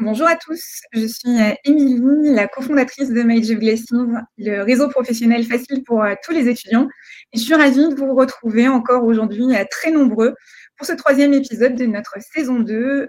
Bonjour 0.00 0.28
à 0.28 0.36
tous, 0.36 0.82
je 0.92 1.06
suis 1.08 1.40
euh, 1.40 1.54
Émilie, 1.64 2.32
la 2.32 2.46
cofondatrice 2.46 3.10
de 3.10 3.20
Major 3.24 3.58
Blessings, 3.58 4.14
le 4.36 4.62
réseau 4.62 4.88
professionnel 4.88 5.44
facile 5.44 5.82
pour 5.82 6.04
euh, 6.04 6.14
tous 6.22 6.30
les 6.30 6.48
étudiants. 6.48 6.86
Je 7.34 7.40
suis 7.40 7.54
ravie 7.54 7.88
de 7.88 7.96
vous 7.96 8.14
retrouver 8.14 8.68
encore 8.68 9.02
aujourd'hui 9.02 9.56
euh, 9.56 9.64
très 9.68 9.90
nombreux 9.90 10.36
pour 10.76 10.86
ce 10.86 10.92
troisième 10.92 11.34
épisode 11.34 11.74
de 11.74 11.84
notre 11.86 12.14
saison 12.32 12.60
2 12.60 13.08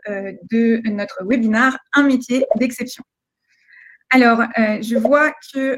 de 0.49 0.89
notre 0.89 1.23
webinaire 1.27 1.77
Un 1.93 2.07
métier 2.07 2.47
d'exception. 2.55 3.03
Alors, 4.09 4.41
je 4.57 4.97
vois 4.97 5.31
que 5.53 5.77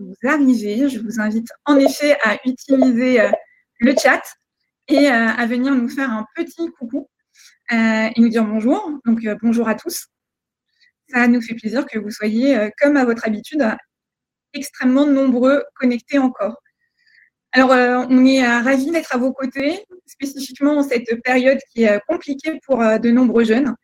vous 0.00 0.28
arrivez. 0.28 0.88
Je 0.88 0.98
vous 0.98 1.20
invite 1.20 1.46
en 1.66 1.76
effet 1.76 2.16
à 2.24 2.36
utiliser 2.44 3.20
le 3.78 3.94
chat 3.96 4.22
et 4.88 5.06
à 5.06 5.46
venir 5.46 5.72
nous 5.72 5.88
faire 5.88 6.10
un 6.10 6.26
petit 6.34 6.68
coucou 6.76 7.08
et 7.70 8.10
nous 8.16 8.28
dire 8.28 8.44
bonjour. 8.44 8.98
Donc, 9.06 9.24
bonjour 9.40 9.68
à 9.68 9.76
tous 9.76 10.08
ça 11.12 11.26
nous 11.26 11.42
fait 11.42 11.54
plaisir 11.54 11.86
que 11.86 11.98
vous 11.98 12.10
soyez, 12.10 12.56
euh, 12.56 12.70
comme 12.80 12.96
à 12.96 13.04
votre 13.04 13.26
habitude, 13.26 13.64
extrêmement 14.52 15.06
nombreux 15.06 15.64
connectés 15.74 16.18
encore. 16.18 16.56
Alors, 17.52 17.72
euh, 17.72 18.04
on 18.08 18.24
est 18.24 18.44
euh, 18.44 18.60
ravis 18.60 18.90
d'être 18.90 19.14
à 19.14 19.18
vos 19.18 19.32
côtés, 19.32 19.84
spécifiquement 20.06 20.78
en 20.78 20.82
cette 20.82 21.20
période 21.22 21.58
qui 21.72 21.82
est 21.82 22.00
compliquée 22.06 22.60
pour 22.64 22.78
de 22.78 23.10
nombreux 23.10 23.44
jeunes. 23.44 23.74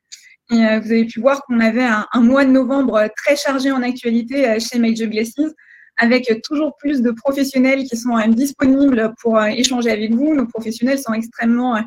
Et 0.50 0.54
vous 0.54 0.92
avez 0.92 1.04
pu 1.06 1.18
voir 1.18 1.42
qu'on 1.42 1.58
avait 1.58 1.82
un, 1.82 2.20
mois 2.20 2.44
de 2.44 2.50
novembre 2.50 3.08
très 3.16 3.34
chargé 3.34 3.72
en 3.72 3.82
actualité 3.82 4.60
chez 4.60 4.78
Major 4.78 5.08
Blessings, 5.08 5.50
avec 5.96 6.40
toujours 6.44 6.76
plus 6.78 7.02
de 7.02 7.10
professionnels 7.10 7.82
qui 7.82 7.96
sont 7.96 8.16
disponibles 8.28 9.12
pour 9.20 9.42
échanger 9.42 9.90
avec 9.90 10.12
vous. 10.14 10.36
Nos 10.36 10.46
professionnels 10.46 11.00
sont 11.00 11.14
extrêmement 11.14 11.82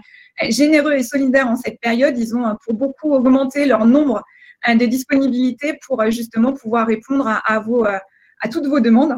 généreux 0.50 0.96
et 0.96 1.04
solidaires 1.04 1.48
en 1.48 1.56
cette 1.56 1.80
période. 1.80 2.18
Ils 2.18 2.36
ont 2.36 2.58
pour 2.66 2.74
beaucoup 2.74 3.14
augmenté 3.14 3.66
leur 3.66 3.86
nombre 3.86 4.26
de 4.68 4.86
disponibilité 4.86 5.80
pour 5.86 6.02
euh, 6.02 6.10
justement 6.10 6.54
pouvoir 6.54 6.88
répondre 6.88 7.28
à, 7.28 7.60
vos, 7.60 7.86
euh, 7.86 7.98
à 8.42 8.50
toutes 8.50 8.68
vos 8.68 8.80
demandes. 8.80 9.16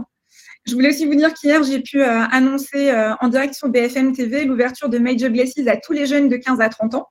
Je 0.66 0.74
voulais 0.74 0.90
aussi 0.90 1.06
vous 1.06 1.16
dire 1.16 1.34
qu'hier, 1.34 1.64
j'ai 1.64 1.80
pu 1.80 2.04
annoncer 2.04 2.94
en 3.20 3.30
direction 3.30 3.68
BFM 3.68 4.14
TV 4.14 4.46
l'ouverture 4.46 4.90
de 4.90 5.00
Major 5.00 5.32
Blesses 5.32 5.58
à 5.66 5.76
tous 5.76 5.92
les 5.92 6.06
jeunes 6.06 6.30
de 6.30 6.36
15 6.36 6.62
à 6.62 6.70
30 6.70 6.94
ans. 6.94 7.08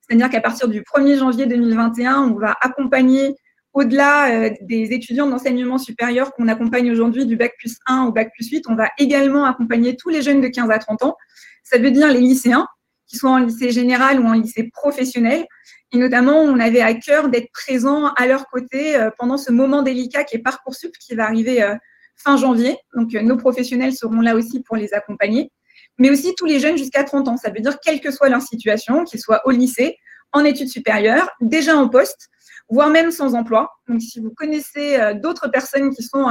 C'est-à-dire 0.00 0.30
qu'à 0.30 0.40
partir 0.40 0.68
du 0.68 0.80
1er 0.80 1.18
janvier 1.18 1.44
2021, 1.44 2.22
on 2.22 2.38
va 2.38 2.56
accompagner, 2.62 3.34
au-delà 3.74 4.48
des 4.62 4.94
étudiants 4.94 5.26
d'enseignement 5.26 5.76
supérieur 5.76 6.32
qu'on 6.32 6.48
accompagne 6.48 6.90
aujourd'hui 6.90 7.26
du 7.26 7.36
bac 7.36 7.52
plus 7.58 7.76
1 7.84 8.04
au 8.04 8.12
bac 8.12 8.30
plus 8.32 8.48
8, 8.48 8.64
on 8.70 8.74
va 8.74 8.88
également 8.96 9.44
accompagner 9.44 9.96
tous 9.96 10.08
les 10.08 10.22
jeunes 10.22 10.40
de 10.40 10.48
15 10.48 10.70
à 10.70 10.78
30 10.78 11.02
ans. 11.02 11.16
Ça 11.62 11.76
veut 11.76 11.90
dire 11.90 12.10
les 12.10 12.20
lycéens, 12.20 12.66
qui 13.06 13.16
soient 13.16 13.30
en 13.30 13.38
lycée 13.38 13.70
général 13.70 14.20
ou 14.20 14.26
en 14.26 14.32
lycée 14.32 14.70
professionnel, 14.72 15.46
et 15.94 15.96
notamment, 15.96 16.40
on 16.40 16.58
avait 16.58 16.80
à 16.80 16.92
cœur 16.94 17.28
d'être 17.28 17.52
présent 17.52 18.08
à 18.14 18.26
leur 18.26 18.48
côté 18.48 18.96
euh, 18.96 19.10
pendant 19.16 19.36
ce 19.36 19.52
moment 19.52 19.82
délicat 19.82 20.24
qui 20.24 20.34
est 20.34 20.40
Parcoursup, 20.40 20.92
qui 20.98 21.14
va 21.14 21.24
arriver 21.24 21.62
euh, 21.62 21.76
fin 22.16 22.36
janvier. 22.36 22.76
Donc, 22.96 23.14
euh, 23.14 23.22
nos 23.22 23.36
professionnels 23.36 23.94
seront 23.94 24.20
là 24.20 24.34
aussi 24.34 24.60
pour 24.60 24.74
les 24.74 24.92
accompagner. 24.92 25.52
Mais 25.98 26.10
aussi 26.10 26.34
tous 26.34 26.46
les 26.46 26.58
jeunes 26.58 26.76
jusqu'à 26.76 27.04
30 27.04 27.28
ans. 27.28 27.36
Ça 27.36 27.50
veut 27.50 27.60
dire 27.60 27.78
quelle 27.78 28.00
que 28.00 28.10
soit 28.10 28.28
leur 28.28 28.42
situation, 28.42 29.04
qu'ils 29.04 29.20
soient 29.20 29.40
au 29.44 29.52
lycée, 29.52 29.96
en 30.32 30.44
études 30.44 30.68
supérieures, 30.68 31.30
déjà 31.40 31.76
en 31.76 31.88
poste, 31.88 32.28
voire 32.68 32.90
même 32.90 33.12
sans 33.12 33.36
emploi. 33.36 33.70
Donc, 33.86 34.02
si 34.02 34.18
vous 34.18 34.32
connaissez 34.36 34.98
d'autres 35.22 35.46
personnes 35.46 35.94
qui 35.94 36.02
sont 36.02 36.26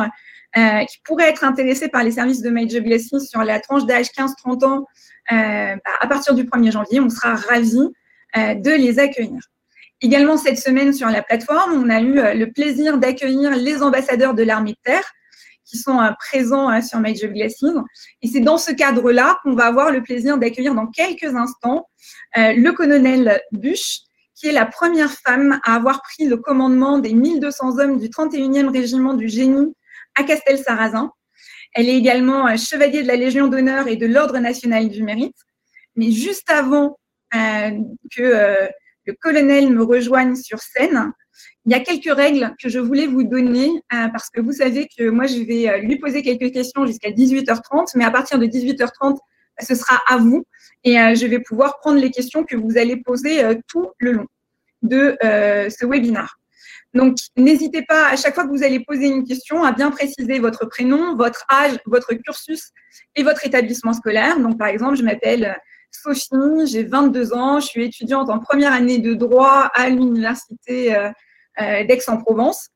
qui 0.54 0.98
pourraient 1.06 1.30
être 1.30 1.46
intéressées 1.46 1.88
par 1.88 2.04
les 2.04 2.12
services 2.12 2.42
de 2.42 2.50
Major 2.50 2.82
Blessing 2.82 3.22
sur 3.22 3.44
la 3.46 3.62
tranche 3.62 3.86
d'âge 3.86 4.08
15-30 4.08 4.66
ans, 4.66 4.86
bah, 5.32 5.78
à 6.02 6.08
partir 6.08 6.36
du 6.36 6.44
1er 6.44 6.72
janvier, 6.72 7.00
on 7.00 7.10
sera 7.10 7.36
ravis 7.36 7.88
de 8.36 8.78
les 8.78 9.00
accueillir. 9.00 9.40
Également, 10.04 10.36
cette 10.36 10.60
semaine 10.60 10.92
sur 10.92 11.08
la 11.08 11.24
plateforme, 11.24 11.82
on 11.82 11.90
a 11.90 12.02
eu 12.02 12.20
euh, 12.20 12.34
le 12.34 12.52
plaisir 12.52 12.98
d'accueillir 12.98 13.56
les 13.56 13.82
ambassadeurs 13.82 14.34
de 14.34 14.44
l'armée 14.44 14.74
de 14.74 14.78
terre 14.84 15.10
qui 15.64 15.78
sont 15.78 15.98
euh, 15.98 16.10
présents 16.20 16.70
euh, 16.70 16.82
sur 16.82 17.00
Major 17.00 17.32
Blessing. 17.32 17.74
Et 18.22 18.28
c'est 18.28 18.42
dans 18.42 18.58
ce 18.58 18.74
cadre-là 18.74 19.40
qu'on 19.42 19.54
va 19.54 19.66
avoir 19.66 19.92
le 19.92 20.04
plaisir 20.04 20.38
d'accueillir 20.38 20.76
dans 20.76 20.88
quelques 20.88 21.34
instants 21.36 21.88
le 22.36 22.72
colonel 22.72 23.42
Buch, 23.54 24.02
qui 24.36 24.48
est 24.48 24.52
la 24.52 24.66
première 24.66 25.12
femme 25.12 25.62
à 25.64 25.76
avoir 25.76 26.02
pris 26.02 26.26
le 26.26 26.36
commandement 26.36 26.98
des 26.98 27.14
1200 27.14 27.80
hommes 27.80 27.98
du 27.98 28.10
31e 28.10 28.70
régiment 28.70 29.14
du 29.14 29.30
génie 29.30 29.74
à 30.16 30.24
Castel-Sarrazin. 30.24 31.12
Elle 31.74 31.88
est 31.88 31.96
également 31.96 32.58
chevalier 32.58 33.04
de 33.04 33.08
la 33.08 33.16
Légion 33.16 33.48
d'honneur 33.48 33.88
et 33.88 33.96
de 33.96 34.06
l'Ordre 34.06 34.38
national 34.40 34.90
du 34.90 35.04
mérite. 35.04 35.38
Mais 35.96 36.12
juste 36.12 36.52
avant 36.52 36.98
que 38.14 38.68
le 39.06 39.14
colonel 39.14 39.70
me 39.70 39.84
rejoigne 39.84 40.36
sur 40.36 40.60
scène, 40.60 41.14
il 41.66 41.72
y 41.72 41.76
a 41.76 41.80
quelques 41.80 42.14
règles 42.14 42.54
que 42.62 42.70
je 42.70 42.80
voulais 42.80 43.08
vous 43.08 43.24
donner 43.24 43.70
euh, 43.94 44.08
parce 44.10 44.30
que 44.30 44.42
vous 44.42 44.52
savez 44.52 44.88
que 44.98 45.10
moi, 45.10 45.28
je 45.28 45.42
vais 45.44 45.70
euh, 45.70 45.78
lui 45.78 45.98
poser 45.98 46.22
quelques 46.22 46.52
questions 46.54 46.86
jusqu'à 46.86 47.10
18h30, 47.10 47.94
mais 47.96 48.04
à 48.04 48.12
partir 48.12 48.38
de 48.38 48.46
18h30, 48.46 49.18
ce 49.60 49.76
sera 49.76 50.00
à 50.08 50.18
vous 50.18 50.46
et 50.84 51.00
euh, 51.00 51.16
je 51.16 51.26
vais 51.26 51.40
pouvoir 51.40 51.80
prendre 51.80 52.00
les 52.00 52.12
questions 52.12 52.44
que 52.44 52.56
vous 52.56 52.78
allez 52.78 52.98
poser 52.98 53.42
tout 53.68 53.92
le 54.00 54.12
long 54.12 54.28
de 54.82 55.16
ce 55.22 55.86
webinaire. 55.86 56.38
Donc, 56.94 57.18
n'hésitez 57.38 57.84
pas, 57.84 58.10
à 58.10 58.16
chaque 58.18 58.36
fois 58.36 58.44
que 58.44 58.50
vous 58.50 58.64
allez 58.64 58.82
poser 58.82 59.08
une 59.08 59.24
question, 59.24 59.64
à 59.64 59.72
bien 59.72 59.90
préciser 59.90 60.40
votre 60.40 60.66
prénom, 60.66 61.16
votre 61.16 61.46
âge, 61.52 61.80
votre 61.86 62.14
cursus 62.14 62.72
et 63.16 63.24
votre 63.24 63.46
établissement 63.46 63.94
scolaire. 63.94 64.38
Donc, 64.40 64.60
par 64.60 64.68
exemple, 64.68 64.96
je 64.96 65.04
m'appelle 65.04 65.58
Sophie, 65.94 66.66
j'ai 66.66 66.84
22 66.84 67.34
ans, 67.34 67.60
je 67.60 67.68
suis 67.68 67.84
étudiante 67.84 68.30
en 68.30 68.40
première 68.40 68.74
année 68.74 68.98
de 68.98 69.14
droit 69.14 69.72
à 69.74 69.90
l'université 69.90 70.96
euh, 70.96 71.10
euh, 71.62 71.84
d'Aix-en-Provence. 71.86 72.70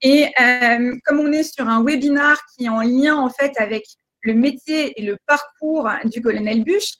Et 0.00 0.26
euh, 0.40 0.96
comme 1.04 1.20
on 1.20 1.32
est 1.32 1.42
sur 1.42 1.68
un 1.68 1.84
webinar 1.84 2.38
qui 2.54 2.64
est 2.64 2.68
en 2.68 2.80
lien 2.80 3.16
en 3.16 3.30
fait 3.30 3.52
avec 3.58 3.84
le 4.22 4.34
métier 4.34 4.98
et 4.98 5.04
le 5.04 5.16
parcours 5.26 5.90
du 6.04 6.22
colonel 6.22 6.64
Buch, 6.64 6.94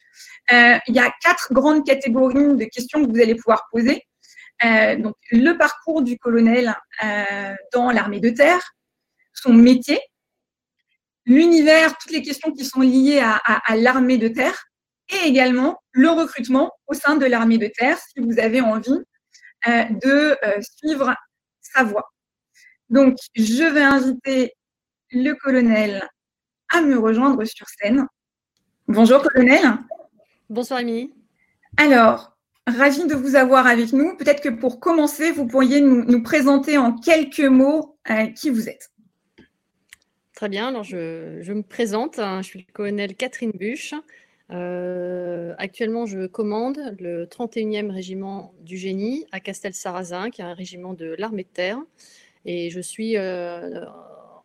il 0.50 0.94
y 0.94 0.98
a 0.98 1.12
quatre 1.22 1.52
grandes 1.52 1.86
catégories 1.86 2.56
de 2.56 2.64
questions 2.64 3.04
que 3.04 3.10
vous 3.10 3.20
allez 3.20 3.36
pouvoir 3.36 3.68
poser. 3.70 4.02
donc, 4.98 5.14
le 5.30 5.52
parcours 5.52 6.02
du 6.02 6.18
colonel 6.18 6.74
dans 7.72 7.92
l'armée 7.92 8.18
de 8.18 8.30
terre, 8.30 8.60
son 9.34 9.52
métier, 9.52 10.00
l'univers, 11.24 11.96
toutes 11.96 12.10
les 12.10 12.22
questions 12.22 12.52
qui 12.52 12.64
sont 12.64 12.80
liées 12.80 13.20
à 13.22 13.76
l'armée 13.76 14.18
de 14.18 14.28
terre, 14.28 14.64
et 15.12 15.26
également 15.26 15.78
le 15.92 16.10
recrutement 16.10 16.72
au 16.86 16.94
sein 16.94 17.16
de 17.16 17.26
l'armée 17.26 17.58
de 17.58 17.66
terre 17.66 17.98
si 17.98 18.20
vous 18.20 18.38
avez 18.38 18.60
envie 18.60 18.98
euh, 19.68 19.84
de 20.02 20.36
euh, 20.44 20.60
suivre 20.78 21.14
sa 21.60 21.84
voie. 21.84 22.10
Donc, 22.90 23.16
je 23.34 23.64
vais 23.64 23.82
inviter 23.82 24.54
le 25.10 25.34
colonel 25.34 26.08
à 26.68 26.80
me 26.80 26.98
rejoindre 26.98 27.44
sur 27.44 27.66
scène. 27.68 28.06
Bonjour, 28.88 29.22
colonel. 29.22 29.62
Bonsoir, 30.50 30.80
Émilie. 30.80 31.12
Alors, 31.76 32.36
ravi 32.66 33.06
de 33.06 33.14
vous 33.14 33.36
avoir 33.36 33.66
avec 33.66 33.92
nous. 33.92 34.16
Peut-être 34.16 34.42
que 34.42 34.48
pour 34.48 34.80
commencer, 34.80 35.30
vous 35.30 35.46
pourriez 35.46 35.80
nous, 35.80 36.22
présenter 36.22 36.76
en 36.78 36.92
quelques 36.92 37.40
mots 37.40 37.98
euh, 38.10 38.26
qui 38.26 38.50
vous 38.50 38.68
êtes. 38.68 38.90
Très 40.34 40.48
bien, 40.48 40.68
alors 40.68 40.82
je, 40.82 41.38
je 41.40 41.52
me 41.52 41.62
présente. 41.62 42.16
Je 42.16 42.42
suis 42.42 42.66
le 42.66 42.72
colonel 42.72 43.14
Catherine 43.14 43.52
Buche. 43.52 43.94
Euh, 44.50 45.54
actuellement, 45.58 46.06
je 46.06 46.26
commande 46.26 46.78
le 46.98 47.26
31e 47.26 47.90
régiment 47.90 48.52
du 48.60 48.76
génie 48.76 49.26
à 49.32 49.40
Castel-Sarrazin, 49.40 50.30
qui 50.30 50.40
est 50.40 50.44
un 50.44 50.54
régiment 50.54 50.94
de 50.94 51.14
l'armée 51.18 51.44
de 51.44 51.48
terre. 51.48 51.78
Et 52.44 52.70
je 52.70 52.80
suis 52.80 53.16
euh, 53.16 53.84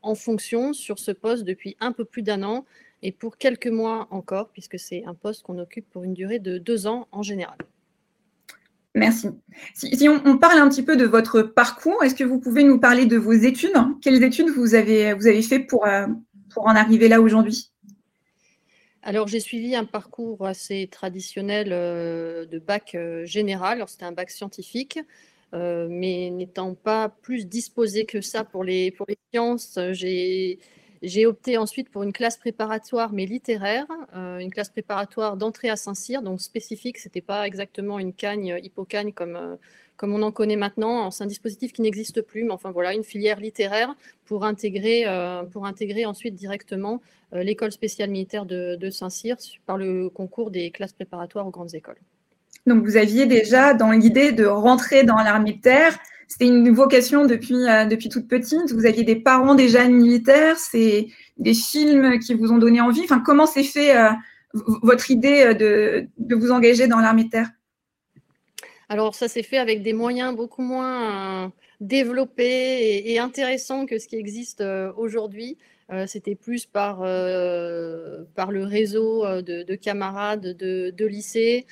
en 0.01 0.15
fonction 0.15 0.73
sur 0.73 0.99
ce 0.99 1.11
poste 1.11 1.43
depuis 1.43 1.75
un 1.79 1.91
peu 1.91 2.05
plus 2.05 2.21
d'un 2.21 2.43
an 2.43 2.65
et 3.03 3.11
pour 3.11 3.37
quelques 3.37 3.67
mois 3.67 4.07
encore, 4.11 4.49
puisque 4.49 4.79
c'est 4.79 5.03
un 5.05 5.13
poste 5.13 5.43
qu'on 5.43 5.59
occupe 5.59 5.89
pour 5.89 6.03
une 6.03 6.13
durée 6.13 6.39
de 6.39 6.57
deux 6.57 6.87
ans 6.87 7.07
en 7.11 7.21
général. 7.21 7.57
Merci. 8.95 9.29
Si, 9.75 10.09
on, 10.09 10.37
parle 10.39 10.57
un 10.57 10.67
petit 10.69 10.81
peu 10.81 10.97
de 10.97 11.05
votre 11.05 11.43
parcours, 11.43 12.03
est-ce 12.03 12.15
que 12.15 12.23
vous 12.23 12.39
pouvez 12.39 12.63
nous 12.63 12.79
parler 12.79 13.05
de 13.05 13.17
vos 13.17 13.31
études? 13.31 13.75
Quelles 14.01 14.23
études 14.23 14.49
vous 14.49 14.73
avez, 14.73 15.13
vous 15.13 15.27
avez 15.27 15.43
fait 15.43 15.59
pour, 15.59 15.85
euh, 15.85 16.07
pour 16.51 16.65
en 16.65 16.75
arriver 16.75 17.07
là 17.07 17.21
aujourd'hui? 17.21 17.71
Alors, 19.07 19.29
j'ai 19.29 19.39
suivi 19.39 19.73
un 19.73 19.85
parcours 19.85 20.45
assez 20.45 20.89
traditionnel 20.91 21.69
euh, 21.71 22.45
de 22.45 22.59
bac 22.59 22.93
euh, 22.93 23.25
général. 23.25 23.81
c'était 23.87 24.03
un 24.03 24.11
bac 24.11 24.29
scientifique, 24.29 24.99
euh, 25.53 25.87
mais 25.89 26.29
n'étant 26.29 26.73
pas 26.73 27.07
plus 27.07 27.45
disposé 27.45 28.05
que 28.05 28.19
ça 28.19 28.43
pour 28.43 28.65
les, 28.65 28.93
sciences, 29.31 29.79
j'ai, 29.93 30.59
opté 31.25 31.57
ensuite 31.57 31.89
pour 31.89 32.03
une 32.03 32.11
classe 32.11 32.35
préparatoire, 32.35 33.13
mais 33.13 33.25
littéraire, 33.25 33.85
une 34.13 34.51
classe 34.51 34.71
préparatoire 34.71 35.37
d'entrée 35.37 35.69
à 35.69 35.77
Saint-Cyr, 35.77 36.21
donc 36.21 36.41
spécifique. 36.41 36.97
Ce 36.97 37.07
n'était 37.07 37.21
pas 37.21 37.47
exactement 37.47 37.99
une 37.99 38.11
cagne, 38.11 38.59
hippocagne 38.61 39.13
comme 39.13 39.57
comme 39.97 40.13
on 40.13 40.21
en 40.21 40.31
connaît 40.31 40.55
maintenant. 40.55 41.11
C'est 41.11 41.23
un 41.23 41.27
dispositif 41.27 41.73
qui 41.73 41.81
n'existe 41.81 42.21
plus, 42.21 42.43
mais 42.43 42.51
enfin 42.51 42.71
voilà, 42.71 42.93
une 42.93 43.03
filière 43.03 43.39
littéraire 43.39 43.95
pour 44.25 44.45
intégrer, 44.45 45.03
euh, 45.07 45.43
pour 45.43 45.65
intégrer 45.65 46.05
ensuite 46.05 46.35
directement 46.35 47.01
euh, 47.33 47.43
l'école 47.43 47.71
spéciale 47.71 48.11
militaire 48.11 48.45
de, 48.45 48.89
Saint-Cyr 48.89 49.35
par 49.65 49.77
le 49.77 50.09
concours 50.09 50.51
des 50.51 50.71
classes 50.71 50.93
préparatoires 50.93 51.47
aux 51.47 51.51
grandes 51.51 51.73
écoles. 51.73 51.97
Donc 52.67 52.85
vous 52.85 52.97
aviez 52.97 53.25
déjà 53.25 53.73
dans 53.73 53.91
l'idée 53.91 54.31
de 54.31 54.45
rentrer 54.45 55.03
dans 55.03 55.17
l'armée 55.17 55.53
de 55.53 55.61
terre 55.61 55.97
c'était 56.29 56.47
une 56.47 56.73
vocation 56.73 57.25
depuis, 57.25 57.55
depuis 57.89 58.09
toute 58.09 58.27
petite. 58.27 58.73
Vous 58.73 58.85
aviez 58.85 59.05
des 59.05 59.15
parents 59.15 59.55
déjà 59.55 59.87
militaires. 59.87 60.57
C'est 60.57 61.07
des 61.37 61.53
films 61.53 62.19
qui 62.19 62.33
vous 62.33 62.51
ont 62.51 62.57
donné 62.57 62.81
envie. 62.81 62.99
Enfin, 63.05 63.21
comment 63.25 63.45
s'est 63.45 63.63
fait 63.63 63.93
votre 64.53 65.09
idée 65.09 65.55
de, 65.55 66.05
de 66.17 66.35
vous 66.35 66.51
engager 66.51 66.87
dans 66.87 66.99
l'armée 66.99 67.23
de 67.23 67.29
terre? 67.29 67.49
Alors, 68.89 69.15
ça 69.15 69.27
s'est 69.27 69.43
fait 69.43 69.57
avec 69.57 69.83
des 69.83 69.93
moyens 69.93 70.35
beaucoup 70.35 70.61
moins 70.61 71.51
développés 71.81 73.11
et, 73.11 73.19
intéressants 73.19 73.85
que 73.85 73.99
ce 73.99 74.07
qui 74.07 74.15
existe 74.15 74.63
aujourd'hui. 74.95 75.57
C'était 76.05 76.35
plus 76.35 76.65
par, 76.65 76.99
par 76.99 78.51
le 78.51 78.63
réseau 78.63 79.25
de, 79.41 79.75
camarades 79.75 80.55
de, 80.57 81.05
lycée. 81.05 81.65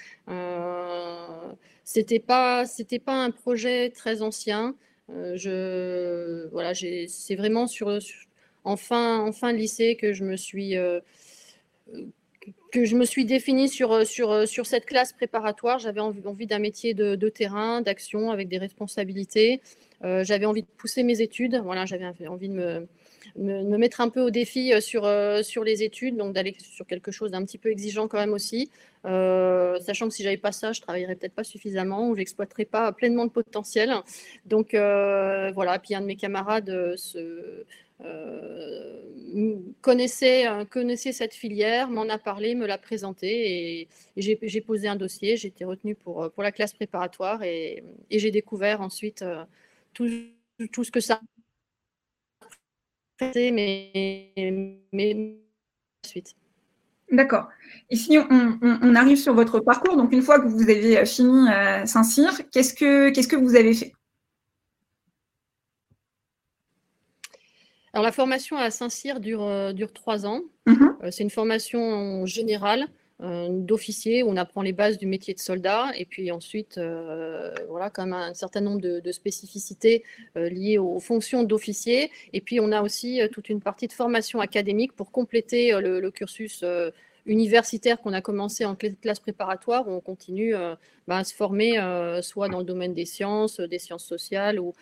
C'était 1.85 2.19
pas, 2.19 2.65
pas 3.05 3.13
un 3.13 3.31
projet 3.31 3.91
très 3.91 4.21
ancien. 4.21 4.75
voilà, 5.07 6.73
c'est 6.73 7.35
vraiment 7.35 7.67
sur, 7.67 7.97
en 8.65 8.75
fin, 8.75 9.19
en 9.19 9.31
fin 9.31 9.53
de 9.53 9.57
lycée 9.57 9.95
que 9.95 10.11
je 10.11 10.25
me 10.25 10.35
suis 10.35 10.75
que 12.75 12.85
je 12.85 12.95
me 12.95 13.05
suis 13.05 13.25
définie 13.25 13.69
sur, 13.69 14.05
sur, 14.05 14.47
sur 14.47 14.65
cette 14.65 14.85
classe 14.85 15.13
préparatoire. 15.13 15.79
J'avais 15.79 16.01
envie, 16.01 16.47
d'un 16.47 16.59
métier 16.59 16.93
de, 16.93 17.29
terrain, 17.29 17.81
d'action, 17.81 18.31
avec 18.31 18.47
des 18.49 18.57
responsabilités. 18.57 19.61
j'avais 20.01 20.45
envie 20.45 20.63
de 20.63 20.67
pousser 20.77 21.03
mes 21.03 21.21
études. 21.21 21.61
Voilà, 21.63 21.85
j'avais 21.85 22.27
envie 22.27 22.49
de 22.49 22.53
me, 22.53 22.87
me, 23.37 23.77
mettre 23.77 24.01
un 24.01 24.09
peu 24.09 24.21
au 24.21 24.29
défi 24.29 24.73
euh, 24.73 24.81
sur, 24.81 25.05
euh, 25.05 25.41
sur 25.43 25.63
les 25.63 25.83
études, 25.83 26.17
donc 26.17 26.33
d'aller 26.33 26.55
sur 26.59 26.85
quelque 26.85 27.11
chose 27.11 27.31
d'un 27.31 27.43
petit 27.43 27.57
peu 27.57 27.69
exigeant 27.69 28.07
quand 28.07 28.19
même 28.19 28.33
aussi, 28.33 28.69
euh, 29.05 29.79
sachant 29.79 30.07
que 30.07 30.13
si 30.13 30.23
j'avais 30.23 30.37
pas 30.37 30.51
ça, 30.51 30.71
je 30.71 30.81
travaillerais 30.81 31.15
peut-être 31.15 31.33
pas 31.33 31.43
suffisamment 31.43 32.09
ou 32.09 32.15
j'exploiterais 32.15 32.65
pas 32.65 32.91
pleinement 32.91 33.23
le 33.23 33.29
potentiel. 33.29 33.93
Donc 34.45 34.71
voilà, 34.71 35.79
puis 35.79 35.95
un 35.95 36.01
de 36.01 36.05
mes 36.05 36.15
camarades 36.15 36.95
se, 36.95 37.65
connaissait, 39.81 40.45
connaissait 40.69 41.11
cette 41.11 41.33
filière, 41.33 41.89
m'en 41.89 42.09
a 42.09 42.17
parlé, 42.17 42.55
me 42.55 42.65
l'a 42.65 42.77
présenté 42.77 43.81
et, 43.81 43.87
j'ai 44.17 44.61
posé 44.61 44.87
un 44.87 44.95
dossier. 44.95 45.37
J'ai 45.37 45.47
été 45.49 45.65
retenue 45.65 45.95
pour, 45.95 46.31
pour 46.31 46.43
la 46.43 46.51
classe 46.51 46.73
préparatoire 46.73 47.43
et, 47.43 47.83
j'ai 48.09 48.31
découvert 48.31 48.81
ensuite 48.81 49.23
tout, 49.93 50.09
tout, 50.71 50.83
ce 50.83 50.91
que 50.91 50.99
ça 50.99 51.19
mais, 53.21 54.31
mais 54.91 55.37
suite. 56.05 56.35
D'accord. 57.11 57.49
Ici, 57.89 58.17
on, 58.17 58.59
on, 58.61 58.95
arrive 58.95 59.17
sur 59.17 59.33
votre 59.33 59.59
parcours. 59.59 59.95
Donc, 59.95 60.11
une 60.11 60.23
fois 60.23 60.39
que 60.39 60.47
vous 60.47 60.63
avez 60.63 60.97
euh, 60.97 61.05
fini 61.05 61.49
euh, 61.49 61.85
Saint-Cyr, 61.85 62.49
qu'est-ce 62.51 62.73
que, 62.73 63.09
qu'est-ce 63.11 63.27
que 63.27 63.35
vous 63.35 63.55
avez 63.55 63.73
fait? 63.73 63.93
Alors, 67.95 68.03
la 68.03 68.11
formation 68.11 68.57
à 68.57 68.69
Saint-Cyr 68.69 69.19
dure, 69.19 69.43
euh, 69.43 69.71
dure 69.73 69.91
trois 69.93 70.27
ans. 70.27 70.41
Mhm. 70.67 70.97
C'est 71.11 71.23
une 71.23 71.29
formation 71.29 72.25
générale 72.25 72.87
euh, 73.21 73.47
d'officier, 73.49 74.23
on 74.23 74.35
apprend 74.35 74.61
les 74.61 74.73
bases 74.73 74.97
du 74.97 75.05
métier 75.05 75.33
de 75.33 75.39
soldat, 75.39 75.91
et 75.95 76.03
puis 76.03 76.31
ensuite, 76.31 76.77
euh, 76.77 77.53
voilà, 77.69 77.89
même 77.99 78.11
un 78.11 78.33
certain 78.33 78.59
nombre 78.59 78.81
de, 78.81 79.11
spécificités 79.13 80.03
euh, 80.35 80.49
liées 80.49 80.77
aux 80.77 80.99
fonctions 80.99 81.43
d'officier. 81.43 82.11
Et 82.33 82.41
puis, 82.41 82.59
on 82.59 82.73
a 82.73 82.81
aussi 82.81 83.21
toute 83.31 83.47
une 83.49 83.61
partie 83.61 83.87
de 83.87 83.93
formation 83.93 84.41
académique 84.41 84.91
pour 84.93 85.11
compléter 85.11 85.71
le, 85.79 86.11
cursus 86.11 86.63
universitaire 87.25 87.99
qu'on 88.01 88.13
a 88.13 88.21
commencé 88.21 88.65
en 88.65 88.75
classe 88.75 89.19
préparatoire, 89.19 89.87
où 89.87 89.91
on 89.91 90.01
continue 90.01 90.53
bah, 91.07 91.17
à 91.17 91.23
se 91.23 91.33
former 91.33 91.73
soit 92.21 92.49
dans 92.49 92.59
le 92.59 92.65
domaine 92.65 92.93
des 92.93 93.05
sciences, 93.05 93.59
des 93.59 93.79
sciences 93.79 94.05
sociales 94.05 94.59
ou, 94.59 94.73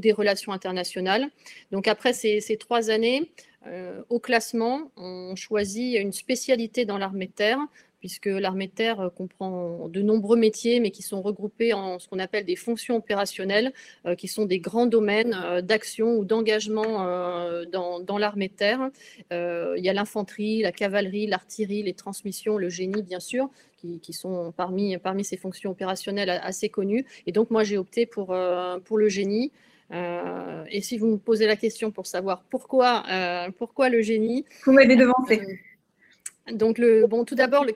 des 0.00 0.12
relations 0.12 0.52
internationales. 0.52 1.28
Donc 1.72 1.88
après 1.88 2.12
ces, 2.12 2.40
ces 2.40 2.56
trois 2.56 2.90
années, 2.90 3.30
euh, 3.68 4.02
au 4.10 4.20
classement, 4.20 4.92
on 4.96 5.34
choisit 5.34 5.98
une 5.98 6.12
spécialité 6.12 6.84
dans 6.84 6.98
l'armée 6.98 7.26
de 7.26 7.32
terre, 7.32 7.58
puisque 8.06 8.26
l'armée 8.26 8.68
de 8.68 8.72
terre 8.72 9.00
euh, 9.00 9.08
comprend 9.10 9.88
de 9.88 10.00
nombreux 10.00 10.36
métiers, 10.36 10.78
mais 10.78 10.92
qui 10.92 11.02
sont 11.02 11.22
regroupés 11.22 11.72
en 11.72 11.98
ce 11.98 12.06
qu'on 12.06 12.20
appelle 12.20 12.44
des 12.44 12.54
fonctions 12.54 12.94
opérationnelles, 12.94 13.72
euh, 14.06 14.14
qui 14.14 14.28
sont 14.28 14.44
des 14.44 14.60
grands 14.60 14.86
domaines 14.86 15.34
d'action 15.62 16.16
ou 16.16 16.24
d'engagement 16.24 17.04
dans, 17.72 18.18
l'armée 18.18 18.46
de 18.46 18.54
terre. 18.54 18.90
il 19.30 19.84
y 19.84 19.88
a 19.88 19.92
l'infanterie, 19.92 20.62
la 20.62 20.70
cavalerie, 20.70 21.26
l'artillerie, 21.26 21.82
les 21.82 21.94
transmissions, 21.94 22.58
le 22.58 22.68
génie, 22.68 23.02
bien 23.02 23.18
sûr, 23.20 23.50
qui, 24.02 24.12
sont 24.12 24.52
parmi, 24.56 24.96
parmi 24.98 25.24
ces 25.24 25.36
fonctions 25.36 25.72
opérationnelles 25.72 26.30
assez 26.30 26.68
connues. 26.68 27.04
Et 27.26 27.32
donc, 27.32 27.50
moi, 27.50 27.64
j'ai 27.64 27.76
opté 27.76 28.06
pour, 28.06 28.34
pour 28.84 28.98
le 28.98 29.08
génie. 29.08 29.50
Euh, 29.92 30.64
et 30.68 30.80
si 30.80 30.98
vous 30.98 31.06
me 31.06 31.16
posez 31.16 31.46
la 31.46 31.56
question 31.56 31.90
pour 31.90 32.06
savoir 32.06 32.42
pourquoi, 32.50 33.04
euh, 33.08 33.50
pourquoi 33.56 33.88
le 33.88 34.02
génie 34.02 34.44
Vous 34.64 34.72
m'avez 34.72 34.96
devancé. 34.96 35.60
Donc, 36.52 36.78
le, 36.78 37.06
bon, 37.06 37.24
tout 37.24 37.34
d'abord, 37.34 37.66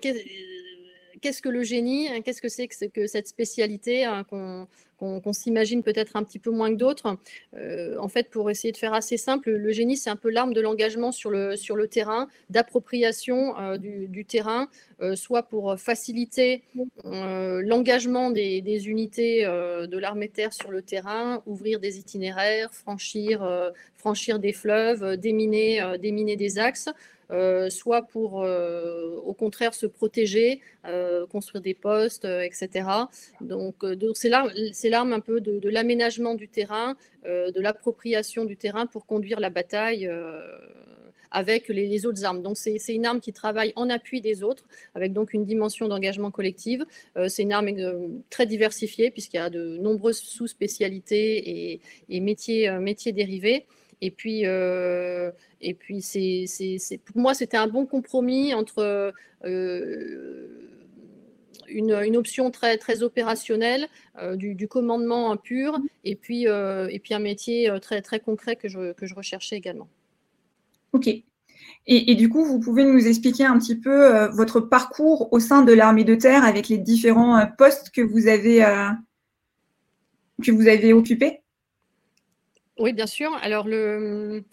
qu'est-ce 1.21 1.43
que 1.43 1.49
le 1.49 1.63
génie 1.63 2.09
Qu'est-ce 2.23 2.41
que 2.41 2.49
c'est 2.49 2.69
que, 2.69 3.07
cette 3.07 3.29
spécialité 3.29 4.05
hein, 4.05 4.25
qu'on 4.25 5.33
s'imagine 5.33 5.83
peut-être 5.83 6.17
un 6.17 6.23
petit 6.23 6.39
peu 6.39 6.51
moins 6.51 6.71
que 6.71 6.77
d'autres. 6.77 7.17
Euh, 7.57 7.97
en 7.99 8.09
fait, 8.09 8.29
pour 8.29 8.51
essayer 8.51 8.73
de 8.73 8.77
faire 8.77 8.93
assez 8.93 9.17
simple, 9.17 9.51
le 9.51 9.73
génie, 9.73 9.97
c'est 9.97 10.11
un 10.11 10.17
peu 10.17 10.31
l'arme 10.31 10.53
de 10.53 10.61
l'engagement 10.61 11.11
sur 11.11 11.31
le, 11.31 11.87
terrain, 11.87 12.29
d'appropriation 12.51 13.59
euh, 13.59 13.79
du, 13.79 14.25
terrain, 14.25 14.69
euh, 15.01 15.17
soit 15.17 15.43
pour 15.43 15.79
faciliter 15.79 16.63
l'engagement 17.05 18.31
des, 18.31 18.89
unités 18.89 19.45
de 19.45 19.99
l'armée 19.99 20.29
terre 20.29 20.53
sur 20.53 20.71
le 20.71 20.83
terrain, 20.83 21.43
ouvrir 21.47 21.81
des 21.81 21.99
itinéraires, 21.99 22.73
franchir, 22.73 23.41
des 24.39 24.53
fleuves, 24.53 25.17
déminer 25.17 26.37
des 26.37 26.59
axes. 26.59 26.89
Euh, 27.33 27.71
soit 27.71 28.03
pour, 28.03 28.43
euh, 28.43 29.17
au 29.25 29.35
contraire, 29.35 29.75
se 29.75 29.87
protéger, 29.87 30.61
euh, 30.87 31.27
construire 31.27 31.63
des 31.63 31.75
postes, 31.75 32.25
etc. 32.25 32.89
Donc, 33.41 33.77
c'est 34.15 34.29
l'arme 34.29 35.13
un 35.13 35.21
peu 35.21 35.41
de, 35.41 35.69
l'aménagement 35.69 36.35
du 36.35 36.49
terrain, 36.49 36.97
de 37.25 37.61
l'appropriation 37.61 38.45
du 38.45 38.57
terrain 38.57 38.87
pour 38.87 39.07
conduire 39.07 39.41
la 39.41 39.51
bataille 39.51 40.11
avec 41.31 41.69
les, 41.69 42.07
autres 42.07 42.25
armes. 42.25 42.43
Donc 42.43 42.57
c'est 42.57 42.95
une 42.95 43.07
arme 43.07 43.21
qui 43.21 43.33
travaille 43.33 43.73
en 43.77 43.89
appui 43.89 44.21
des 44.21 44.43
autres, 44.43 44.65
avec 44.95 45.13
donc 45.13 45.33
une 45.33 45.45
dimension 45.45 45.87
d'engagement 45.87 46.31
collective. 46.31 46.85
c'est 47.29 47.43
une 47.43 47.53
arme 47.53 47.71
très 48.31 48.47
diversifiée 48.47 49.11
puisqu'il 49.11 49.37
y 49.37 49.41
a 49.41 49.51
de 49.51 49.77
nombreuses 49.79 50.19
sous-spécialités 50.19 51.81
et, 52.09 52.21
métiers 52.21 53.13
dérivés. 53.13 53.67
Et 54.01 54.11
puis, 54.11 54.47
euh, 54.47 55.31
et 55.61 55.75
puis 55.75 56.01
c'est, 56.01 56.47
pour 57.05 57.19
moi, 57.19 57.35
c'était 57.35 57.57
un 57.57 57.67
bon 57.67 57.85
compromis 57.87 58.55
entre 58.55 59.13
euh, 59.45 60.49
une, 61.69 61.93
une, 61.93 62.17
option 62.17 62.51
très, 62.51 62.79
très 62.79 63.03
opérationnelle, 63.03 63.89
euh, 64.21 64.37
du, 64.37 64.55
du, 64.55 64.69
commandement 64.69 65.37
pur, 65.37 65.79
et 66.05 66.17
puis, 66.17 66.45
et 66.45 66.99
puis 66.99 67.15
un 67.15 67.19
métier 67.19 67.73
très, 67.83 68.01
très 68.01 68.21
concret 68.21 68.57
que 68.57 68.69
je, 68.69 68.93
que 68.93 69.07
je 69.07 69.15
recherchais 69.15 69.57
également. 69.57 69.89
Ok. 70.93 71.09
Et, 71.09 71.25
et, 71.87 72.15
du 72.15 72.29
coup, 72.29 72.45
vous 72.45 72.59
pouvez 72.59 72.85
nous 72.85 73.07
expliquer 73.07 73.45
un 73.45 73.59
petit 73.59 73.77
peu 73.77 74.27
votre 74.29 74.61
parcours 74.61 75.33
au 75.33 75.41
sein 75.41 75.63
de 75.63 75.73
l'armée 75.73 76.05
de 76.05 76.15
terre 76.15 76.45
avec 76.45 76.69
les 76.69 76.79
différents 76.79 77.47
postes 77.59 77.91
que 77.91 78.01
vous 78.01 78.29
avez, 78.29 78.61
que 80.43 80.51
vous 80.53 80.69
avez 80.69 80.93
occupés? 80.95 81.43
Oui, 82.81 82.93
bien 82.93 83.07
sûr. 83.07 83.33
Alors, 83.43 83.69
le, 83.69 84.45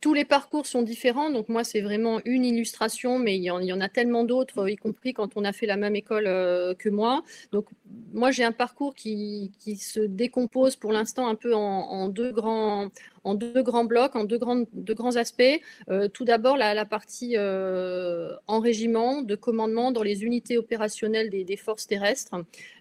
tous 0.00 0.14
les 0.14 0.24
parcours 0.24 0.66
sont 0.66 0.82
différents, 0.82 1.30
donc 1.30 1.48
moi 1.48 1.62
c'est 1.62 1.80
vraiment 1.80 2.20
une 2.24 2.44
illustration, 2.44 3.18
mais 3.18 3.36
il 3.36 3.42
y 3.42 3.50
en, 3.50 3.80
a 3.80 3.88
tellement 3.88 4.24
d'autres, 4.24 4.68
y 4.68 4.76
compris 4.76 5.14
quand 5.14 5.36
on 5.36 5.44
a 5.44 5.52
fait 5.52 5.66
la 5.66 5.76
même 5.76 5.94
école 5.94 6.26
euh, 6.26 6.74
que 6.74 6.88
moi. 6.88 7.22
Donc 7.52 7.66
moi 8.12 8.30
j'ai 8.32 8.44
un 8.44 8.52
parcours 8.52 8.94
qui, 8.94 9.52
se 9.78 10.00
décompose 10.00 10.76
pour 10.76 10.92
l'instant 10.92 11.28
un 11.28 11.36
peu 11.36 11.54
en, 11.54 12.08
deux 12.08 12.32
grands, 12.32 12.88
en 13.24 13.34
deux 13.34 13.62
grands 13.62 13.84
blocs, 13.84 14.14
en 14.14 14.24
deux 14.24 14.38
grands, 14.38 14.64
deux 14.72 14.94
grands 14.94 15.16
aspects. 15.16 15.42
Euh, 15.90 16.08
tout 16.08 16.24
d'abord, 16.24 16.56
la, 16.56 16.84
partie 16.84 17.34
euh, 17.36 18.34
en 18.46 18.60
régiment, 18.60 19.22
de 19.22 19.34
commandement 19.34 19.90
dans 19.90 20.02
les 20.02 20.24
unités 20.24 20.58
opérationnelles 20.58 21.30
des, 21.30 21.56
forces 21.56 21.86
terrestres, 21.86 22.34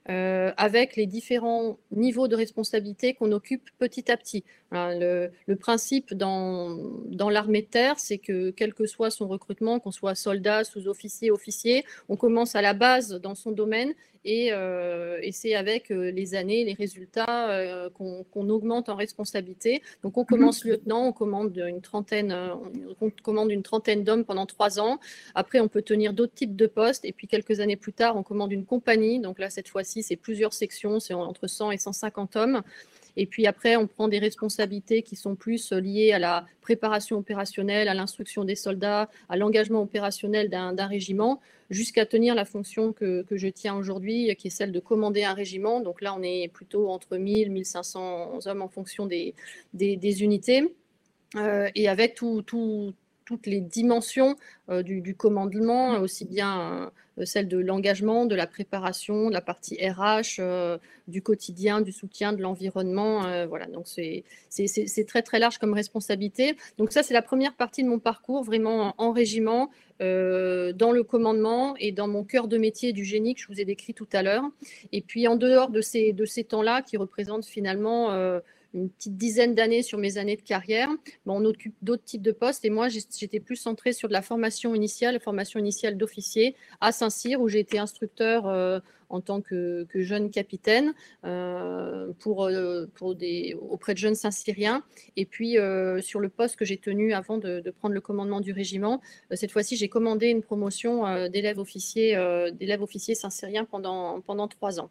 euh, 0.10 0.52
avec 0.58 0.96
les 0.96 1.06
différents 1.06 1.78
niveaux 1.92 2.28
de 2.28 2.36
responsabilité 2.36 3.14
qu'on 3.14 3.32
occupe 3.32 3.70
petit 3.80 4.12
à 4.12 4.18
petit. 4.18 4.44
le, 4.72 5.30
principe 5.56 6.14
dans, 6.14 6.78
dans 7.06 7.30
l'armée 7.30 7.62
de 7.62 7.68
terre, 7.68 8.00
c'est 8.00 8.18
que 8.18 8.50
quel 8.52 8.74
que 8.74 8.86
soit 8.86 9.12
son 9.12 9.28
recrutement, 9.28 9.80
qu'on 9.80 9.92
soit 9.92 10.16
soldat, 10.16 10.66
sous-officier, 10.66 11.32
officier, 11.32 11.86
on 12.10 12.18
commence 12.18 12.56
à 12.56 12.62
la 12.62 12.74
base 12.74 13.14
dans 13.22 13.36
son 13.36 13.52
domaine 13.52 13.94
et, 14.26 14.52
c'est 15.32 15.56
avec 15.56 15.90
les 15.90 16.36
années, 16.36 16.64
les 16.64 16.74
résultats 16.74 17.90
qu'on 17.98 18.50
augmente 18.50 18.90
en 18.90 18.96
responsabilité. 18.96 19.82
Donc 20.04 20.18
on 20.18 20.22
mhm. 20.22 20.28
commence 20.28 20.66
lieutenant, 20.66 21.08
on 21.08 21.14
commande 21.14 21.56
une 21.58 21.82
trentaine, 21.82 22.36
on 23.02 23.10
commande 23.10 23.52
une 23.52 23.64
trentaine 23.64 24.04
d'hommes 24.04 24.26
pendant 24.26 24.46
trois 24.46 24.80
ans. 24.80 25.00
Après, 25.36 25.60
on 25.60 25.68
peut 25.68 25.82
tenir 25.82 26.14
d'autres 26.14 26.34
types 26.34 26.56
de 26.56 26.68
postes, 26.68 27.06
et 27.06 27.12
puis 27.12 27.28
quelques 27.28 27.60
années 27.60 27.76
plus 27.76 27.94
tard, 27.94 28.16
on 28.16 28.24
commande 28.24 28.52
une 28.52 28.66
compagnie. 28.66 29.20
Donc 29.20 29.40
là, 29.40 29.50
cette 29.50 29.70
fois-ci, 29.70 30.04
c'est 30.04 30.16
plusieurs 30.16 30.54
sections, 30.54 31.00
c'est 31.00 31.14
entre 31.14 31.48
100 31.48 31.72
et 31.72 31.78
150 31.78 32.36
hommes. 32.36 32.62
Et 33.16 33.26
puis 33.26 33.46
après, 33.48 33.76
on 33.76 33.88
prend 33.88 34.08
des 34.08 34.20
responsabilités 34.20 35.04
qui 35.04 35.16
sont 35.16 35.36
plus 35.36 35.72
liées 35.72 36.12
à 36.14 36.20
la 36.20 36.46
préparation 36.62 37.18
opérationnelle, 37.18 37.88
à 37.88 37.94
l'instruction 37.94 38.44
des 38.44 38.56
soldats, 38.56 39.10
à 39.30 39.38
l'engagement 39.38 39.82
opérationnel 39.82 40.50
d'un 40.50 40.88
régiment, 40.88 41.40
jusqu'à 41.70 42.06
tenir 42.06 42.36
la 42.36 42.46
fonction 42.46 42.94
que, 42.94 43.26
je 43.32 43.48
tiens 43.48 43.76
aujourd'hui, 43.76 44.36
qui 44.36 44.48
est 44.48 44.52
celle 44.52 44.72
de 44.72 44.80
commander 44.80 45.24
un 45.24 45.34
régiment. 45.34 45.82
Donc 45.82 46.02
là, 46.02 46.16
on 46.18 46.24
est 46.24 46.50
plutôt 46.52 46.90
entre 46.90 47.18
1000, 47.18 47.52
1500 47.52 48.40
hommes 48.46 48.62
en 48.62 48.70
fonction 48.70 49.06
des, 49.06 49.36
des, 49.74 50.24
unités. 50.24 50.76
Euh, 51.36 51.70
et 51.76 51.90
avec 51.90 52.14
tout, 52.14 52.44
tout, 52.44 52.94
toutes 53.34 53.48
les 53.48 53.62
dimensions 53.62 54.36
euh, 54.70 54.84
du, 54.84 55.16
commandement, 55.16 56.00
aussi 56.00 56.24
bien 56.24 56.92
euh, 57.18 57.26
celle 57.26 57.48
de 57.48 57.58
l'engagement, 57.58 58.28
de 58.28 58.36
la 58.36 58.46
préparation, 58.46 59.30
de 59.30 59.34
la 59.34 59.42
partie 59.42 59.76
RH, 59.76 60.38
euh, 60.40 60.78
du 61.08 61.24
quotidien, 61.24 61.82
du 61.82 61.92
soutien, 61.92 62.32
de 62.32 62.42
l'environnement. 62.42 63.24
voilà, 63.48 63.66
donc 63.66 63.88
c'est 63.88 64.24
très 65.08 65.24
très 65.24 65.40
large 65.40 65.58
comme 65.58 65.74
responsabilité. 65.74 66.56
Donc 66.78 66.92
ça, 66.92 67.02
c'est 67.02 67.16
la 67.16 67.24
première 67.24 67.56
partie 67.56 67.84
de 67.84 67.90
mon 67.90 68.00
parcours, 68.00 68.44
vraiment 68.44 68.94
en, 69.00 69.12
régiment, 69.12 69.70
dans 70.00 70.92
le 70.92 71.02
commandement 71.02 71.76
et 71.78 71.92
dans 71.92 72.08
mon 72.08 72.24
cœur 72.24 72.48
de 72.48 72.58
métier 72.58 72.94
du 72.94 73.04
génie 73.04 73.34
que 73.36 73.42
je 73.42 73.48
vous 73.48 73.60
ai 73.60 73.66
décrit 73.66 73.94
tout 73.94 74.08
à 74.14 74.22
l'heure. 74.22 74.44
Et 74.92 75.02
puis 75.02 75.28
en 75.28 75.36
dehors 75.36 75.70
de 75.70 75.82
ces, 75.82 76.14
de 76.14 76.26
ces 76.26 76.44
temps-là, 76.44 76.82
qui 76.82 76.98
représentent 76.98 77.46
finalement 77.46 78.12
une 78.74 78.90
petite 78.90 79.18
dizaine 79.18 79.56
d'années 79.56 79.84
sur 79.84 79.98
mes 79.98 80.18
années 80.18 80.36
de 80.36 80.42
carrière. 80.42 80.90
on 81.26 81.46
occupe 81.46 81.76
d'autres 81.82 82.04
types 82.04 82.22
de 82.22 82.32
postes 82.32 82.66
et 82.66 82.70
moi, 82.70 82.88
j'étais 82.90 83.40
plus 83.40 83.56
centrée 83.56 83.94
sur 83.94 84.08
de 84.08 84.14
la 84.14 84.22
formation 84.22 84.74
initiale, 84.76 85.20
formation 85.20 85.60
initiale 85.60 85.98
d'officier 85.98 86.56
à 86.82 86.92
Saint-Cyr 86.92 87.40
où 87.40 87.48
j'ai 87.48 87.60
été 87.60 87.78
instructeur 87.78 88.48
euh, 88.48 88.80
en 89.10 89.22
tant 89.22 89.42
que, 89.42 89.86
jeune 89.94 90.32
capitaine 90.32 90.94
euh, 91.24 92.12
pour, 92.20 92.46
euh, 92.46 92.88
auprès 93.70 93.94
de 93.94 94.00
jeunes 94.00 94.16
Saint-Cyriens. 94.16 94.84
Et 95.18 95.26
puis, 95.26 95.58
sur 96.02 96.20
le 96.20 96.30
poste 96.30 96.56
que 96.56 96.66
j'ai 96.66 96.78
tenu 96.78 97.14
avant 97.14 97.38
de, 97.38 97.62
prendre 97.78 97.94
le 97.94 98.02
commandement 98.02 98.42
du 98.42 98.54
régiment, 98.54 99.02
cette 99.32 99.52
fois-ci, 99.52 99.76
j'ai 99.76 99.88
commandé 99.88 100.28
une 100.28 100.42
promotion 100.42 101.28
d'élèves 101.30 101.60
officiers, 101.60 102.18
d'élèves 102.54 102.82
officiers 102.82 103.14
Saint-Cyriens 103.14 103.66
pendant, 103.66 104.22
pendant 104.22 104.48
trois 104.48 104.80
ans. 104.80 104.90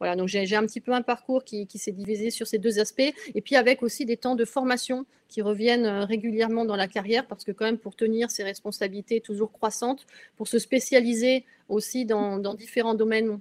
Voilà, 0.00 0.16
donc 0.16 0.28
j'ai 0.28 0.56
un 0.56 0.66
petit 0.66 0.80
peu 0.80 0.92
un 0.92 1.02
parcours 1.02 1.44
qui, 1.44 1.66
s'est 1.74 1.92
divisé 1.92 2.30
sur 2.30 2.46
ces 2.46 2.58
deux 2.58 2.78
aspects, 2.80 3.12
et 3.34 3.40
puis 3.40 3.56
avec 3.56 3.82
aussi 3.82 4.04
des 4.04 4.16
temps 4.16 4.34
de 4.34 4.44
formation 4.44 5.06
qui 5.28 5.40
reviennent 5.40 5.86
euh, 5.86 6.04
régulièrement 6.04 6.64
dans 6.64 6.76
la 6.76 6.88
carrière, 6.88 7.26
parce 7.26 7.44
que 7.44 7.52
quand 7.52 7.64
même 7.64 7.78
pour 7.78 7.96
tenir 7.96 8.30
ces 8.30 8.42
responsabilités 8.42 9.20
toujours 9.20 9.52
croissantes, 9.52 10.06
pour 10.36 10.48
se 10.48 10.58
spécialiser 10.58 11.44
aussi 11.68 12.04
dans, 12.04 12.38
différents 12.54 12.94
domaines 12.94 13.38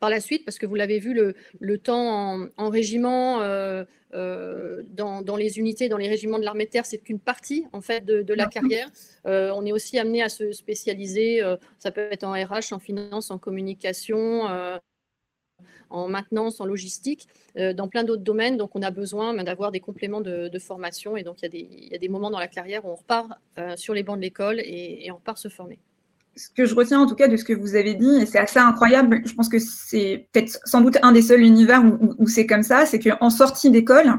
par 0.00 0.10
la 0.10 0.20
suite, 0.20 0.44
parce 0.44 0.58
que 0.58 0.66
vous 0.66 0.74
l'avez 0.74 0.98
vu, 0.98 1.14
le, 1.14 1.78
temps 1.78 2.48
en, 2.56 2.68
régiment, 2.68 3.40
euh, 3.40 3.84
euh, 4.14 4.82
dans, 4.90 5.36
les 5.36 5.58
unités, 5.58 5.88
dans 5.88 5.96
les 5.96 6.08
régiments 6.08 6.38
de 6.38 6.44
l'armée 6.44 6.66
de 6.66 6.70
terre, 6.70 6.86
c'est 6.86 6.98
qu'une 6.98 7.20
partie 7.20 7.64
en 7.72 7.80
fait 7.80 8.04
de, 8.04 8.34
la 8.34 8.46
carrière. 8.46 8.90
on 9.24 9.64
est 9.64 9.72
aussi 9.72 9.98
amené 9.98 10.22
à 10.22 10.28
se 10.28 10.52
spécialiser, 10.52 11.42
ça 11.78 11.90
peut 11.90 12.08
être 12.10 12.24
en 12.24 12.32
RH, 12.32 12.72
en 12.72 12.78
finance, 12.78 13.30
en 13.30 13.38
communication, 13.38 14.46
en 15.90 16.08
maintenance, 16.08 16.60
en 16.60 16.66
logistique, 16.66 17.28
euh, 17.56 17.72
dans 17.72 17.88
plein 17.88 18.04
d'autres 18.04 18.22
domaines. 18.22 18.56
Donc, 18.56 18.70
on 18.74 18.82
a 18.82 18.90
besoin 18.90 19.34
ben, 19.34 19.44
d'avoir 19.44 19.72
des 19.72 19.80
compléments 19.80 20.20
de, 20.20 20.58
formation. 20.58 21.16
Et 21.16 21.22
donc, 21.22 21.36
il 21.42 21.88
y, 21.90 21.94
a 21.94 21.98
des 21.98 22.08
moments 22.08 22.30
dans 22.30 22.38
la 22.38 22.48
carrière 22.48 22.84
où 22.84 22.90
on 22.90 22.94
repart 22.96 23.30
euh, 23.58 23.76
sur 23.76 23.94
les 23.94 24.02
bancs 24.02 24.16
de 24.16 24.22
l'école 24.22 24.60
et, 24.60 25.08
on 25.10 25.16
repart 25.16 25.38
se 25.38 25.48
former. 25.48 25.78
Ce 26.36 26.50
que 26.50 26.66
je 26.66 26.74
retiens 26.74 27.00
en 27.00 27.06
tout 27.06 27.14
cas 27.14 27.26
de 27.26 27.36
ce 27.36 27.44
que 27.44 27.52
vous 27.52 27.74
avez 27.74 27.94
dit, 27.94 28.20
et 28.20 28.26
c'est 28.26 28.38
assez 28.38 28.58
incroyable, 28.60 29.22
je 29.24 29.34
pense 29.34 29.48
que 29.48 29.58
c'est 29.58 30.28
peut-être 30.32 30.60
sans 30.64 30.80
doute 30.80 30.96
un 31.02 31.10
des 31.10 31.22
seuls 31.22 31.42
univers 31.42 31.82
où 32.18 32.28
c'est 32.28 32.46
comme 32.46 32.62
ça, 32.62 32.86
c'est 32.86 33.00
qu'en 33.00 33.30
sortie 33.30 33.70
d'école, 33.70 34.12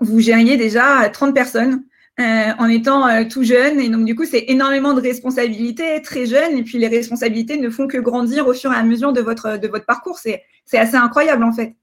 vous 0.00 0.20
gériez 0.20 0.56
déjà 0.56 1.08
30 1.08 1.34
personnes 1.34 1.84
euh, 2.20 2.52
en 2.58 2.68
étant 2.68 3.06
euh, 3.06 3.24
tout 3.24 3.44
jeune. 3.44 3.78
Et 3.80 3.88
donc, 3.88 4.04
du 4.04 4.14
coup, 4.14 4.24
c'est 4.24 4.44
énormément 4.48 4.92
de 4.92 5.00
responsabilités, 5.00 6.02
très 6.02 6.26
jeune. 6.26 6.56
Et 6.58 6.62
puis, 6.64 6.78
les 6.78 6.88
responsabilités 6.88 7.56
ne 7.58 7.70
font 7.70 7.86
que 7.86 7.98
grandir 7.98 8.46
au 8.46 8.54
fur 8.54 8.72
et 8.72 8.76
à 8.76 8.82
mesure 8.82 9.12
de 9.12 9.20
votre, 9.20 9.56
de 9.56 9.68
votre 9.68 9.86
parcours. 9.86 10.18
C'est 10.18 10.42
assez 10.72 10.96
incroyable, 10.96 11.44
en 11.44 11.52
fait. 11.52 11.74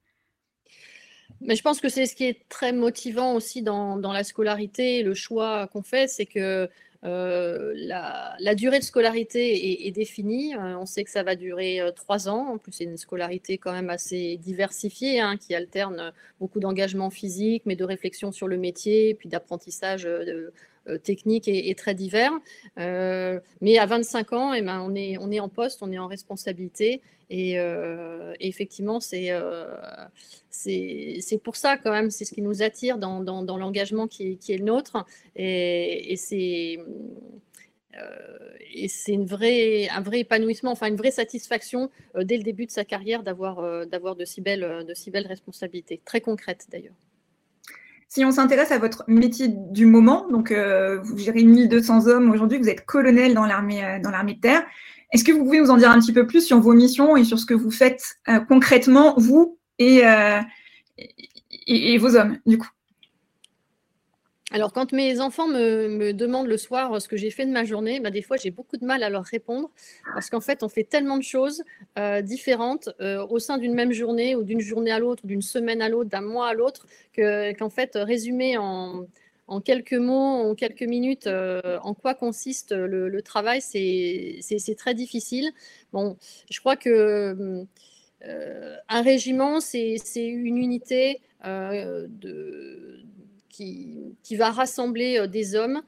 Mais 1.42 1.56
je 1.56 1.62
pense 1.62 1.80
que 1.80 1.89
c'est 1.89 2.06
ce 2.06 2.15
qui 2.15 2.25
est 2.25 2.42
très 2.50 2.74
motivant 2.74 3.34
aussi 3.34 3.62
dans, 3.62 3.98
dans 3.98 4.12
la 4.12 4.24
scolarité, 4.24 5.04
le 5.04 5.13
choix 5.13 5.68
qu'on 5.68 5.84
fait, 5.84 6.10
c'est 6.10 6.25
que 6.25 6.70
euh, 7.05 7.74
la, 7.75 8.55
durée 8.55 8.79
de 8.79 8.83
scolarité 8.83 9.88
est, 9.88 9.91
définie. 9.91 10.55
Euh, 10.55 10.77
on 10.77 10.85
sait 10.85 11.03
que 11.03 11.12
ça 11.12 11.24
va 11.24 11.35
durer 11.35 11.79
euh, 11.79 11.91
trois 11.91 12.27
ans. 12.27 12.53
En 12.53 12.57
plus, 12.57 12.71
c'est 12.71 12.83
une 12.83 12.97
scolarité 12.97 13.57
quand 13.57 13.71
même 13.71 13.89
assez 13.91 14.38
diversifiée, 14.38 15.19
hein, 15.19 15.38
qui 15.38 15.53
alterne 15.53 16.13
beaucoup 16.39 16.59
d'engagement 16.59 17.12
physique, 17.12 17.63
mais 17.65 17.75
de 17.75 17.83
réflexion 17.83 18.31
sur 18.31 18.47
le 18.47 18.57
métier, 18.57 19.13
puis 19.13 19.29
d'apprentissage 19.29 20.07
technique 21.04 21.48
et, 21.48 21.74
très 21.75 21.96
divers. 21.96 22.34
mais 22.77 23.77
à 23.77 23.86
25 23.86 24.34
ans, 24.34 24.54
eh 24.54 24.62
ben, 24.62 24.82
on, 24.82 24.96
est, 24.96 25.39
en 25.39 25.50
poste, 25.50 25.80
on 25.82 25.92
est 25.92 25.98
en 25.98 26.08
responsabilité. 26.08 27.01
Et, 27.30 27.58
effectivement, 28.39 29.00
c'est 29.00 29.32
pour 31.44 31.56
ça 31.56 31.77
quand 31.77 31.92
même, 31.92 32.12
c'est 32.12 32.25
ce 32.25 32.34
qui 32.34 32.42
nous 32.42 32.62
attire 32.62 32.98
dans, 32.98 33.58
l'engagement 33.58 34.08
qui, 34.08 34.39
est 34.48 34.58
le 34.58 34.65
nôtre. 34.65 35.06
Et, 35.36 36.15
c'est 36.18 36.77
un 39.15 40.01
vrai 40.01 40.20
épanouissement, 40.20 40.72
enfin 40.72 40.88
une 40.88 40.98
vraie 40.98 41.12
satisfaction 41.12 41.89
dès 42.15 42.38
le 42.38 42.44
début 42.44 42.65
de 42.65 42.72
sa 42.72 42.86
carrière 42.86 43.24
d'avoir 43.24 43.86
de 44.15 44.25
si 44.25 44.42
de 44.42 44.94
si 44.94 45.12
belles 45.12 45.27
responsabilités, 45.27 46.01
très 46.06 46.22
concrètes 46.22 46.68
d'ailleurs. 46.72 46.96
Si 48.07 48.24
on 48.24 48.31
s'intéresse 48.31 48.71
à 48.71 48.77
votre 48.77 49.03
métier 49.07 49.50
du 49.50 49.85
moment, 49.85 50.27
donc 50.29 50.51
vous 50.51 51.17
gérez 51.17 51.43
1200 51.43 52.07
hommes 52.07 52.31
aujourd'hui, 52.31 52.57
vous 52.57 52.69
êtes 52.69 52.85
colonel 52.85 53.33
dans 53.33 53.45
l'armée 53.45 54.00
dans 54.01 54.12
l'armée 54.12 54.35
de 54.35 54.39
terre. 54.39 54.63
Est-ce 55.12 55.24
que 55.24 55.31
vous 55.31 55.43
pouvez 55.43 55.59
nous 55.59 55.69
en 55.69 55.77
dire 55.77 55.91
un 55.91 56.00
petit 56.00 56.13
peu 56.13 56.25
plus 56.25 56.45
sur 56.45 56.59
vos 56.59 56.74
missions 56.74 57.17
et 57.17 57.24
sur 57.24 57.39
ce 57.39 57.45
que 57.45 57.53
vous 57.53 57.71
faites 57.71 58.19
concrètement, 58.47 59.15
vous, 59.17 59.57
euh, 59.81 60.41
et, 60.97 61.93
et, 61.93 61.97
vos 61.97 62.15
hommes, 62.15 62.38
du 62.45 62.57
coup? 62.57 62.69
Alors, 64.55 64.71
quand 64.71 64.93
mes 64.93 65.19
enfants 65.19 65.50
me, 65.50 66.13
demandent 66.13 66.47
le 66.47 66.55
soir 66.55 67.01
ce 67.01 67.09
que 67.09 67.17
j'ai 67.17 67.29
fait 67.29 67.45
de 67.45 67.51
ma 67.51 67.65
journée, 67.65 68.00
bah, 68.00 68.09
des 68.09 68.21
fois, 68.21 68.38
j'ai 68.38 68.51
beaucoup 68.51 68.77
de 68.77 68.85
mal 68.85 69.03
à 69.03 69.09
leur 69.09 69.25
répondre 69.25 69.69
parce 70.13 70.29
qu'en 70.29 70.39
fait, 70.39 70.63
on 70.63 70.69
fait 70.69 70.85
tellement 70.85 71.17
de 71.17 71.24
choses 71.24 71.62
euh, 72.00 72.21
différentes 72.21 72.88
euh, 73.01 73.27
au 73.27 73.39
sein 73.39 73.57
d'une 73.57 73.74
même 73.74 73.91
journée 73.91 74.33
ou 74.33 74.43
d'une 74.43 74.62
journée 74.62 74.91
à 74.91 75.00
l'autre, 75.00 75.27
d'une 75.27 75.41
semaine 75.41 75.81
à 75.81 75.89
l'autre, 75.89 76.09
d'un 76.09 76.21
mois 76.21 76.47
à 76.47 76.53
l'autre, 76.53 76.88
qu'en 77.17 77.69
fait, 77.69 77.91
résumer 77.95 78.57
en, 78.57 79.07
quelques 79.65 79.91
mots, 79.91 80.50
en 80.50 80.55
quelques 80.55 80.83
minutes, 80.83 81.27
en 81.27 81.93
quoi 81.93 82.13
consiste 82.13 82.71
le, 82.71 83.21
travail, 83.21 83.59
c'est 83.59 84.75
très 84.77 84.93
difficile. 84.93 85.51
Bon, 85.91 86.15
je 86.50 86.62
crois 86.62 86.77
que 86.77 87.67
euh, 88.27 88.75
un 88.89 89.01
régiment, 89.01 89.59
c'est 89.59 89.97
une 90.15 90.57
unité 90.57 91.21
euh, 91.45 92.07
qui, 93.55 94.35
va 94.35 94.51
rassembler 94.51 95.19
euh, 95.19 95.27
des 95.27 95.55
hommes 95.55 95.81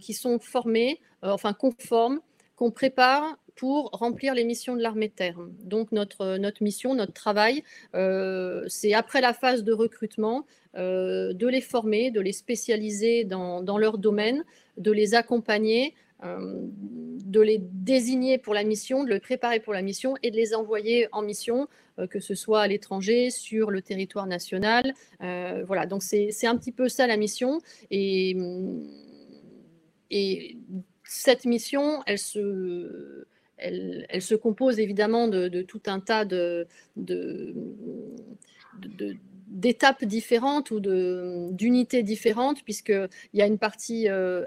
qui 0.00 0.14
sont 0.14 0.38
formés, 0.40 1.00
enfin 1.22 1.52
conformes, 1.52 2.20
qu'on 2.56 2.70
prépare 2.70 3.38
pour 3.54 3.90
remplir 3.92 4.34
les 4.34 4.44
missions 4.44 4.74
de 4.74 4.82
l'armée 4.82 5.08
de 5.08 5.12
terre. 5.12 5.38
Donc 5.62 5.92
notre, 5.92 6.38
mission, 6.60 6.94
notre 6.94 7.12
travail, 7.12 7.62
c'est 7.92 8.94
après 8.94 9.20
la 9.20 9.32
phase 9.32 9.62
de 9.62 9.72
recrutement, 9.72 10.44
de 10.74 11.46
les 11.46 11.60
former, 11.60 12.10
de 12.10 12.20
les 12.20 12.32
spécialiser 12.32 13.24
dans, 13.24 13.78
leur 13.78 13.98
domaine, 13.98 14.44
de 14.76 14.90
les 14.90 15.14
accompagner 15.14 15.94
euh, 15.94 16.09
de 16.22 17.40
les 17.40 17.58
désigner 17.60 18.38
pour 18.38 18.54
la 18.54 18.64
mission, 18.64 19.04
de 19.04 19.10
les 19.10 19.20
préparer 19.20 19.60
pour 19.60 19.72
la 19.72 19.82
mission 19.82 20.16
et 20.22 20.30
de 20.30 20.36
les 20.36 20.54
envoyer 20.54 21.08
en 21.12 21.22
mission, 21.22 21.68
euh, 21.98 22.06
que 22.06 22.20
ce 22.20 22.34
soit 22.34 22.62
à 22.62 22.66
l'étranger, 22.66 23.30
sur 23.30 23.70
le 23.70 23.82
territoire 23.82 24.26
national. 24.26 24.94
Euh, 25.22 25.64
voilà, 25.66 25.86
donc 25.86 26.02
c'est 26.02 26.46
un 26.46 26.56
petit 26.56 26.72
peu 26.72 26.88
ça 26.88 27.06
la 27.06 27.16
mission. 27.16 27.60
Et, 27.90 28.36
et 30.10 30.56
cette 31.04 31.44
mission, 31.44 32.02
elle 32.06 32.18
se, 32.18 33.26
elle, 33.56 34.06
elle 34.08 34.22
se 34.22 34.34
compose 34.34 34.78
évidemment 34.78 35.28
de, 35.28 35.62
tout 35.62 35.82
un 35.86 36.00
tas 36.00 36.24
de, 36.24 36.66
de, 36.96 37.54
de 38.78 39.16
d'étapes 39.50 40.04
différentes 40.04 40.70
ou 40.70 40.80
d'unités 40.80 42.02
différentes, 42.04 42.62
puisqu'il 42.62 43.08
y 43.34 43.42
a 43.42 43.46
une 43.46 43.58
partie 43.58 44.08
RH 44.08 44.12
euh, 44.12 44.44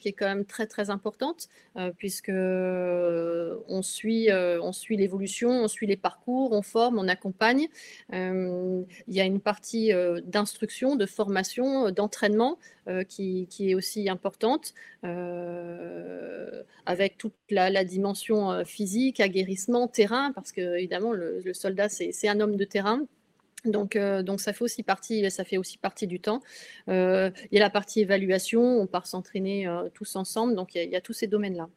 qui 0.00 0.08
est 0.08 0.12
quand 0.12 0.26
même 0.26 0.44
très 0.44 0.66
très 0.66 0.90
importante, 0.90 1.48
euh, 1.76 1.90
puisque 1.96 2.28
euh, 2.28 3.56
suit, 3.82 4.28
on 4.30 4.72
suit 4.72 4.96
l'évolution, 4.96 5.50
on 5.50 5.68
suit 5.68 5.86
les 5.86 5.96
parcours, 5.96 6.52
on 6.52 6.62
forme, 6.62 6.98
on 6.98 7.08
accompagne. 7.08 7.68
il 8.12 8.86
y 9.08 9.20
a 9.20 9.24
une 9.24 9.40
partie 9.40 9.90
d'instruction, 10.24 10.96
de 10.96 11.06
formation, 11.06 11.90
d'entraînement 11.90 12.58
qui, 13.08 13.46
qui, 13.48 13.70
est 13.70 13.74
aussi 13.74 14.08
importante, 14.08 14.74
avec 16.86 17.18
toute 17.18 17.34
la, 17.50 17.84
dimension 17.84 18.64
physique, 18.64 19.18
aguerrissement, 19.20 19.88
terrain, 19.88 20.32
parce 20.32 20.52
que 20.52 20.76
évidemment 20.76 21.12
le, 21.12 21.40
le 21.40 21.54
soldat 21.54 21.88
c'est 21.88 22.28
un 22.28 22.38
homme 22.40 22.56
de 22.56 22.64
terrain. 22.64 23.06
Donc, 23.64 23.94
euh, 23.96 24.22
donc 24.22 24.40
ça 24.40 24.52
fait 24.52 24.64
aussi 24.64 24.82
partie, 24.82 25.28
ça 25.30 25.44
fait 25.44 25.56
aussi 25.56 25.78
partie 25.78 26.06
du 26.06 26.20
temps. 26.20 26.40
Euh, 26.88 27.30
il 27.50 27.56
y 27.56 27.60
a 27.60 27.64
la 27.64 27.70
partie 27.70 28.00
évaluation, 28.00 28.60
on 28.62 28.86
part 28.86 29.06
s'entraîner 29.06 29.66
euh, 29.68 29.88
tous 29.94 30.16
ensemble, 30.16 30.54
donc 30.54 30.74
il 30.74 30.90
y, 30.90 30.96
a, 30.96 31.00
tous 31.00 31.12
ces 31.12 31.28
domaines-là. 31.28 31.68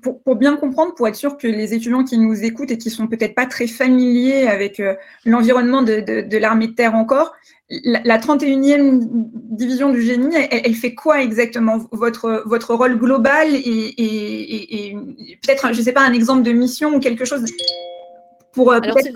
Pour, 0.00 0.22
pour, 0.22 0.36
bien 0.36 0.56
comprendre, 0.56 0.94
pour 0.94 1.06
être 1.06 1.16
sûr 1.16 1.36
que 1.36 1.46
les 1.46 1.74
étudiants 1.74 2.02
qui 2.02 2.16
nous 2.16 2.44
écoutent 2.44 2.70
et 2.70 2.78
qui 2.78 2.88
sont 2.88 3.06
peut-être 3.08 3.34
pas 3.34 3.44
très 3.44 3.66
familiers 3.66 4.46
avec 4.46 4.80
l'environnement 5.26 5.82
de, 5.82 6.22
de, 6.22 6.36
l'armée 6.38 6.68
de 6.68 6.72
terre 6.72 6.94
encore, 6.94 7.34
la, 7.68 8.18
31e 8.18 9.00
division 9.50 9.90
du 9.90 10.00
génie, 10.00 10.34
elle, 10.34 10.74
fait 10.74 10.94
quoi 10.94 11.22
exactement? 11.22 11.76
Votre, 11.92 12.42
votre 12.46 12.74
rôle 12.74 12.98
global 12.98 13.48
et, 13.54 13.58
et, 13.58 14.88
et 14.88 14.96
peut-être, 15.42 15.74
je 15.74 15.78
ne 15.78 15.84
sais 15.84 15.92
pas, 15.92 16.06
un 16.06 16.14
exemple 16.14 16.42
de 16.42 16.52
mission 16.52 16.94
ou 16.94 16.98
quelque 16.98 17.26
chose 17.26 17.44
pour 18.52 18.70
peut-être 18.70 19.12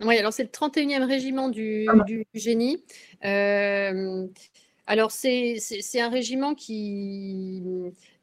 oui, 0.00 0.18
alors 0.18 0.32
c'est 0.32 0.42
le 0.42 0.50
31e 0.50 1.04
régiment 1.04 1.48
du, 1.48 1.86
ah 1.88 2.04
du 2.04 2.26
génie. 2.34 2.82
Euh, 3.24 4.26
alors 4.86 5.10
c'est 5.10 5.58
un 6.00 6.08
régiment 6.08 6.54
qui, 6.54 7.62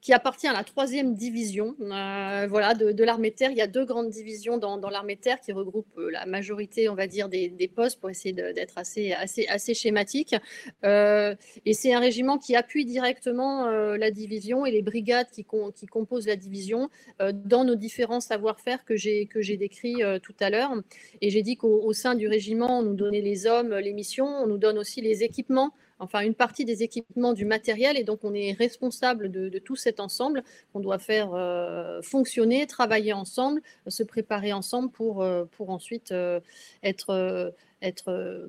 qui 0.03 0.11
appartient 0.11 0.47
à 0.47 0.53
la 0.53 0.65
troisième 0.65 1.15
division 1.15 1.77
euh, 1.79 2.45
voilà, 2.49 2.73
de, 2.73 3.03
l'armée 3.05 3.31
terre. 3.31 3.51
Il 3.51 3.57
y 3.57 3.61
a 3.61 3.67
deux 3.67 3.85
grandes 3.85 4.09
divisions 4.09 4.57
dans, 4.57 4.77
l'armée 4.89 5.15
terre 5.15 5.39
qui 5.39 5.53
regroupent 5.53 5.97
euh, 5.97 6.11
la 6.11 6.25
majorité, 6.25 6.89
on 6.89 6.95
va 6.95 7.07
dire, 7.07 7.29
des, 7.29 7.71
postes 7.73 8.01
pour 8.01 8.09
essayer 8.09 8.33
d'être 8.33 8.77
assez, 8.77 9.13
assez, 9.13 9.47
assez 9.47 9.73
schématique. 9.73 10.35
Euh, 10.83 11.33
et 11.65 11.73
c'est 11.73 11.93
un 11.93 12.01
régiment 12.01 12.37
qui 12.37 12.53
appuie 12.57 12.83
directement 12.83 13.65
la 13.65 14.11
division 14.11 14.65
et 14.65 14.71
les 14.71 14.81
brigades 14.81 15.29
qui, 15.31 15.45
qui 15.73 15.85
composent 15.85 16.27
la 16.27 16.35
division 16.35 16.89
dans 17.19 17.63
nos 17.63 17.75
différents 17.75 18.19
savoir-faire 18.19 18.83
que 18.83 18.97
j'ai 18.97 19.57
décrits 19.57 20.01
tout 20.21 20.35
à 20.41 20.49
l'heure. 20.49 20.73
Et 21.21 21.29
j'ai 21.29 21.41
dit 21.41 21.55
qu'au 21.55 21.93
sein 21.93 22.15
du 22.15 22.27
régiment, 22.27 22.79
on 22.79 22.83
nous 22.83 22.95
donnait 22.95 23.21
les 23.21 23.47
hommes, 23.47 23.73
les 23.73 23.93
missions, 23.93 24.27
on 24.27 24.47
nous 24.47 24.57
donne 24.57 24.77
aussi 24.77 24.99
les 24.99 25.23
équipements 25.23 25.71
enfin 25.99 26.21
une 26.21 26.35
partie 26.35 26.65
des 26.65 26.83
équipements 26.83 27.33
du 27.33 27.45
matériel 27.45 27.97
et 27.97 28.03
donc 28.03 28.23
on 28.23 28.33
est 28.33 28.53
responsable 28.53 29.31
de, 29.31 29.59
tout 29.59 29.75
cet 29.75 29.99
ensemble 29.99 30.43
qu'on 30.71 30.79
doit 30.79 30.99
faire 30.99 31.33
euh, 31.33 32.01
fonctionner, 32.01 32.67
travailler 32.67 33.13
ensemble, 33.13 33.61
se 33.87 34.03
préparer 34.03 34.53
ensemble 34.53 34.89
pour, 34.89 35.23
euh, 35.23 35.45
ensuite 35.59 36.11
euh, 36.11 36.39
être, 36.83 37.53
être 37.81 38.47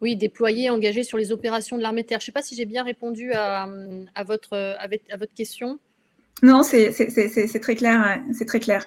oui, 0.00 0.16
déployé, 0.16 0.70
engagé 0.70 1.04
sur 1.04 1.18
les 1.18 1.32
opérations 1.32 1.76
de 1.76 1.82
l'armée 1.82 2.04
terre. 2.04 2.20
Je 2.20 2.24
ne 2.24 2.26
sais 2.26 2.32
pas 2.32 2.42
si 2.42 2.54
j'ai 2.54 2.64
bien 2.64 2.82
répondu 2.82 3.32
à 3.34 3.66
votre 4.24 5.34
question. 5.34 5.78
Non, 6.42 6.62
c'est 6.62 6.90
très 7.60 7.74
clair, 7.74 8.20
c'est 8.32 8.46
très 8.46 8.60
clair. 8.60 8.86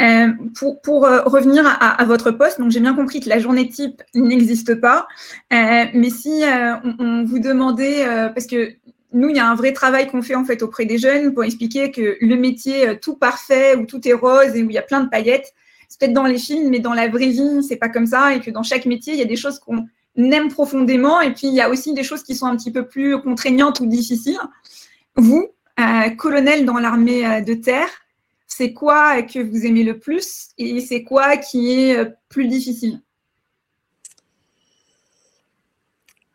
Euh, 0.00 0.28
pour, 0.54 0.80
pour 0.82 1.06
euh, 1.06 1.22
revenir 1.22 1.66
à, 1.66 1.70
à, 1.72 2.04
votre 2.04 2.30
poste, 2.30 2.60
donc 2.60 2.70
j'ai 2.70 2.80
bien 2.80 2.94
compris 2.94 3.20
que 3.20 3.28
la 3.28 3.38
journée 3.38 3.68
type 3.68 4.02
n'existe 4.14 4.74
pas, 4.74 5.08
euh, 5.52 5.84
mais 5.94 6.10
si 6.10 6.44
euh, 6.44 6.74
on, 6.84 6.94
on, 6.98 7.24
vous 7.24 7.38
demandait, 7.38 8.06
euh, 8.06 8.28
parce 8.28 8.46
que 8.46 8.74
nous, 9.12 9.30
il 9.30 9.36
y 9.36 9.40
a 9.40 9.48
un 9.48 9.54
vrai 9.54 9.72
travail 9.72 10.08
qu'on 10.08 10.22
fait 10.22 10.34
en 10.34 10.44
fait 10.44 10.62
auprès 10.62 10.84
des 10.84 10.98
jeunes 10.98 11.32
pour 11.32 11.42
expliquer 11.42 11.90
que 11.90 12.16
le 12.20 12.36
métier 12.36 12.98
tout 13.00 13.16
parfait 13.16 13.76
où 13.76 13.86
tout 13.86 14.06
est 14.06 14.12
rose 14.12 14.54
et 14.54 14.62
où 14.62 14.70
il 14.70 14.74
y 14.74 14.78
a 14.78 14.82
plein 14.82 15.00
de 15.00 15.08
paillettes, 15.08 15.52
c'est 15.88 15.98
peut-être 15.98 16.12
dans 16.12 16.26
les 16.26 16.38
films, 16.38 16.68
mais 16.70 16.78
dans 16.78 16.94
la 16.94 17.08
vraie 17.08 17.30
vie, 17.30 17.62
c'est 17.66 17.76
pas 17.76 17.88
comme 17.88 18.06
ça, 18.06 18.34
et 18.34 18.40
que 18.40 18.50
dans 18.50 18.62
chaque 18.62 18.86
métier, 18.86 19.14
il 19.14 19.18
y 19.18 19.22
a 19.22 19.26
des 19.26 19.36
choses 19.36 19.58
qu'on 19.58 19.86
aime 20.16 20.48
profondément, 20.48 21.20
et 21.20 21.32
puis 21.32 21.48
il 21.48 21.54
y 21.54 21.60
a 21.60 21.70
aussi 21.70 21.94
des 21.94 22.04
choses 22.04 22.22
qui 22.22 22.36
sont 22.36 22.46
un 22.46 22.56
petit 22.56 22.70
peu 22.70 22.86
plus 22.86 23.20
contraignantes 23.20 23.80
ou 23.80 23.86
difficiles. 23.86 24.38
Vous, 25.16 25.48
colonel 26.16 26.64
dans 26.64 26.78
l'armée 26.78 27.26
euh, 27.26 27.40
de 27.40 27.54
terre, 27.54 27.88
c'est 28.46 28.72
quoi 28.72 29.22
que 29.22 29.38
vous 29.38 29.66
aimez 29.66 29.84
le 29.84 29.98
plus 29.98 30.48
et 30.58 30.80
c'est 30.80 31.02
quoi 31.02 31.36
qui 31.36 31.72
est 31.72 31.96
euh, 31.96 32.06
plus 32.28 32.46
difficile? 32.46 33.00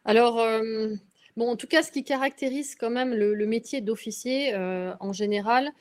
Alors, 0.05 0.39
euh, 0.39 0.93
bon, 1.35 1.49
en 1.49 1.55
tout 1.55 1.67
cas, 1.67 1.83
ce 1.83 1.91
qui 1.91 2.03
caractérise 2.03 2.75
quand 2.75 2.91
même 2.91 3.13
le, 3.13 3.45
métier 3.45 3.81
d'officier 3.81 4.55
en 4.55 5.13
général, 5.13 5.71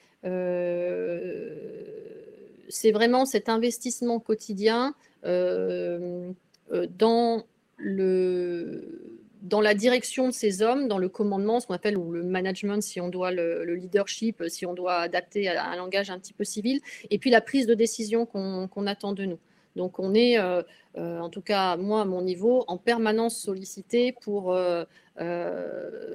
c'est 2.70 2.92
vraiment 2.92 3.26
cet 3.26 3.50
investissement 3.50 4.20
quotidien 4.20 4.94
dans 5.22 6.34
le 7.76 9.23
dans 9.44 9.60
la 9.60 9.74
direction 9.74 10.26
de 10.26 10.32
ces 10.32 10.62
hommes, 10.62 10.88
dans 10.88 10.98
le 10.98 11.08
commandement, 11.08 11.60
ce 11.60 11.66
qu'on 11.66 11.74
appelle 11.74 11.98
ou 11.98 12.10
le 12.10 12.22
management, 12.22 12.82
si 12.82 13.00
on 13.00 13.08
doit 13.08 13.30
le, 13.30 13.74
leadership, 13.74 14.42
si 14.48 14.64
on 14.64 14.72
doit 14.72 14.96
adapter 14.96 15.48
à 15.48 15.66
un 15.66 15.76
langage 15.76 16.10
un 16.10 16.18
petit 16.18 16.32
peu 16.32 16.44
civil, 16.44 16.80
et 17.10 17.18
puis 17.18 17.30
la 17.30 17.42
prise 17.42 17.66
de 17.66 17.74
décision 17.74 18.24
qu'on 18.24 18.86
attend 18.86 19.12
de 19.12 19.26
nous. 19.26 19.38
Donc 19.76 19.98
on 19.98 20.14
est, 20.14 20.38
euh, 20.38 20.62
euh, 20.96 21.18
en 21.18 21.28
tout 21.28 21.42
cas 21.42 21.76
moi 21.76 22.02
à 22.02 22.04
mon 22.04 22.22
niveau, 22.22 22.64
en 22.68 22.78
permanence 22.78 23.36
sollicité 23.36 24.14
pour 24.22 24.54
euh, 24.54 24.84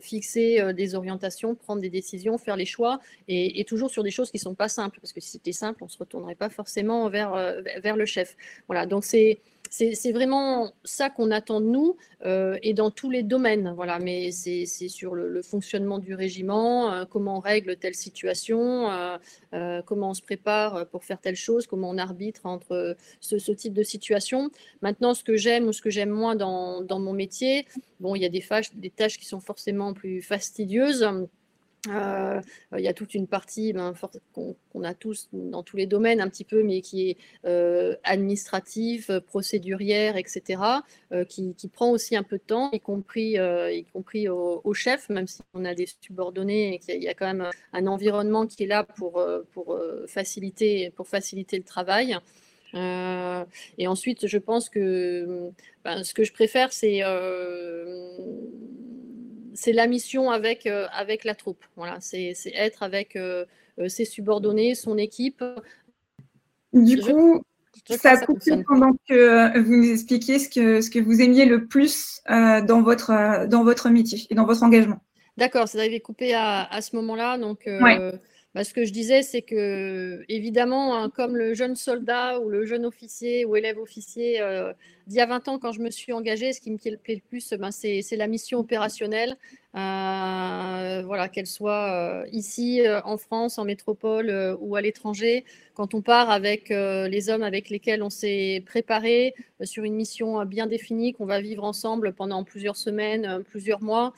fixer 0.01 0.73
des 0.73 0.95
orientations, 0.95 1.53
prendre 1.53 1.81
des 1.81 1.89
décisions, 1.89 2.37
faire 2.37 2.55
les 2.55 2.65
choix, 2.65 2.99
et, 3.27 3.63
toujours 3.65 3.91
sur 3.91 4.01
des 4.01 4.11
choses 4.11 4.31
qui 4.31 4.37
ne 4.37 4.41
sont 4.43 4.55
pas 4.55 4.69
simples, 4.69 4.99
parce 5.01 5.13
que 5.13 5.19
si 5.19 5.29
c'était 5.29 5.51
simple, 5.51 5.83
on 5.83 5.85
ne 5.87 5.91
se 5.91 5.97
retournerait 5.99 6.35
pas 6.35 6.49
forcément 6.49 7.09
vers, 7.09 7.61
vers 7.83 7.95
le 7.95 8.05
chef. 8.05 8.35
Voilà, 8.67 8.87
donc 8.87 9.03
c'est 9.03 9.39
c'est 9.69 10.11
vraiment 10.11 10.71
ça 10.83 11.09
qu'on 11.09 11.29
attend 11.31 11.61
de 11.61 11.67
nous 11.67 11.95
euh, 12.25 12.57
et 12.63 12.73
dans 12.73 12.89
tous 12.89 13.09
les 13.09 13.23
domaines. 13.23 13.71
Voilà, 13.75 13.99
mais 13.99 14.31
c'est 14.31 14.65
sur 14.65 15.13
le, 15.15 15.41
fonctionnement 15.41 15.99
du 15.99 16.15
régiment, 16.15 16.91
euh, 16.91 17.05
comment 17.05 17.37
on 17.37 17.39
règle 17.39 17.77
telle 17.77 17.95
situation, 17.95 18.89
euh, 19.53 19.81
comment 19.85 20.09
on 20.09 20.13
se 20.13 20.21
prépare 20.21 20.87
pour 20.87 21.05
faire 21.05 21.19
telle 21.21 21.35
chose, 21.35 21.67
comment 21.67 21.89
on 21.89 21.97
arbitre 21.97 22.45
entre 22.45 22.95
ce, 23.19 23.51
type 23.51 23.73
de 23.73 23.83
situation. 23.83 24.49
Maintenant, 24.81 25.13
ce 25.13 25.23
que 25.23 25.37
j'aime 25.37 25.67
ou 25.67 25.73
ce 25.73 25.81
que 25.81 25.89
j'aime 25.89 26.09
moins 26.09 26.35
dans, 26.35 26.99
mon 26.99 27.13
métier, 27.13 27.65
bon, 27.99 28.15
il 28.15 28.21
y 28.21 28.25
a 28.25 28.29
des 28.29 28.89
tâches 28.89 29.17
qui 29.17 29.25
sont 29.25 29.39
forcément 29.39 29.93
plus 29.93 30.21
fastidieuses. 30.21 31.07
Euh, 31.87 32.41
il 32.77 32.83
y 32.83 32.87
a 32.87 32.93
toute 32.93 33.13
une 33.13 33.27
partie 33.27 33.71
ben, 33.71 33.93
qu'on 34.33 34.83
a 34.83 34.93
tous 34.93 35.29
dans 35.31 35.63
tous 35.63 35.77
les 35.77 35.85
domaines 35.85 36.19
un 36.19 36.27
petit 36.27 36.43
peu, 36.43 36.61
mais 36.63 36.81
qui 36.81 37.11
est 37.11 37.17
euh, 37.45 37.95
administrative, 38.03 39.21
procédurière, 39.27 40.17
etc., 40.17 40.61
euh, 41.13 41.23
qui, 41.23 41.55
prend 41.71 41.91
aussi 41.91 42.15
un 42.15 42.23
peu 42.23 42.37
de 42.37 42.43
temps, 42.43 42.69
y 42.71 42.79
compris, 42.79 43.35
y 43.37 43.85
compris 43.93 44.27
au, 44.27 44.73
chef, 44.73 45.09
même 45.09 45.27
si 45.27 45.41
on 45.53 45.65
a 45.65 45.73
des 45.73 45.87
subordonnés 46.01 46.75
et 46.75 46.79
qu'il 46.79 47.01
y 47.01 47.07
a 47.07 47.13
quand 47.13 47.27
même 47.27 47.49
un 47.73 47.87
environnement 47.87 48.45
qui 48.45 48.63
est 48.63 48.67
là 48.67 48.83
pour, 48.83 49.23
pour, 49.53 49.79
faciliter, 50.07 50.91
pour 50.91 51.07
faciliter 51.07 51.57
le 51.57 51.63
travail. 51.63 52.17
et 52.73 53.87
ensuite, 53.87 54.27
je 54.27 54.37
pense 54.37 54.69
que 54.69 55.51
ben, 55.83 56.03
ce 56.03 56.13
que 56.13 56.23
je 56.23 56.33
préfère, 56.33 56.73
c'est 56.73 57.03
c'est 59.53 59.73
la 59.73 59.87
mission 59.87 60.31
avec, 60.31 60.65
euh, 60.65 60.87
avec 60.91 61.23
la 61.23 61.35
troupe. 61.35 61.63
Voilà, 61.75 61.97
c'est 61.99 62.33
être 62.53 62.83
avec 62.83 63.15
euh, 63.15 63.45
euh, 63.79 63.87
ses 63.87 64.05
subordonnés, 64.05 64.75
son 64.75 64.97
équipe. 64.97 65.43
Du 66.73 66.99
coup, 66.99 67.41
ça 67.89 68.11
a 68.11 68.17
coupé 68.17 68.63
pendant 68.67 68.91
que 69.07 69.59
vous 69.59 69.75
nous 69.75 69.91
expliquiez 69.91 70.39
ce 70.39 70.49
que, 70.49 70.81
ce 70.81 70.89
que 70.89 70.99
vous 70.99 71.21
aimiez 71.21 71.45
le 71.45 71.65
plus 71.65 72.21
dans, 72.27 72.81
votre, 72.81 73.47
dans 73.47 73.63
votre 73.63 73.89
métier 73.89 74.27
et 74.29 74.35
dans 74.35 74.45
votre 74.45 74.63
engagement. 74.63 75.01
D'accord, 75.37 75.67
ça 75.67 75.81
avait 75.81 75.99
coupé 75.99 76.33
à, 76.33 76.63
à 76.63 76.81
ce 76.81 76.95
moment-là. 76.97 77.37
Donc, 77.37 77.67
bah, 78.55 78.63
ce 78.63 78.73
que 78.73 78.83
je 78.85 78.91
disais, 78.91 79.21
c'est 79.21 79.41
que, 79.43 80.23
évidemment, 80.27 80.95
hein, 80.97 81.09
comme 81.09 81.35
le 81.37 81.53
jeune 81.53 81.75
soldat 81.75 82.39
ou 82.39 82.49
le 82.49 82.65
jeune 82.65 82.85
officier 82.85 83.45
ou 83.45 83.55
élève 83.55 83.77
officier 83.79 84.41
d'il 85.07 85.17
y 85.17 85.21
a 85.21 85.25
20 85.27 85.47
ans, 85.47 85.59
quand 85.59 85.71
je 85.71 85.81
me 85.81 85.91
suis 85.91 86.13
engagée, 86.13 86.53
ce 86.53 86.61
qui 86.61 86.71
me 86.71 86.77
plaît 86.77 86.91
le 86.91 87.21
plus, 87.29 87.53
ben, 87.53 87.71
c'est 87.71 88.01
la 88.15 88.27
mission 88.27 88.59
opérationnelle. 88.59 89.37
Euh, 89.75 91.03
voilà, 91.05 91.29
qu'elle 91.29 91.45
soit 91.45 91.93
euh, 91.93 92.25
ici, 92.31 92.81
euh, 92.81 93.01
en 93.03 93.17
France, 93.17 93.59
en 93.59 93.65
métropole 93.65 94.57
ou 94.59 94.75
à 94.75 94.81
l'étranger. 94.81 95.45
Quand 95.75 95.93
on 95.93 96.01
part 96.01 96.31
avec 96.31 96.69
les 96.69 97.29
hommes 97.29 97.43
avec 97.43 97.69
lesquels 97.69 98.03
on 98.03 98.09
s'est 98.09 98.63
préparé 98.65 99.33
sur 99.63 99.83
une 99.85 99.95
mission 99.95 100.43
bien 100.45 100.67
définie, 100.67 101.13
qu'on 101.13 101.25
va 101.25 101.39
vivre 101.39 101.63
ensemble 101.63 102.13
pendant 102.13 102.43
plusieurs 102.43 102.75
semaines, 102.75 103.43
plusieurs 103.49 103.81
mois, 103.81 104.13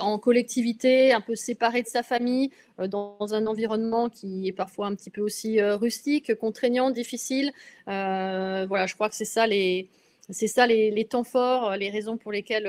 en 0.00 0.18
collectivité, 0.18 1.12
un 1.12 1.20
peu 1.20 1.36
séparé 1.36 1.82
de 1.82 1.86
sa 1.86 2.02
famille, 2.02 2.50
dans 2.88 3.16
un 3.32 3.46
environnement 3.46 4.08
qui 4.08 4.48
est 4.48 4.52
parfois 4.52 4.88
un 4.88 4.96
petit 4.96 5.10
peu 5.10 5.20
aussi 5.20 5.62
rustique, 5.62 6.34
contraignant, 6.34 6.90
difficile. 6.90 7.52
voilà, 7.86 8.86
je 8.86 8.94
crois 8.94 9.08
que 9.08 9.14
c'est 9.14 9.24
ça 9.24 9.46
les, 9.46 9.88
c'est 10.30 10.46
ça 10.46 10.66
les, 10.66 11.04
temps 11.04 11.24
forts, 11.24 11.76
les 11.76 11.90
raisons 11.90 12.16
pour 12.16 12.32
lesquelles 12.32 12.66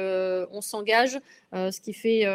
on 0.51 0.61
s'engage, 0.61 1.19
ce 1.53 1.81
qui 1.81 1.93
fait 1.93 2.25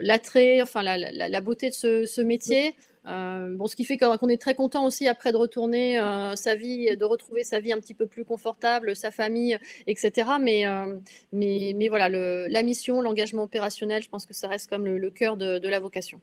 l'attrait, 0.00 0.62
enfin 0.62 0.82
la, 0.82 1.40
beauté 1.40 1.70
de 1.70 1.74
ce, 1.74 2.20
métier. 2.20 2.74
bon, 3.04 3.66
ce 3.66 3.76
qui 3.76 3.84
fait 3.84 3.98
qu'on 3.98 4.28
est 4.28 4.40
très 4.40 4.54
content 4.54 4.84
aussi 4.84 5.08
après 5.08 5.32
de 5.32 5.36
retourner 5.36 6.00
sa 6.36 6.54
vie, 6.54 6.96
de 6.96 7.04
retrouver 7.04 7.44
sa 7.44 7.60
vie 7.60 7.72
un 7.72 7.78
petit 7.78 7.94
peu 7.94 8.06
plus 8.06 8.24
confortable, 8.24 8.94
sa 8.96 9.10
famille, 9.10 9.58
etc. 9.86 10.30
Mais, 10.40 10.64
mais, 11.32 11.74
mais 11.76 11.88
voilà, 11.88 12.08
la 12.08 12.62
mission, 12.62 13.00
l'engagement 13.00 13.44
opérationnel, 13.44 14.02
je 14.02 14.08
pense 14.08 14.26
que 14.26 14.34
ça 14.34 14.48
reste 14.48 14.70
comme 14.70 14.86
le, 14.86 15.10
cœur 15.10 15.36
de, 15.36 15.68
la 15.68 15.80
vocation. 15.80 16.20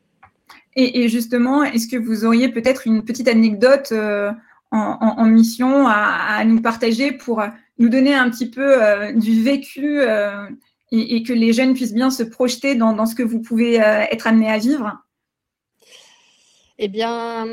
Et, 0.75 1.07
justement, 1.09 1.63
est-ce 1.63 1.87
que 1.87 1.97
vous 1.97 2.25
auriez 2.25 2.49
peut-être 2.49 2.87
une 2.87 3.03
petite 3.03 3.27
anecdote 3.27 3.93
en, 4.71 5.25
mission 5.25 5.87
à, 5.87 6.43
nous 6.45 6.61
partager 6.61 7.11
pour 7.11 7.41
nous 7.77 7.89
donner 7.89 8.13
un 8.13 8.29
petit 8.29 8.49
peu 8.49 8.83
euh, 8.83 9.11
du 9.13 9.43
vécu 9.43 10.01
euh, 10.01 10.49
et, 10.91 11.23
que 11.23 11.33
les 11.33 11.53
jeunes 11.53 11.73
puissent 11.73 11.93
bien 11.93 12.09
se 12.09 12.23
projeter 12.23 12.75
dans, 12.75 13.05
ce 13.05 13.15
que 13.15 13.23
vous 13.23 13.41
pouvez 13.41 13.81
euh, 13.81 14.01
être 14.11 14.27
amené 14.27 14.49
à 14.49 14.57
vivre 14.57 14.97
Eh 16.77 16.87
bien, 16.87 17.45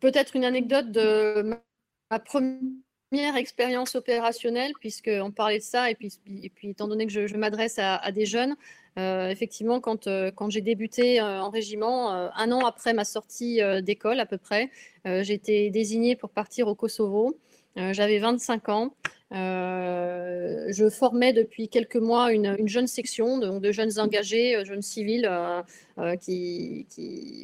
peut-être 0.00 0.36
une 0.36 0.44
anecdote 0.44 0.92
de 0.92 1.56
ma 2.10 2.18
première 2.20 3.36
expérience 3.36 3.96
opérationnelle, 3.96 4.72
puisqu'on 4.78 5.32
parlait 5.32 5.58
de 5.58 5.64
ça, 5.64 5.90
et 5.90 5.96
puis, 5.96 6.12
étant 6.62 6.86
donné 6.86 7.06
que 7.06 7.26
je, 7.26 7.36
m'adresse 7.36 7.78
à, 7.78 8.12
des 8.12 8.26
jeunes, 8.26 8.54
effectivement, 8.96 9.80
quand, 9.80 10.08
quand 10.36 10.50
j'ai 10.50 10.60
débuté 10.60 11.20
en 11.20 11.50
régiment, 11.50 12.10
un 12.10 12.52
an 12.52 12.64
après 12.64 12.92
ma 12.92 13.04
sortie 13.04 13.60
d'école 13.82 14.20
à 14.20 14.26
peu 14.26 14.38
près, 14.38 14.70
j'ai 15.04 15.34
été 15.34 15.70
désignée 15.70 16.14
pour 16.14 16.30
partir 16.30 16.68
au 16.68 16.76
Kosovo. 16.76 17.36
J'avais 17.76 18.18
25 18.18 18.68
ans. 18.68 18.94
Euh, 19.32 20.66
je 20.72 20.88
formais 20.88 21.32
depuis 21.32 21.68
quelques 21.68 21.96
mois 21.96 22.32
une, 22.32 22.66
jeune 22.66 22.88
section 22.88 23.38
de, 23.38 23.72
jeunes 23.72 23.98
engagés, 24.00 24.56
euh, 24.56 24.64
jeunes 24.64 24.82
civils, 24.82 25.28
euh, 25.30 26.16
qui, 26.16 26.86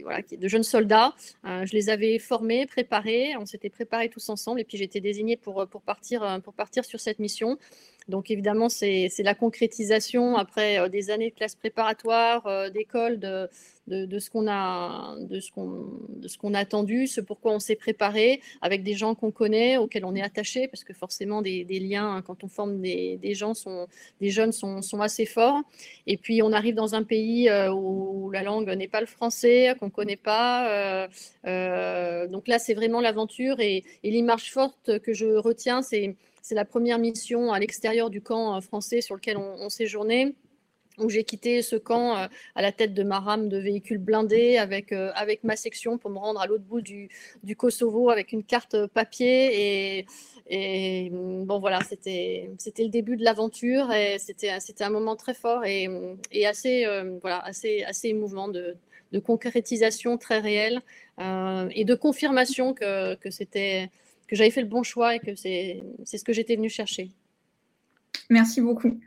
voilà, 0.03 0.21
de 0.23 0.49
jeunes 0.49 0.65
soldats. 0.65 1.15
je 1.45 1.73
les 1.73 1.89
avais 1.89 2.19
formés, 2.19 2.67
préparés, 2.67 3.37
on 3.39 3.47
s'était 3.47 3.71
préparés 3.71 4.09
tous 4.09 4.29
ensemble 4.29 4.61
et 4.61 4.65
puis 4.65 4.79
j'étais 4.79 5.01
désignée 5.01 5.37
pour, 5.37 5.67
pour, 5.69 5.83
partir, 5.83 6.41
pour 6.43 6.55
partir 6.55 6.85
sur 6.85 6.99
cette 6.99 7.19
mission. 7.19 7.59
Donc 8.09 8.31
évidemment, 8.31 8.69
c'est 8.69 9.11
la 9.19 9.35
concrétisation 9.35 10.37
après 10.37 10.89
des 10.91 11.11
années 11.11 11.31
de 11.31 11.35
classe 11.35 11.57
préparatoire, 11.57 12.71
d'école, 12.71 13.19
de, 13.19 13.49
de, 13.87 14.19
ce 14.19 14.31
qu'on 14.31 14.49
a, 14.49 15.15
de 15.21 15.41
ce 15.41 15.51
qu'on, 15.53 16.55
a 16.55 16.59
attendu, 16.59 17.07
ce 17.07 17.21
pourquoi 17.21 17.53
on 17.53 17.61
s'est 17.61 17.77
préparé, 17.77 18.41
avec 18.61 18.83
des 18.83 18.95
gens 18.95 19.15
qu'on 19.15 19.31
connaît, 19.31 19.77
auxquels 19.77 20.05
on 20.05 20.15
est 20.15 20.23
attaché, 20.23 20.69
parce 20.69 20.85
que 20.85 20.93
forcément 20.93 21.43
des, 21.43 21.65
liens 21.65 22.23
quand 22.27 22.43
on 22.43 22.49
forme 22.49 22.81
des, 22.81 23.35
gens 23.35 23.55
sont, 23.55 23.87
des 24.21 24.31
jeunes 24.31 24.53
sont, 24.53 24.81
assez 25.01 25.27
forts. 25.27 25.61
Et 26.07 26.17
puis 26.17 26.43
on 26.43 26.53
arrive 26.53 26.75
dans 26.75 26.95
un 26.95 27.03
pays 27.03 27.49
euh, 27.49 27.71
où 27.73 28.31
la 28.31 28.43
langue 28.43 28.69
n'est 28.71 28.89
pas 28.89 29.01
le 29.01 29.07
français, 29.07 29.75
qu'on 29.79 29.91
connaît 29.91 30.17
pas. 30.17 30.69
Euh, 30.71 31.09
euh, 31.47 32.27
donc 32.27 32.49
là, 32.49 32.59
c'est 32.59 32.75
vraiment 32.75 33.01
l'aventure 33.01 33.61
et, 33.61 33.85
l'image 34.03 34.51
forte 34.51 34.99
que 35.01 35.13
je 35.13 35.27
retiens, 35.27 35.83
c'est 35.83 36.17
c'est 36.47 36.55
la 36.55 36.65
première 36.65 37.01
mission 37.01 37.53
à 37.53 37.59
l'extérieur 37.59 38.09
du 38.09 38.23
camp 38.23 38.61
français 38.61 39.01
sur 39.01 39.17
lequel 39.17 39.37
on, 39.37 39.69
séjournait 39.69 40.37
où 40.97 41.11
j'ai 41.11 41.25
quitté 41.25 41.61
ce 41.61 41.75
camp 41.75 42.17
euh, 42.17 42.29
à 42.55 42.63
la 42.63 42.71
tête 42.71 42.95
de 42.95 43.03
ma 43.03 43.19
rame 43.19 43.49
de 43.49 43.59
véhicules 43.59 43.99
blindés 43.99 44.57
avec, 44.57 44.93
euh, 44.93 45.11
avec 45.17 45.43
ma 45.43 45.57
section 45.57 45.99
pour 45.99 46.09
me 46.09 46.19
rendre 46.19 46.41
à 46.41 46.47
l'autre 46.47 46.63
bout 46.63 46.83
du, 46.83 47.11
Kosovo 47.57 48.11
avec 48.11 48.31
une 48.31 48.45
carte 48.45 48.87
papier. 48.87 50.07
Et, 50.49 51.11
bon, 51.11 51.59
voilà, 51.59 51.81
c'était 51.81 52.49
le 52.79 52.89
début 52.91 53.17
de 53.17 53.25
l'aventure 53.25 53.93
et 53.93 54.19
c'était 54.21 54.53
un 54.85 54.91
moment 54.91 55.17
très 55.17 55.35
fort 55.35 55.65
et, 55.65 55.89
et 56.31 56.47
assez, 56.47 56.87
euh, 56.87 57.19
voilà, 57.23 57.41
assez, 57.41 57.83
assez 57.83 58.11
émouvant 58.11 58.47
de, 58.47 58.77
de 59.11 59.19
concrétisation 59.19 60.17
très 60.17 60.39
réelle 60.39 60.81
et 61.19 61.85
de 61.85 61.95
confirmation 61.97 62.73
que, 62.73 63.17
que 63.17 63.31
j'avais 64.35 64.51
fait 64.51 64.63
le 64.63 64.67
bon 64.67 64.83
choix 64.83 65.15
et 65.15 65.19
que 65.21 65.35
c'est 65.35 65.83
ce 66.05 66.25
que 66.25 66.33
j'étais 66.33 66.57
venue 66.57 66.71
chercher. 66.71 67.11
Merci 68.31 68.61
beaucoup. 68.61 68.99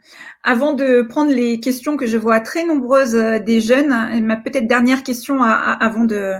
Avant 0.43 0.73
de 0.73 1.01
prendre 1.01 1.31
les 1.31 1.59
questions 1.59 1.97
que 1.97 2.05
je 2.05 2.17
vois 2.17 2.39
très 2.39 2.65
nombreuses 2.65 3.15
euh, 3.15 3.39
des 3.39 3.59
jeunes, 3.59 3.89
ma 4.23 4.37
peut-être 4.37 4.67
dernière 4.67 5.03
question 5.03 5.41
avant 5.43 6.05
de, 6.05 6.33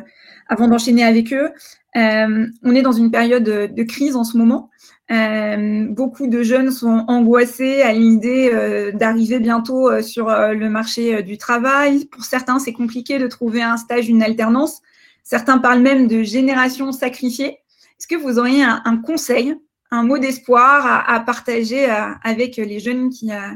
avant 0.47 0.67
d'enchaîner 0.67 1.03
avec 1.03 1.33
eux. 1.33 1.49
Euh, 1.97 2.47
on 2.63 2.75
est 2.75 2.81
dans 2.81 2.93
une 2.93 3.11
période 3.11 3.43
de 3.43 3.83
crise 3.83 4.15
en 4.15 4.23
ce 4.23 4.37
moment. 4.37 4.69
Euh, 5.11 5.87
beaucoup 5.89 6.27
de 6.27 6.43
jeunes 6.43 6.71
sont 6.71 7.03
angoissés 7.07 7.81
à 7.81 7.91
l'idée 7.91 8.91
d'arriver 8.93 9.39
bientôt 9.39 10.01
sur 10.01 10.29
le 10.29 10.69
marché 10.69 11.23
du 11.23 11.37
travail. 11.37 12.05
Pour 12.05 12.23
certains, 12.23 12.59
c'est 12.59 12.73
compliqué 12.73 13.17
de 13.19 13.27
trouver 13.27 13.61
un 13.61 13.75
stage, 13.75 14.07
une 14.07 14.23
alternance. 14.23 14.81
Certains 15.23 15.57
parlent 15.57 15.81
même 15.81 16.07
de 16.07 16.23
génération 16.23 16.91
sacrifiée. 16.91 17.57
Est-ce 17.99 18.07
que 18.07 18.15
vous 18.15 18.39
auriez 18.39 18.63
un 18.63 18.97
conseil 18.97 19.55
un 19.91 20.03
mot 20.03 20.17
d'espoir 20.17 21.03
à, 21.07 21.19
partager 21.21 21.89
euh, 21.89 22.12
avec 22.23 22.57
les 22.57 22.79
jeunes 22.79 23.09
qui, 23.09 23.31
euh, 23.31 23.53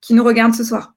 qui 0.00 0.14
nous 0.14 0.24
regardent 0.24 0.54
ce 0.54 0.64
soir? 0.64 0.94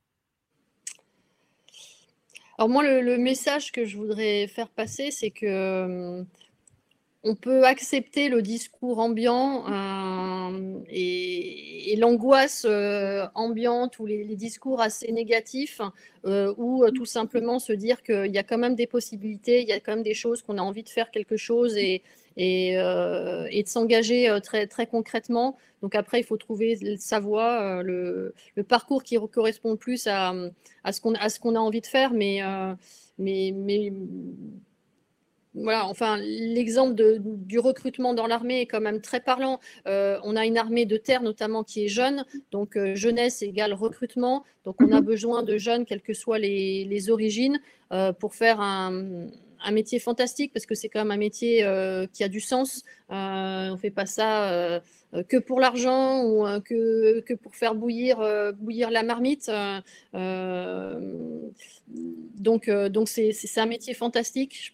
Alors 2.57 2.69
moi, 2.69 2.83
le, 2.83 3.17
message 3.17 3.71
que 3.71 3.85
je 3.85 3.97
voudrais 3.97 4.47
faire 4.47 4.69
passer, 4.69 5.11
c'est 5.11 5.29
que 5.29 5.45
euh, 5.45 6.23
on 7.23 7.35
peut 7.35 7.65
accepter 7.65 8.29
le 8.29 8.41
discours 8.41 8.99
ambiant 8.99 9.65
et, 10.89 11.95
l'angoisse 11.97 12.67
ambiante 13.33 13.99
ou 13.99 14.05
les, 14.05 14.35
discours 14.35 14.81
assez 14.81 15.11
négatifs, 15.11 15.81
ou 16.25 16.85
tout 16.93 17.05
simplement 17.05 17.57
se 17.59 17.73
dire 17.73 18.03
qu'il 18.03 18.31
y 18.31 18.37
a 18.37 18.43
quand 18.43 18.57
même 18.57 18.75
des 18.75 18.87
possibilités, 18.87 19.61
il 19.61 19.67
y 19.67 19.73
a 19.73 19.79
quand 19.79 19.93
même 19.93 20.03
des 20.03 20.13
choses 20.13 20.41
qu'on 20.41 20.57
a 20.57 20.61
envie 20.61 20.83
de 20.83 20.89
faire 20.89 21.09
quelque 21.09 21.37
chose 21.37 21.75
et, 21.77 22.03
euh, 22.37 23.47
et, 23.49 23.63
de 23.63 23.67
s'engager 23.67 24.29
euh, 24.29 24.39
très, 24.39 24.67
très 24.67 24.87
concrètement. 24.87 25.57
Donc 25.81 25.95
après, 25.95 26.19
il 26.19 26.23
faut 26.23 26.37
trouver 26.37 26.97
sa 26.97 27.19
voie, 27.19 27.79
euh, 27.79 28.33
le, 28.55 28.63
parcours 28.63 29.03
qui 29.03 29.17
correspond 29.31 29.71
le 29.71 29.77
plus 29.77 30.07
à, 30.07 30.33
à 30.83 30.91
ce 30.91 30.99
qu'on 31.39 31.55
a 31.55 31.59
envie 31.59 31.81
de 31.81 31.87
faire. 31.87 32.13
Mais, 32.13 32.41
mais, 33.17 33.53
mais 33.55 33.93
voilà, 35.53 35.85
enfin, 35.85 36.17
l'exemple 36.17 36.95
du 36.95 37.59
recrutement 37.59 38.13
dans 38.13 38.27
l'armée 38.27 38.61
est 38.61 38.65
quand 38.65 38.81
même 38.81 38.99
très 38.99 39.21
parlant. 39.21 39.59
on 39.85 40.35
a 40.35 40.45
une 40.45 40.57
armée 40.57 40.85
de 40.85 40.97
terre 40.97 41.21
notamment 41.21 41.63
qui 41.63 41.85
est 41.85 41.87
jeune, 41.87 42.25
donc 42.51 42.77
jeunesse 42.95 43.41
égale 43.41 43.73
recrutement. 43.73 44.43
Donc 44.63 44.81
on 44.81 44.91
a 44.91 44.99
mhm. 45.01 45.05
besoin 45.05 45.43
de 45.43 45.57
jeunes, 45.57 45.85
quelles 45.85 46.01
que 46.01 46.13
soient 46.13 46.39
les, 46.39 46.83
les 46.85 47.09
origines, 47.09 47.59
pour 48.19 48.33
faire 48.33 48.59
un, 48.59 49.27
un 49.63 49.71
métier 49.71 49.99
fantastique 49.99 50.51
parce 50.53 50.65
que 50.65 50.75
c'est 50.75 50.89
quand 50.89 50.99
même 50.99 51.11
un 51.11 51.17
métier 51.17 51.63
euh, 51.63 52.07
qui 52.11 52.23
a 52.23 52.29
du 52.29 52.39
sens. 52.39 52.83
Euh, 53.11 53.69
on 53.71 53.77
fait 53.77 53.91
pas 53.91 54.05
ça 54.05 54.51
euh, 54.51 54.79
que 55.29 55.37
pour 55.37 55.59
l'argent 55.59 56.23
ou 56.23 56.45
que, 56.61 57.21
que, 57.21 57.33
pour 57.33 57.55
faire 57.55 57.75
bouillir, 57.75 58.17
bouillir 58.57 58.91
la 58.91 59.03
marmite. 59.03 59.49
donc, 62.37 62.69
donc 62.69 63.09
c'est, 63.09 63.57
un 63.57 63.65
métier 63.65 63.93
fantastique. 63.93 64.73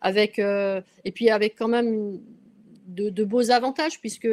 avec, 0.00 0.38
et 0.38 1.12
puis 1.12 1.30
avec 1.30 1.56
quand 1.56 1.68
même 1.68 2.20
de, 2.88 3.24
beaux 3.24 3.50
avantages 3.50 4.00
puisque, 4.00 4.28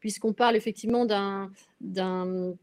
puisqu'on 0.00 0.32
parle 0.32 0.56
effectivement 0.56 1.06
d'un 1.06 2.54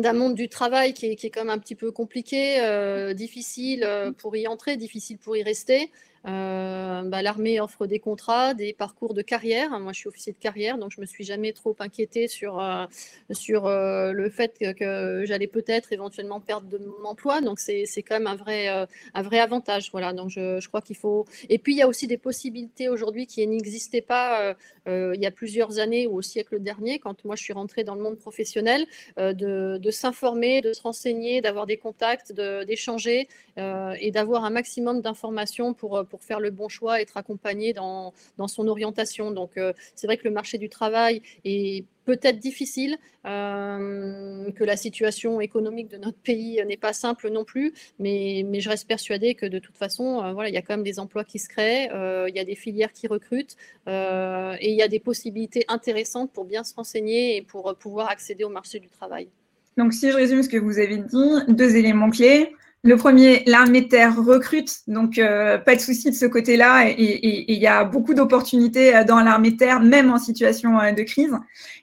d'un 0.00 0.12
monde 0.12 0.34
du 0.34 0.48
travail 0.48 0.92
qui 0.92 1.06
est, 1.06 1.16
qui 1.16 1.26
est, 1.26 1.30
quand 1.30 1.44
même 1.44 1.50
un 1.50 1.58
petit 1.58 1.74
peu 1.74 1.90
compliqué, 1.90 2.60
euh, 2.60 3.14
difficile 3.14 3.82
euh, 3.84 4.12
pour 4.12 4.36
y 4.36 4.46
entrer, 4.46 4.76
difficile 4.76 5.18
pour 5.18 5.36
y 5.36 5.42
rester. 5.42 5.90
Euh, 6.26 7.02
bah, 7.02 7.22
l'armée 7.22 7.60
offre 7.60 7.86
des 7.86 8.00
contrats, 8.00 8.54
des 8.54 8.72
parcours 8.72 9.14
de 9.14 9.22
carrière. 9.22 9.78
Moi, 9.78 9.92
je 9.92 10.00
suis 10.00 10.08
officier 10.08 10.32
de 10.32 10.38
carrière, 10.38 10.76
donc 10.76 10.90
je 10.90 11.00
me 11.00 11.06
suis 11.06 11.24
jamais 11.24 11.52
trop 11.52 11.76
inquiétée 11.78 12.26
sur, 12.26 12.58
euh, 12.60 12.86
sur 13.30 13.66
euh, 13.66 14.12
le 14.12 14.28
fait 14.28 14.58
que, 14.58 15.24
j'allais 15.24 15.46
peut-être 15.46 15.92
éventuellement 15.92 16.40
perdre 16.40 16.66
de 16.68 16.78
mon 16.78 17.08
emploi. 17.08 17.40
Donc, 17.40 17.60
c'est 17.60 17.86
quand 17.98 18.16
même 18.16 18.26
un 18.26 18.34
vrai, 18.34 18.68
un 18.68 19.22
vrai 19.22 19.38
avantage. 19.38 19.90
Voilà, 19.92 20.12
donc 20.12 20.30
je, 20.30 20.58
je 20.60 20.68
crois 20.68 20.80
qu'il 20.80 20.96
faut. 20.96 21.26
Et 21.48 21.58
puis, 21.58 21.74
il 21.74 21.78
y 21.78 21.82
a 21.82 21.88
aussi 21.88 22.06
des 22.06 22.18
possibilités 22.18 22.88
aujourd'hui 22.88 23.26
qui 23.26 23.46
n'existaient 23.46 24.00
pas 24.00 24.54
il 24.88 25.20
y 25.20 25.26
a 25.26 25.32
plusieurs 25.32 25.80
années 25.80 26.06
ou 26.06 26.16
au 26.16 26.22
siècle 26.22 26.60
dernier, 26.60 27.00
quand 27.00 27.24
moi 27.24 27.34
je 27.34 27.42
suis 27.42 27.52
rentrée 27.52 27.82
dans 27.82 27.96
le 27.96 28.02
monde 28.02 28.18
professionnel, 28.18 28.86
de, 29.16 29.90
s'informer, 29.90 30.60
de 30.60 30.72
se 30.72 30.82
renseigner, 30.82 31.40
d'avoir 31.40 31.66
des 31.66 31.76
contacts, 31.76 32.32
d'échanger 32.32 33.28
et 33.56 34.10
d'avoir 34.12 34.44
un 34.44 34.50
maximum 34.50 35.00
d'informations 35.00 35.74
pour 35.74 36.06
faire 36.22 36.40
le 36.40 36.50
bon 36.50 36.68
choix, 36.68 37.00
être 37.00 37.16
accompagné 37.16 37.72
dans, 37.72 38.12
dans 38.38 38.48
son 38.48 38.68
orientation. 38.68 39.30
Donc, 39.30 39.52
c'est 39.94 40.06
vrai 40.06 40.16
que 40.16 40.24
le 40.24 40.30
marché 40.30 40.58
du 40.58 40.68
travail 40.68 41.22
est 41.44 41.84
peut-être 42.06 42.38
difficile, 42.38 42.96
euh, 43.26 44.50
que 44.52 44.64
la 44.64 44.76
situation 44.76 45.40
économique 45.40 45.88
de 45.88 45.98
notre 45.98 46.16
pays 46.16 46.62
n'est 46.66 46.76
pas 46.78 46.94
simple 46.94 47.28
non 47.30 47.44
plus, 47.44 47.74
mais, 47.98 48.46
mais, 48.46 48.60
je 48.60 48.70
reste 48.70 48.88
persuadée 48.88 49.34
que 49.34 49.44
de 49.44 49.58
toute 49.58 49.76
façon, 49.76 50.22
euh, 50.22 50.32
voilà, 50.32 50.48
il 50.48 50.54
y 50.54 50.58
a 50.58 50.62
quand 50.62 50.74
même 50.74 50.84
des 50.84 50.98
emplois 50.98 51.24
qui 51.24 51.38
se 51.38 51.48
créent, 51.48 51.90
euh, 51.92 52.26
il 52.28 52.36
y 52.36 52.38
a 52.38 52.44
des 52.44 52.54
filières 52.54 52.92
qui 52.92 53.08
recrutent 53.08 53.56
et 53.88 54.70
il 54.70 54.76
y 54.76 54.82
a 54.82 54.88
des 54.88 55.00
possibilités 55.00 55.64
intéressantes 55.68 56.32
pour 56.32 56.44
bien 56.44 56.64
se 56.64 56.74
renseigner 56.74 57.36
et 57.36 57.42
pour 57.42 57.74
pouvoir 57.76 58.08
accéder 58.08 58.44
au 58.44 58.48
marché 58.48 58.78
du 58.78 58.88
travail. 58.88 59.28
Donc, 59.76 59.92
si 59.92 60.10
je 60.10 60.16
résume 60.16 60.42
ce 60.42 60.48
que 60.48 60.56
vous 60.56 60.78
avez 60.78 60.98
dit, 60.98 61.30
deux 61.48 61.76
éléments 61.76 62.10
clés. 62.10 62.54
Le 62.84 62.96
premier, 62.96 63.42
l'armée 63.46 63.88
terre 63.88 64.14
recrute, 64.16 64.76
donc 64.86 65.18
euh, 65.18 65.58
pas 65.58 65.74
de 65.74 65.80
souci 65.80 66.08
de 66.08 66.14
ce 66.14 66.24
côté-là, 66.24 66.88
et 66.88 67.50
il 67.50 67.58
y 67.58 67.66
a 67.66 67.82
beaucoup 67.82 68.14
d'opportunités 68.14 68.94
euh, 68.94 69.02
dans 69.02 69.20
l'armée 69.20 69.56
terre, 69.56 69.80
même 69.80 70.12
en 70.12 70.18
situation 70.18 70.78
euh, 70.78 70.92
de 70.92 71.02
crise. 71.02 71.34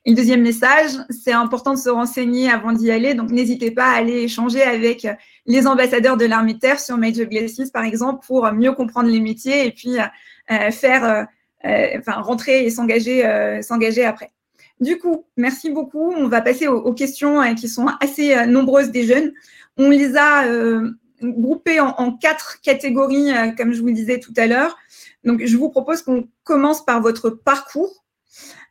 Et 0.06 0.12
le 0.12 0.16
deuxième 0.16 0.42
message, 0.42 0.92
c'est 1.10 1.34
important 1.34 1.74
de 1.74 1.80
se 1.80 1.90
renseigner 1.90 2.50
avant 2.50 2.72
d'y 2.72 2.90
aller, 2.90 3.16
donc 3.16 3.32
n'hésitez 3.32 3.72
pas 3.72 3.88
à 3.88 3.98
aller 3.98 4.24
échanger 4.24 4.62
avec 4.62 5.06
les 5.46 5.68
ambassadeurs 5.68 6.16
de 6.16 6.24
l'armée 6.24 6.58
terre 6.58 6.80
sur 6.80 6.98
Major 6.98 7.26
Glacis, 7.26 7.70
par 7.70 7.84
exemple, 7.84 8.26
pour 8.26 8.50
mieux 8.54 8.72
comprendre 8.72 9.10
les 9.10 9.20
métiers 9.20 9.66
et 9.66 9.72
puis 9.72 9.98
faire, 10.72 11.28
rentrer 12.08 12.66
et 12.66 12.70
s'engager, 12.70 14.06
après. 14.06 14.32
Du 14.80 14.98
coup, 14.98 15.26
merci 15.38 15.70
beaucoup. 15.70 16.14
On 16.14 16.28
va 16.28 16.42
passer 16.42 16.68
aux 16.68 16.94
questions 16.94 17.42
qui 17.56 17.68
sont 17.68 17.88
assez 18.02 18.46
nombreuses 18.46 18.92
des 18.92 19.04
jeunes. 19.04 19.34
On 19.78 19.90
les 19.90 20.16
a 20.16 20.46
euh, 20.46 20.92
groupés 21.22 21.80
en, 21.80 22.12
quatre 22.14 22.62
catégories, 22.62 23.32
euh, 23.32 23.52
comme 23.52 23.74
je 23.74 23.82
vous 23.82 23.88
le 23.88 23.94
disais 23.94 24.20
tout 24.20 24.34
à 24.38 24.48
l'heure. 24.48 24.78
Donc, 25.24 25.44
je 25.44 25.58
vous 25.58 25.70
propose 25.70 26.02
qu'on 26.02 26.28
commence 26.44 26.86
par 26.86 27.02
votre 27.02 27.30
parcours. 27.30 28.04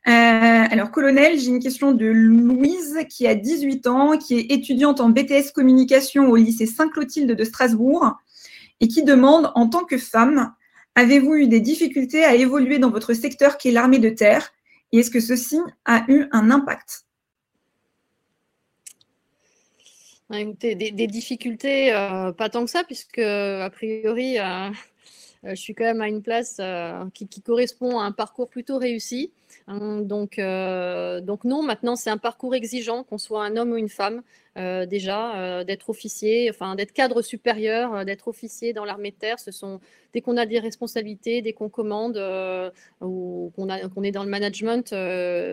Euh, 0.08 0.10
alors, 0.10 0.90
colonel, 0.90 1.38
j'ai 1.38 1.48
une 1.48 1.60
question 1.60 1.92
de 1.92 2.06
Louise 2.06 2.98
qui 3.08 3.26
a 3.26 3.34
18 3.34 3.86
ans, 3.86 4.18
qui 4.18 4.38
est 4.38 4.50
étudiante 4.50 5.00
en 5.00 5.10
BTS 5.10 5.52
communication 5.54 6.28
au 6.28 6.36
lycée 6.36 6.66
Saint-Clotilde 6.66 7.32
de 7.32 7.44
Strasbourg 7.44 8.16
et 8.80 8.88
qui 8.88 9.04
demande, 9.04 9.52
en 9.54 9.68
tant 9.68 9.84
que 9.84 9.98
femme, 9.98 10.52
avez-vous 10.94 11.34
eu 11.34 11.46
des 11.46 11.60
difficultés 11.60 12.24
à 12.24 12.34
évoluer 12.34 12.78
dans 12.78 12.90
votre 12.90 13.14
secteur 13.14 13.56
qui 13.56 13.68
est 13.68 13.72
l'armée 13.72 14.00
de 14.00 14.10
terre 14.10 14.52
et 14.90 14.98
est-ce 14.98 15.10
que 15.10 15.20
ceci 15.20 15.58
a 15.84 16.04
eu 16.08 16.26
un 16.32 16.50
impact? 16.50 17.06
Des, 20.33 20.75
des, 20.75 21.07
difficultés, 21.07 21.92
euh, 21.92 22.33
pas 22.33 22.49
tant 22.49 22.64
que 22.64 22.71
ça, 22.71 22.85
puisque 22.85 23.18
a 23.18 23.68
priori, 23.68 24.38
euh, 24.38 24.71
je 25.44 25.55
suis 25.55 25.74
quand 25.74 25.85
même 25.85 26.00
à 26.00 26.09
une 26.09 26.22
place 26.22 26.61
qui, 27.14 27.42
correspond 27.42 27.98
à 27.98 28.05
un 28.05 28.12
parcours 28.12 28.48
plutôt 28.48 28.78
réussi. 28.78 29.33
Hein, 29.68 30.00
donc, 30.00 30.37
donc 30.38 31.44
non, 31.44 31.62
maintenant 31.62 31.96
c'est 31.96 32.11
un 32.11 32.18
parcours 32.18 32.55
exigeant, 32.55 33.05
qu'on 33.05 33.18
soit 33.18 33.44
un 33.44 33.57
homme 33.57 33.72
ou 33.72 33.76
une 33.76 33.88
femme. 33.88 34.22
Euh, 34.59 34.85
déjà, 34.85 35.37
euh, 35.37 35.64
d'être 35.64 35.88
officier, 35.88 36.50
enfin 36.50 36.74
d'être 36.74 36.92
cadre 36.92 37.22
supérieur, 37.22 37.94
euh, 37.94 38.05
d'être 38.05 38.28
officier 38.28 38.74
dans 38.74 38.85
l'armée 38.85 39.11
de 39.11 39.16
terre. 39.16 39.40
Ce 39.40 39.50
sont 39.50 39.81
dès 40.12 40.20
qu'on 40.20 40.37
a 40.37 40.44
des 40.44 40.59
responsabilités, 40.59 41.40
dès 41.40 41.55
qu'on 41.55 41.70
commande 41.70 42.18
ou 43.00 43.50
qu'on 43.57 44.02
est 44.02 44.11
dans 44.11 44.24
le 44.24 44.31
management, 44.31 44.90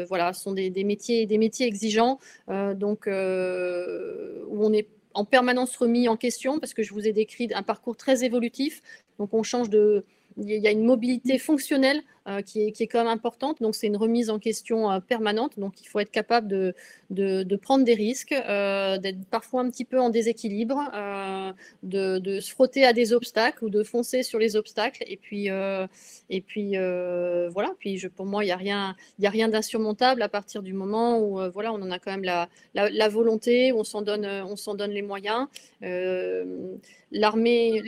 voilà, 0.07 0.33
ce 0.33 0.43
sont 0.43 0.51
des, 0.51 0.83
métiers, 0.83 1.25
des 1.25 1.37
métiers 1.37 1.65
exigeants, 1.65 2.19
donc 2.47 3.07
où 3.07 3.09
on 3.11 4.73
est 4.73 4.87
en 5.13 5.25
permanence 5.25 5.75
remis 5.75 6.07
en 6.07 6.17
question 6.17 6.59
parce 6.59 6.73
que 6.73 6.83
je 6.83 6.93
vous 6.93 7.07
ai 7.07 7.13
décrit 7.13 7.49
un 7.53 7.63
parcours 7.63 7.97
très 7.97 8.23
évolutif. 8.23 8.81
Donc 9.17 9.33
on 9.33 9.43
change 9.43 9.69
de, 9.69 10.05
il 10.37 10.49
y 10.49 10.67
a 10.67 10.71
une 10.71 10.85
mobilité 10.85 11.37
fonctionnelle 11.37 12.01
qui, 12.45 12.67
est, 12.67 12.71
qui, 12.71 12.83
est, 12.83 12.87
quand 12.87 12.99
même 12.99 13.07
importante. 13.07 13.61
Donc, 13.61 13.75
c'est 13.75 13.87
une 13.87 13.97
remise 13.97 14.29
en 14.29 14.39
question 14.39 14.91
euh, 14.91 14.99
permanente. 14.99 15.57
Donc, 15.57 15.81
il 15.81 15.87
faut 15.87 15.99
être 15.99 16.11
capable 16.11 16.47
de, 16.47 16.73
de, 17.09 17.55
prendre 17.55 17.83
des 17.83 17.93
risques, 17.93 18.31
euh, 18.33 18.97
d'être 18.97 19.25
parfois 19.29 19.61
un 19.61 19.69
petit 19.69 19.85
peu 19.85 19.99
en 19.99 20.09
déséquilibre, 20.09 20.91
de, 21.83 22.39
se 22.39 22.51
frotter 22.51 22.85
à 22.85 22.93
des 22.93 23.13
obstacles 23.13 23.65
ou 23.65 23.69
de 23.69 23.83
foncer 23.83 24.23
sur 24.23 24.39
les 24.39 24.55
obstacles. 24.55 25.03
Et 25.07 25.17
puis, 25.17 25.47
et 26.29 26.41
puis 26.41 26.75
voilà. 27.53 27.73
Puis, 27.79 28.07
pour 28.15 28.25
moi, 28.25 28.43
il 28.43 28.47
n'y 28.47 28.53
a 28.53 28.57
rien, 28.57 28.95
a 29.23 29.29
rien 29.29 29.49
d'insurmontable 29.49 30.21
à 30.21 30.29
partir 30.29 30.61
du 30.61 30.73
moment 30.73 31.19
où 31.19 31.39
voilà, 31.51 31.73
on 31.73 31.81
en 31.81 31.91
a 31.91 31.99
quand 31.99 32.11
même 32.11 32.23
la, 32.23 32.47
la, 32.73 33.09
volonté, 33.09 33.73
on 33.73 33.83
s'en 33.83 34.01
donne, 34.01 34.25
on 34.25 34.55
s'en 34.55 34.75
donne 34.75 34.91
les 34.91 35.01
moyens. 35.01 35.47
L'armée, 37.11 37.81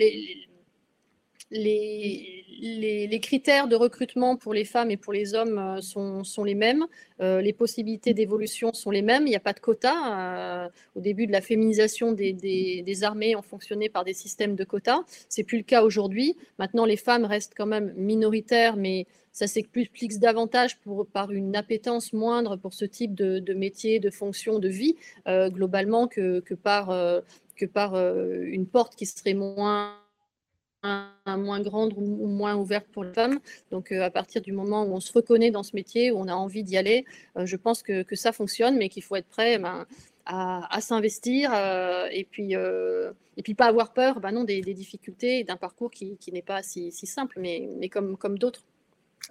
les, 1.52 3.20
critères 3.22 3.68
de 3.68 3.76
recrutement 3.76 4.36
pour 4.36 4.54
les 4.54 4.66
femmes 4.66 4.92
et 4.92 4.98
pour 4.98 5.14
les 5.14 5.34
hommes 5.34 5.58
euh, 5.58 5.82
sont, 5.82 6.44
les 6.44 6.56
mêmes. 6.56 6.86
Euh, 7.22 7.42
les 7.42 7.54
possibilités 7.54 8.14
d'évolution 8.14 8.74
sont 8.74 8.92
les 8.92 9.02
mêmes. 9.02 9.28
Il 9.28 9.30
n'y 9.30 9.36
a 9.36 9.42
pas 9.42 9.54
de 9.54 9.60
quotas. 9.60 10.66
Euh, 10.66 10.70
au 10.96 11.02
début 11.02 11.28
de 11.28 11.32
la 11.32 11.42
féminisation 11.42 12.14
des, 12.14 13.04
armées, 13.04 13.36
on 13.36 13.42
fonctionnait 13.42 13.90
par 13.90 14.04
des 14.06 14.14
systèmes 14.14 14.56
de 14.56 14.64
quotas. 14.64 15.02
C'est 15.30 15.44
plus 15.44 15.58
le 15.58 15.64
cas 15.64 15.84
aujourd'hui. 15.84 16.36
Maintenant, 16.58 16.86
les 16.86 16.98
femmes 16.98 17.26
restent 17.26 17.54
quand 17.56 17.66
même 17.66 17.94
minoritaires, 17.96 18.76
mais 18.76 19.06
ça 19.34 19.48
s'explique 19.48 20.20
davantage 20.20 20.78
par 21.14 21.32
une 21.32 21.56
appétence 21.56 22.12
moindre 22.12 22.58
pour 22.58 22.74
ce 22.74 22.84
type 22.84 23.16
de, 23.16 23.54
métier, 23.54 24.00
de 24.00 24.10
fonction, 24.10 24.60
de 24.60 24.68
vie, 24.68 24.98
globalement, 25.26 26.08
que 26.08 26.54
par 26.54 26.92
une 27.96 28.68
porte 28.68 28.96
qui 28.96 29.06
serait 29.06 29.34
moins 29.34 30.01
moins 30.84 31.62
grande 31.62 31.94
ou 31.96 32.28
moins 32.28 32.56
ouverte 32.56 32.88
pour 32.92 33.04
les 33.04 33.14
femmes. 33.14 33.40
Donc, 33.72 33.92
euh, 33.92 34.04
à 34.04 34.10
partir 34.10 34.42
du 34.42 34.52
moment 34.52 34.84
où 34.84 34.94
on 34.94 35.00
se 35.00 35.12
reconnaît 35.14 35.52
dans 35.52 35.64
ce 35.64 35.76
métier, 35.76 36.12
où 36.12 36.18
on 36.18 36.28
a 36.28 36.34
envie 36.34 36.64
d'y 36.64 36.78
aller, 36.78 37.06
euh, 37.38 37.46
je 37.46 37.56
pense 37.56 37.84
que, 37.84 38.04
que, 38.04 38.16
ça 38.16 38.32
fonctionne, 38.32 38.78
mais 38.78 38.90
qu'il 38.90 39.04
faut 39.04 39.16
être 39.16 39.28
prêt 39.28 39.60
ben, 39.60 39.86
à, 40.26 40.76
à 40.76 40.82
s'investir 40.82 41.52
euh, 41.54 42.08
et, 42.12 42.24
puis, 42.24 42.54
et 42.54 43.44
puis 43.44 43.54
pas 43.54 43.66
avoir 43.66 43.94
peur 43.94 44.20
ben 44.20 44.32
non, 44.32 44.44
des, 44.44 44.62
des 44.62 44.74
difficultés 44.74 45.44
d'un 45.44 45.58
parcours 45.58 45.92
qui, 45.92 46.18
qui 46.18 46.32
n'est 46.32 46.42
pas 46.42 46.64
si, 46.64 46.92
si, 46.92 47.06
simple, 47.06 47.40
mais, 47.40 47.70
mais 47.80 47.90
comme, 47.90 48.18
comme 48.18 48.38
d'autres. 48.38 48.64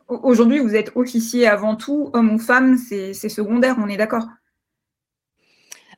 Aujourd'hui, 0.09 0.59
vous 0.59 0.75
êtes 0.75 0.93
officier 0.97 1.47
avant 1.47 1.77
tout, 1.77 2.11
homme 2.13 2.35
ou 2.35 2.39
femme, 2.39 2.77
c'est 2.77 3.13
secondaire, 3.13 3.77
on 3.79 3.89
est 3.89 3.97
d'accord? 3.97 4.27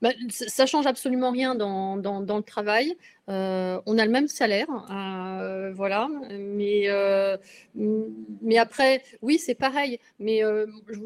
Bah, 0.03 0.11
ça 0.29 0.67
change 0.67 0.87
absolument 0.87 1.31
rien 1.31 1.55
dans, 1.55 1.97
dans, 1.97 2.37
le 2.37 2.43
travail. 2.43 2.97
Euh, 3.29 3.81
on 3.87 3.99
a 3.99 4.05
le 4.05 4.11
même 4.11 4.27
salaire, 4.27 4.67
euh, 4.91 5.73
voilà. 5.73 6.09
Mais, 6.31 6.89
euh, 6.89 7.37
mais 7.75 8.59
après, 8.59 9.05
oui, 9.23 9.39
c'est 9.39 9.55
pareil. 9.55 10.01
Mais, 10.19 10.41
je, 10.41 11.01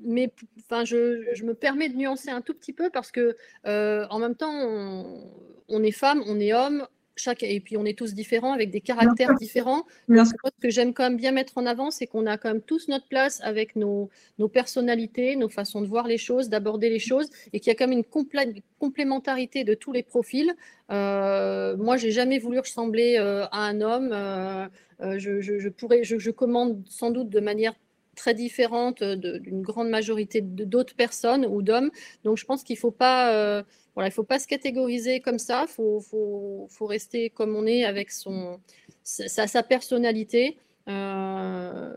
mais 0.00 0.30
enfin, 0.58 0.84
je, 0.84 1.24
je, 1.32 1.44
me 1.44 1.54
permets 1.54 1.88
de 1.88 1.96
nuancer 1.96 2.28
un 2.28 2.42
tout 2.42 2.54
petit 2.54 2.74
peu 2.74 2.90
parce 2.90 3.10
que 3.10 3.34
en 3.64 4.18
même 4.18 4.34
temps, 4.34 4.52
on, 4.52 5.32
on 5.68 5.82
est 5.82 5.90
femme, 5.90 6.22
on 6.26 6.38
est 6.40 6.52
homme, 6.52 6.86
chaque, 7.20 7.42
et 7.42 7.60
puis 7.60 7.76
on 7.76 7.84
est 7.84 7.96
tous 7.96 8.14
différents 8.14 8.52
avec 8.52 8.70
des 8.70 8.80
caractères 8.80 9.34
différents. 9.34 9.84
ce 10.08 10.32
que 10.60 10.70
j'aime 10.70 10.92
quand 10.94 11.04
même 11.04 11.16
bien 11.16 11.32
mettre 11.32 11.58
en 11.58 11.66
avant, 11.66 11.90
c'est 11.90 12.06
qu'on 12.06 12.26
a 12.26 12.38
quand 12.38 12.48
même 12.48 12.62
tous 12.62 12.88
notre 12.88 13.06
place 13.08 13.40
avec 13.42 13.76
nos, 13.76 14.10
nos 14.38 14.48
personnalités, 14.48 15.36
nos 15.36 15.48
façons 15.48 15.80
de 15.80 15.86
voir 15.86 16.06
les 16.06 16.18
choses, 16.18 16.48
d'aborder 16.48 16.90
les 16.90 16.98
choses, 16.98 17.28
et 17.52 17.60
qu'il 17.60 17.70
y 17.70 17.72
a 17.72 17.74
quand 17.74 17.88
même 17.88 17.98
une 17.98 18.54
complémentarité 18.78 19.64
de 19.64 19.74
tous 19.74 19.92
les 19.92 20.02
profils. 20.02 20.52
Euh, 20.90 21.76
moi, 21.76 21.96
j'ai 21.96 22.10
jamais 22.10 22.38
voulu 22.38 22.58
ressembler 22.58 23.16
euh, 23.18 23.46
à 23.46 23.64
un 23.66 23.80
homme. 23.80 24.10
Euh, 24.12 24.66
euh, 25.00 25.18
je, 25.18 25.40
je, 25.40 25.68
pourrais, 25.68 26.04
je, 26.04 26.18
je 26.18 26.30
commande 26.30 26.82
sans 26.88 27.10
doute 27.10 27.28
de 27.28 27.40
manière 27.40 27.74
très 28.16 28.34
différente 28.34 29.02
d'une 29.02 29.62
grande 29.62 29.88
majorité 29.90 30.40
d'autres 30.40 30.96
personnes 30.96 31.46
ou 31.46 31.62
d'hommes. 31.62 31.90
Donc, 32.24 32.36
je 32.36 32.44
pense 32.44 32.64
qu'il 32.64 32.74
ne 32.74 32.80
faut 32.80 32.90
pas 32.90 33.62
voilà, 33.98 34.10
il 34.10 34.12
ne 34.12 34.14
faut 34.14 34.22
pas 34.22 34.38
se 34.38 34.46
catégoriser 34.46 35.18
comme 35.18 35.40
ça, 35.40 35.64
il 35.68 35.72
faut, 35.72 35.98
faut, 35.98 36.68
faut, 36.70 36.86
rester 36.86 37.30
comme 37.30 37.56
on 37.56 37.66
est 37.66 37.84
avec 37.84 38.12
son, 38.12 38.60
sa, 39.02 39.48
sa 39.48 39.62
personnalité. 39.64 40.56
Euh, 40.88 41.90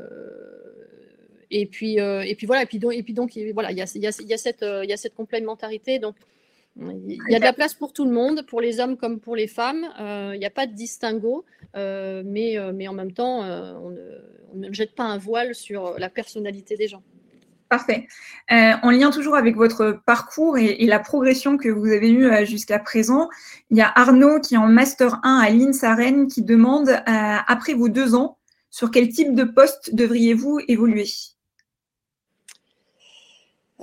et 1.52 1.68
puis, 1.68 2.00
euh, 2.00 2.22
et 2.22 2.34
puis 2.34 2.48
voilà, 2.48 2.64
et 2.64 2.66
puis 2.66 2.80
donc, 2.80 2.96
et 2.96 3.04
puis 3.04 3.14
donc 3.14 3.38
voilà, 3.54 3.72
il 3.72 3.78
y 3.78 3.84
a, 3.84 3.92
y, 3.94 4.08
a, 4.08 4.20
y, 4.20 4.34
a 4.34 4.38
cette, 4.38 4.66
y 4.66 4.92
a 4.92 4.98
cette 4.98 5.14
complémentarité. 5.14 6.00
Donc, 6.00 6.16
il 6.76 7.22
y 7.30 7.36
a 7.36 7.38
de 7.38 7.44
la 7.44 7.54
place 7.54 7.76
pour 7.76 7.94
tout 7.94 8.06
le 8.06 8.12
monde, 8.12 8.48
pour 8.48 8.62
les 8.62 8.80
hommes 8.80 8.98
comme 8.98 9.20
pour 9.20 9.36
les 9.36 9.46
femmes. 9.46 9.88
Euh, 10.00 10.32
il 10.34 10.40
n'y 10.40 10.46
a 10.48 10.50
pas 10.50 10.66
de 10.66 10.74
distinguo, 10.74 11.46
mais, 11.76 12.58
mais 12.74 12.88
en 12.88 12.94
même 12.94 13.12
temps, 13.12 13.42
on, 13.44 13.92
ne, 14.56 14.74
jette 14.74 14.96
pas 14.96 15.04
un 15.04 15.20
voile 15.20 15.54
sur 15.54 16.00
la 16.00 16.10
personnalité 16.10 16.78
des 16.78 16.88
gens. 16.88 17.04
Parfait. 17.72 18.10
Euh, 18.52 18.74
en 18.84 18.92
lien 18.92 19.12
toujours 19.12 19.38
avec 19.38 19.56
votre 19.56 20.02
parcours 20.06 20.58
et, 20.58 20.86
la 20.88 21.00
progression 21.00 21.56
que 21.56 21.70
vous 21.70 21.86
avez 21.86 22.10
eue 22.12 22.26
euh, 22.26 22.44
jusqu'à 22.44 22.80
présent, 22.80 23.30
il 23.70 23.78
y 23.78 23.82
a 23.82 23.90
Arnaud 23.96 24.42
qui 24.42 24.56
est 24.56 24.58
en 24.58 24.68
Master 24.68 25.22
1 25.24 25.38
à 25.38 25.50
l'INSAREN 25.50 26.28
qui 26.28 26.42
demande, 26.42 26.90
euh, 26.90 27.38
après 27.48 27.74
vos 27.74 27.88
deux 27.88 28.14
ans, 28.14 28.38
sur 28.72 28.92
quel 28.92 29.08
type 29.08 29.36
de 29.36 29.46
poste 29.46 29.96
devriez-vous 29.96 30.60
évoluer? 30.68 31.06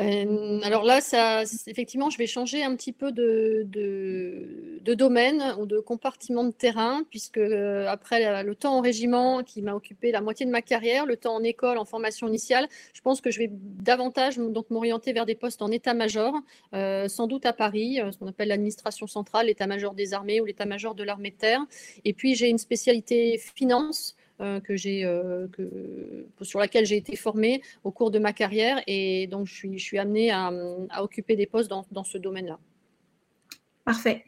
Euh, 0.00 0.60
alors 0.62 0.84
là, 0.84 1.00
ça, 1.00 1.42
effectivement, 1.66 2.08
je 2.08 2.18
vais 2.18 2.28
changer 2.28 2.62
un 2.62 2.76
petit 2.76 2.92
peu 2.92 3.10
de, 3.10 3.66
domaine 4.94 5.54
ou 5.58 5.66
de 5.66 5.80
compartiment 5.80 6.44
de 6.44 6.50
terrain, 6.50 7.02
puisque 7.10 7.38
euh, 7.38 7.86
après 7.88 8.42
le 8.42 8.54
temps 8.54 8.76
en 8.76 8.80
régiment 8.80 9.42
qui 9.42 9.62
m'a 9.62 9.74
occupé 9.74 10.10
la 10.10 10.20
moitié 10.20 10.46
de 10.46 10.50
ma 10.50 10.62
carrière, 10.62 11.04
le 11.04 11.16
temps 11.16 11.34
en 11.34 11.42
école, 11.42 11.78
en 11.78 11.84
formation 11.84 12.26
initiale, 12.26 12.68
je 12.94 13.00
pense 13.00 13.20
que 13.20 13.30
je 13.30 13.38
vais 13.38 13.50
davantage 13.50 14.38
m'orienter 14.70 15.12
vers 15.12 15.26
des 15.26 15.34
postes 15.34 15.62
en 15.62 15.70
état-major, 15.70 16.34
euh, 16.74 17.06
sans 17.08 17.26
doute 17.26 17.44
à 17.46 17.52
Paris, 17.52 18.00
ce 18.10 18.18
qu'on 18.18 18.28
appelle 18.28 18.48
l'administration 18.48 19.06
centrale, 19.06 19.46
l'état-major 19.46 19.94
des 19.94 20.14
armées 20.14 20.40
ou 20.40 20.44
l'état-major 20.44 20.94
de 20.94 21.02
l'armée 21.02 21.30
de 21.30 21.36
terre. 21.36 21.60
Et 22.04 22.12
puis 22.12 22.34
j'ai 22.34 22.48
une 22.48 22.58
spécialité 22.58 23.38
finance. 23.38 24.16
Euh, 24.40 24.60
que 24.60 24.76
j'ai, 24.76 25.04
euh, 25.04 25.48
sur 26.42 26.60
laquelle 26.60 26.86
j'ai 26.86 26.96
été 26.96 27.16
formée 27.16 27.60
au 27.82 27.90
cours 27.90 28.12
de 28.12 28.20
ma 28.20 28.32
carrière. 28.32 28.80
Et 28.86 29.26
donc, 29.26 29.48
je 29.48 29.76
suis, 29.78 29.98
amenée 29.98 30.30
à, 30.30 30.52
occuper 31.02 31.34
des 31.34 31.46
postes 31.46 31.68
dans, 31.68 31.84
dans 31.90 32.04
ce 32.04 32.18
domaine-là. 32.18 32.60
Parfait. 33.84 34.26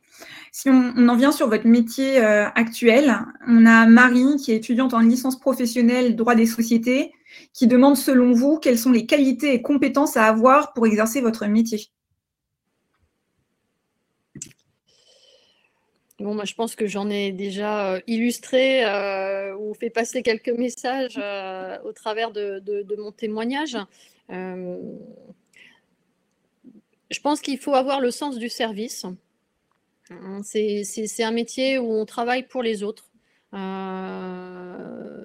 Si 0.51 0.69
on, 0.69 1.09
en 1.09 1.17
vient 1.17 1.31
sur 1.31 1.49
votre 1.49 1.67
métier 1.67 2.19
euh, 2.19 2.49
actuel, 2.57 3.15
on 3.47 3.67
a 3.67 3.87
Marie 3.87 4.37
qui 4.37 4.51
est 4.51 4.57
étudiante 4.57 4.95
en 4.95 5.01
licence 5.01 5.39
professionnelle 5.39 6.17
droit 6.17 6.35
des 6.35 6.47
sociétés, 6.47 7.13
qui 7.53 7.69
demande 7.69 7.97
selon 7.97 8.33
vous 8.33 8.59
quelles 8.59 8.79
sont 8.79 8.91
les 8.91 9.07
qualités 9.07 9.55
et 9.55 9.63
compétences 9.63 10.17
à 10.17 10.25
avoir 10.25 10.73
pour 10.73 10.89
exercer 10.89 11.21
votre 11.21 11.47
métier? 11.47 11.87
Bon, 16.21 16.35
moi, 16.35 16.45
je 16.45 16.55
pense 16.55 16.77
que 16.77 16.87
j'en 16.87 17.09
ai 17.09 17.33
déjà 17.33 17.95
euh, 17.95 18.01
illustré 18.07 18.85
euh, 18.85 19.57
ou 19.57 19.73
fait 19.73 19.89
passer 19.89 20.23
quelques 20.23 20.51
messages 20.51 21.19
euh, 21.19 21.79
au 21.83 21.93
travers 21.93 22.31
de, 22.31 22.63
mon 22.99 23.11
témoignage. 23.11 23.79
je 24.29 24.91
pense 27.23 27.41
qu'il 27.41 27.59
faut 27.59 27.75
avoir 27.75 28.03
le 28.03 28.11
sens 28.11 28.37
du 28.37 28.51
service. 28.51 29.07
C'est 30.43 31.23
un 31.23 31.31
métier 31.31 31.79
où 31.79 31.91
on 31.91 32.05
travaille 32.05 32.47
pour 32.47 32.63
les 32.63 32.83
autres. 32.83 33.09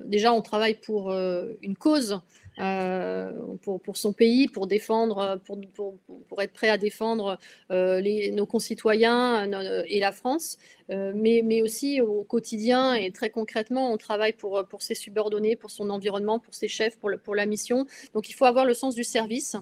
déjà, 0.06 0.32
on 0.32 0.42
travaille 0.42 0.76
pour 0.76 1.12
une 1.14 1.76
cause 1.76 2.22
euh, 2.60 3.32
pour, 3.64 3.82
pour, 3.82 3.98
son 3.98 4.14
pays, 4.14 4.48
pour 4.48 4.68
défendre, 4.68 5.42
pour, 5.46 5.60
pour, 5.74 5.98
pour 6.28 6.42
être 6.42 6.54
prêt 6.54 6.70
à 6.70 6.78
défendre 6.78 7.38
euh, 7.72 8.00
les, 8.00 8.32
nos 8.32 8.46
concitoyens 8.46 9.52
euh, 9.52 9.84
et 9.88 10.00
la 10.00 10.14
France, 10.14 10.58
mais, 10.88 11.42
mais, 11.44 11.62
aussi 11.62 12.00
au 12.00 12.24
quotidien 12.24 12.94
et 12.94 13.12
très 13.12 13.30
concrètement, 13.30 13.92
on 13.92 13.98
travaille 13.98 14.34
pour, 14.34 14.66
pour 14.68 14.84
ses 14.84 14.96
subordonnés, 14.96 15.56
pour 15.56 15.72
son 15.72 15.90
environnement, 15.90 16.40
pour 16.40 16.54
ses 16.54 16.68
chefs, 16.68 16.98
pour, 16.98 17.10
le, 17.10 17.18
pour 17.18 17.36
la 17.36 17.46
mission. 17.46 17.86
Donc 18.14 18.30
il 18.30 18.34
faut 18.34 18.46
avoir 18.46 18.66
le 18.66 18.74
sens 18.74 18.96
du 18.96 19.04
service. 19.04 19.58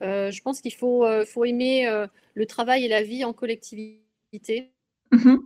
je 0.00 0.40
pense 0.40 0.60
qu'il 0.60 0.74
faut, 0.74 1.04
faut 1.26 1.44
aimer 1.44 2.06
le 2.34 2.46
travail 2.46 2.84
et 2.84 2.88
la 2.88 3.02
vie 3.02 3.24
en 3.24 3.32
collectivité. 3.32 4.70
Mm-hmm. 5.12 5.38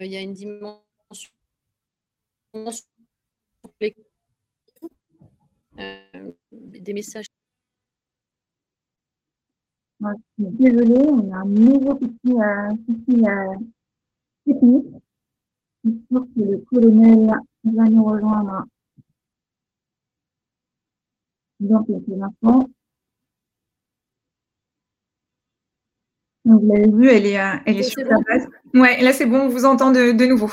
il 0.00 0.12
y 0.12 0.16
a 0.16 0.20
une 0.20 0.34
dimension 0.34 0.82
des 6.52 6.92
messages. 6.92 7.26
désolée, 10.38 11.08
on 11.08 11.32
a 11.32 11.38
un 11.38 11.44
nouveau 11.44 11.94
petit 11.94 12.32
euh, 12.32 13.28
euh, 13.28 13.54
technique. 14.46 14.86
Je 15.84 15.90
pense 16.10 16.28
que 16.34 16.40
le 16.40 16.58
colonel 16.70 17.30
va 17.64 17.84
nous 17.84 18.04
rejoindre 18.04 18.64
dans 21.60 21.84
quelques 21.84 22.22
instants. 22.22 22.68
vous 26.44 26.66
l'avez 26.66 26.90
vu, 26.90 27.08
elle 27.08 27.26
est, 27.26 27.38
elle 27.66 27.78
est 27.78 27.82
sur 27.82 28.02
la 28.04 28.18
base. 28.20 28.48
Ouais, 28.72 29.02
là 29.02 29.12
c'est 29.12 29.26
bon, 29.26 29.42
on 29.42 29.48
vous 29.48 29.66
entend 29.66 29.92
de, 29.92 30.12
de 30.12 30.24
nouveau. 30.24 30.50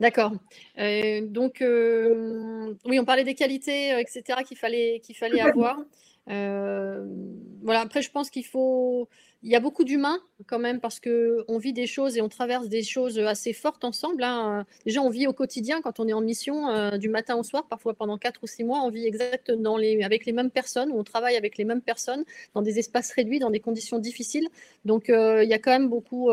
D'accord. 0.00 0.32
Euh, 0.78 1.20
donc, 1.26 1.60
euh, 1.60 2.74
oui, 2.86 2.98
on 2.98 3.04
parlait 3.04 3.24
des 3.24 3.34
qualités, 3.34 3.92
euh, 3.92 3.98
etc., 3.98 4.40
qu'il 4.46 4.56
fallait, 4.56 5.00
qu'il 5.04 5.14
fallait 5.14 5.40
avoir. 5.40 5.78
voilà, 6.26 7.80
après, 7.80 8.00
je 8.00 8.10
pense 8.10 8.30
qu'il 8.30 8.46
faut. 8.46 9.08
Il 9.42 9.50
y 9.50 9.56
a 9.56 9.60
beaucoup 9.60 9.84
d'humains 9.84 10.18
quand 10.46 10.58
même 10.58 10.80
parce 10.80 11.00
qu'on 11.00 11.58
vit 11.58 11.72
des 11.72 11.86
choses 11.86 12.18
et 12.18 12.20
on 12.20 12.28
traverse 12.28 12.68
des 12.68 12.82
choses 12.82 13.18
assez 13.18 13.54
fortes 13.54 13.84
ensemble. 13.84 14.22
Hein. 14.22 14.66
Déjà, 14.84 15.00
on 15.00 15.08
vit 15.08 15.26
au 15.26 15.32
quotidien 15.32 15.80
quand 15.80 15.98
on 15.98 16.06
est 16.08 16.12
en 16.12 16.20
mission 16.20 16.98
du 16.98 17.08
matin 17.08 17.36
au 17.36 17.42
soir, 17.42 17.66
parfois 17.66 17.94
pendant 17.94 18.18
quatre 18.18 18.42
ou 18.42 18.46
six 18.46 18.64
mois. 18.64 18.82
On 18.82 18.90
vit 18.90 19.06
exactement 19.06 19.78
les, 19.78 20.02
avec 20.02 20.26
les 20.26 20.32
mêmes 20.32 20.50
personnes 20.50 20.92
on 20.92 21.04
travaille 21.04 21.36
avec 21.36 21.56
les 21.56 21.64
mêmes 21.64 21.80
personnes 21.80 22.24
dans 22.54 22.60
des 22.60 22.78
espaces 22.78 23.12
réduits, 23.12 23.38
dans 23.38 23.48
des 23.48 23.60
conditions 23.60 23.98
difficiles. 23.98 24.48
Donc, 24.84 25.04
il 25.08 25.48
y 25.48 25.54
a 25.54 25.58
quand 25.58 25.72
même 25.72 25.88
beaucoup 25.88 26.30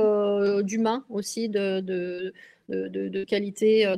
d'humains 0.64 1.06
aussi, 1.10 1.48
de 1.48 1.80
de, 1.80 2.34
qualité, 3.28 3.86
euh, 3.86 3.96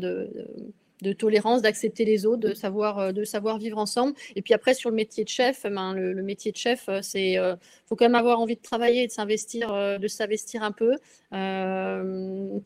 de, 1.01 1.13
tolérance, 1.13 1.61
d'accepter 1.61 2.03
les 2.03 2.25
autres, 2.25 2.41
de 2.41 2.53
savoir, 2.53 2.99
euh, 2.99 3.11
de 3.13 3.23
savoir 3.23 3.57
vivre 3.57 3.77
ensemble. 3.77 4.13
Et 4.35 4.41
puis 4.41 4.53
après, 4.53 4.73
sur 4.73 4.89
le 4.89 4.97
métier 4.97 5.23
de 5.23 5.29
chef, 5.29 5.63
ben, 5.63 5.93
le, 5.93 6.21
métier 6.23 6.51
de 6.51 6.57
chef, 6.57 6.89
euh, 6.89 6.99
c'est 7.01 7.37
faut 7.85 7.95
quand 7.95 8.05
même 8.05 8.15
avoir 8.15 8.39
envie 8.39 8.57
de 8.57 8.61
travailler 8.61 9.03
et 9.03 9.07
de 9.07 9.11
s'investir, 9.11 9.99
de 9.99 10.07
s'investir 10.07 10.61
un 10.61 10.73
peu 10.73 10.97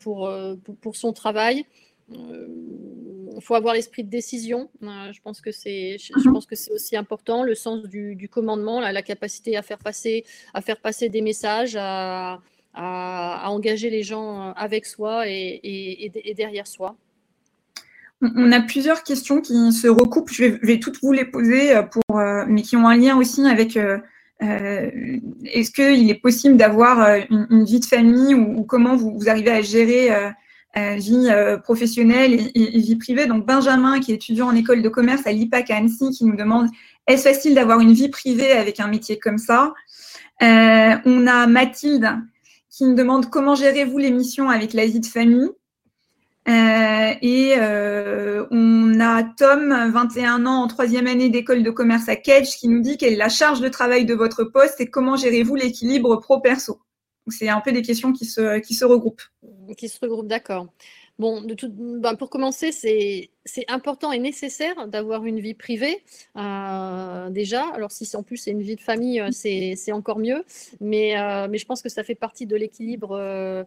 pour, 0.00 0.96
son 0.96 1.12
travail. 1.12 1.64
Il 2.10 3.40
faut 3.40 3.54
avoir 3.54 3.74
l'esprit 3.74 4.02
de 4.04 4.10
décision. 4.10 4.68
je 4.82 5.20
pense 5.22 5.40
que 5.40 5.52
c'est, 5.52 5.96
je, 5.98 6.30
pense 6.30 6.46
que 6.46 6.56
c'est 6.56 6.72
aussi 6.72 6.96
important, 6.96 7.44
le 7.44 7.54
sens 7.54 7.84
du, 7.84 8.28
commandement, 8.28 8.80
la, 8.80 9.02
capacité 9.02 9.56
à 9.56 9.62
faire 9.62 9.78
passer, 9.78 10.24
à 10.54 10.60
faire 10.60 10.80
passer 10.80 11.08
des 11.08 11.22
messages, 11.22 11.76
à, 11.78 12.40
à, 12.74 13.50
engager 13.50 13.90
les 13.90 14.02
gens 14.02 14.48
euh, 14.48 14.52
avec 14.56 14.86
soi 14.86 15.24
et, 15.26 16.10
derrière 16.36 16.66
soi 16.66 16.96
on 18.36 18.52
a 18.52 18.60
plusieurs 18.60 19.02
questions 19.02 19.42
qui 19.42 19.70
se 19.72 19.86
recoupent. 19.86 20.30
Je 20.30 20.44
vais, 20.44 20.78
toutes 20.78 20.98
vous 21.02 21.12
les 21.12 21.26
poser, 21.26 21.76
euh, 21.76 21.82
pour, 21.82 22.18
euh, 22.18 22.44
mais 22.48 22.62
qui 22.62 22.74
ont 22.74 22.88
un 22.88 22.96
lien 22.96 23.18
aussi 23.18 23.46
avec 23.46 23.78
est-ce 24.40 25.70
qu'il 25.70 26.10
est 26.10 26.20
possible 26.20 26.56
d'avoir 26.56 27.18
une, 27.28 27.64
vie 27.64 27.80
de 27.80 27.84
famille 27.84 28.34
ou, 28.34 28.62
comment 28.64 28.96
vous, 28.96 29.28
arrivez 29.28 29.50
à 29.50 29.60
gérer 29.60 30.08
vie 30.96 31.28
professionnelle 31.64 32.50
et, 32.54 32.80
vie 32.80 32.96
privée? 32.96 33.26
Donc 33.26 33.44
Benjamin, 33.44 34.00
qui 34.00 34.12
est 34.12 34.14
étudiant 34.14 34.48
en 34.48 34.54
école 34.54 34.80
de 34.80 34.88
commerce 34.88 35.26
à 35.26 35.32
l'IPAC 35.32 35.70
à 35.70 35.76
Annecy, 35.76 36.10
qui 36.10 36.24
nous 36.24 36.36
demande 36.36 36.68
est-ce 37.06 37.28
facile 37.28 37.54
d'avoir 37.54 37.80
une 37.80 37.92
vie 37.92 38.08
privée 38.08 38.52
avec 38.52 38.80
un 38.80 38.88
métier 38.88 39.18
comme 39.18 39.38
ça? 39.38 39.74
On 40.40 41.26
a 41.26 41.46
Mathilde 41.46 42.24
qui 42.76 42.84
me 42.84 42.94
demande 42.94 43.30
comment 43.30 43.54
gérez-vous 43.54 43.98
les 43.98 44.10
missions 44.10 44.50
avec 44.50 44.72
la 44.72 44.84
vie 44.84 44.98
de 44.98 45.06
famille. 45.06 45.48
Euh, 46.46 47.14
et 47.22 47.54
euh, 47.56 48.44
on 48.50 48.98
a 49.00 49.22
Tom, 49.22 49.90
21 49.92 50.44
ans, 50.44 50.64
en 50.64 50.66
troisième 50.66 51.06
année 51.06 51.30
d'école 51.30 51.62
de 51.62 51.70
commerce 51.70 52.08
à 52.08 52.16
Kedge, 52.16 52.56
qui 52.58 52.68
nous 52.68 52.80
dit 52.80 52.98
quelle 52.98 53.12
est 53.12 53.16
la 53.16 53.28
charge 53.28 53.60
de 53.60 53.68
travail 53.68 54.04
de 54.04 54.14
votre 54.14 54.42
poste 54.42 54.80
et 54.80 54.90
comment 54.90 55.16
gérez-vous 55.16 55.54
l'équilibre 55.54 56.16
pro-perso. 56.16 56.80
C'est 57.28 57.48
un 57.48 57.60
peu 57.60 57.72
des 57.72 57.82
questions 57.82 58.12
qui 58.12 58.26
se, 58.26 58.58
qui 58.58 58.74
se 58.74 58.84
regroupent. 58.84 59.22
Qui 59.78 59.88
se 59.88 59.98
regroupent, 60.02 60.26
d'accord. 60.26 60.66
Bon, 61.20 61.40
ben 61.42 62.16
pour 62.16 62.28
commencer, 62.28 62.72
c'est 62.72 63.30
important 63.68 64.10
et 64.10 64.18
nécessaire 64.18 64.88
d'avoir 64.88 65.24
une 65.24 65.38
vie 65.38 65.54
privée 65.54 66.02
euh, 66.36 67.30
déjà. 67.30 67.68
Alors 67.72 67.92
si 67.92 68.16
en 68.16 68.24
plus 68.24 68.36
c'est 68.36 68.50
une 68.50 68.62
vie 68.62 68.74
de 68.74 68.80
famille, 68.80 69.20
euh, 69.20 69.30
c'est 69.30 69.92
encore 69.92 70.18
mieux. 70.18 70.44
Mais, 70.80 71.16
euh, 71.16 71.46
mais 71.48 71.58
je 71.58 71.66
pense 71.66 71.82
que 71.82 71.88
ça 71.88 72.02
fait 72.02 72.16
partie 72.16 72.46
de 72.46 72.56
l'équilibre 72.56 73.64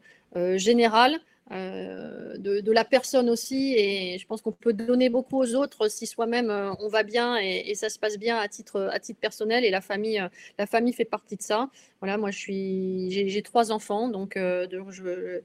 général. 0.56 1.20
De, 1.50 2.72
la 2.74 2.84
personne 2.84 3.30
aussi 3.30 3.74
et 3.78 4.18
je 4.20 4.28
pense 4.28 4.42
qu'on 4.42 4.52
peut 4.52 4.74
donner 4.74 5.08
beaucoup 5.08 5.42
aux 5.42 5.56
autres 5.56 5.90
si 5.90 6.06
soi-même 6.06 6.52
on 6.82 6.90
va 6.90 7.04
bien 7.04 7.38
et, 7.38 7.74
ça 7.76 7.88
se 7.88 7.98
passe 7.98 8.18
bien 8.18 8.38
à 8.38 8.50
titre, 8.50 8.92
personnel 9.22 9.64
et 9.64 9.70
la 9.70 9.80
famille, 9.80 10.22
la 10.60 10.66
famille 10.66 10.92
fait 10.92 11.06
partie 11.06 11.38
de 11.38 11.42
ça. 11.42 11.70
Voilà, 12.02 12.18
moi 12.18 12.32
je 12.32 12.38
suis 12.38 13.10
j'ai 13.10 13.42
trois 13.42 13.72
enfants 13.72 14.10
donc, 14.10 14.34
je, 14.36 15.42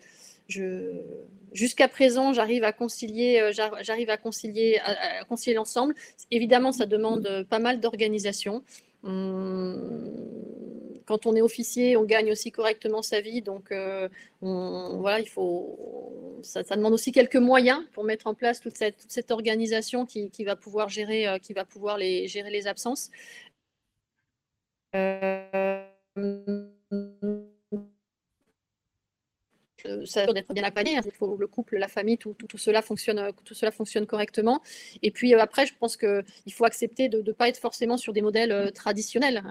jusqu'à 1.52 1.88
présent, 1.88 2.32
j'arrive 2.32 2.64
à 2.64 2.72
concilier, 2.72 3.40
euh, 3.40 3.52
j'arrive 3.82 4.10
à 4.10 4.16
concilier, 4.16 4.80
concilier 5.28 5.54
l'ensemble. 5.54 5.94
Évidemment, 6.30 6.72
ça 6.72 6.86
demande 6.86 7.26
euh, 7.26 7.44
pas 7.44 7.58
mal 7.58 7.80
d'organisation. 7.80 8.62
Quand 11.04 11.26
on 11.26 11.34
est 11.34 11.42
officier, 11.42 11.96
on 11.96 12.04
gagne 12.04 12.30
aussi 12.30 12.52
correctement 12.52 13.02
sa 13.02 13.20
vie, 13.20 13.42
donc 13.42 13.72
euh, 13.72 14.08
voilà, 14.40 15.18
il 15.18 15.28
faut, 15.28 16.38
ça, 16.42 16.62
demande 16.62 16.94
aussi 16.94 17.10
quelques 17.10 17.36
moyens 17.36 17.82
pour 17.92 18.04
mettre 18.04 18.28
en 18.28 18.34
place 18.34 18.60
toute 18.60 18.76
cette, 18.76 19.30
organisation 19.32 20.06
qui, 20.06 20.30
qui, 20.30 20.44
va 20.44 20.54
pouvoir 20.54 20.88
gérer, 20.88 21.26
qui 21.42 21.52
va 21.52 21.64
pouvoir 21.64 21.98
les, 21.98 22.28
gérer 22.28 22.50
les 22.50 22.68
absences. 22.68 23.10
Ça 30.04 30.26
d'être 30.26 30.52
bien 30.52 30.64
accompagné. 30.64 30.98
Il 31.04 31.12
faut 31.12 31.36
le 31.36 31.46
couple, 31.46 31.76
la 31.76 31.88
famille, 31.88 32.18
tout, 32.18 32.34
cela 32.56 32.82
fonctionne, 32.82 33.30
tout 33.44 33.54
cela 33.54 33.70
fonctionne 33.70 34.06
correctement. 34.06 34.60
Et 35.02 35.10
puis 35.10 35.34
après, 35.34 35.66
je 35.66 35.74
pense 35.78 35.96
qu'il 35.96 36.52
faut 36.52 36.64
accepter 36.64 37.08
de 37.08 37.22
ne 37.22 37.32
pas 37.32 37.48
être 37.48 37.58
forcément 37.58 37.96
sur 37.96 38.12
des 38.12 38.22
modèles 38.22 38.72
traditionnels. 38.72 39.42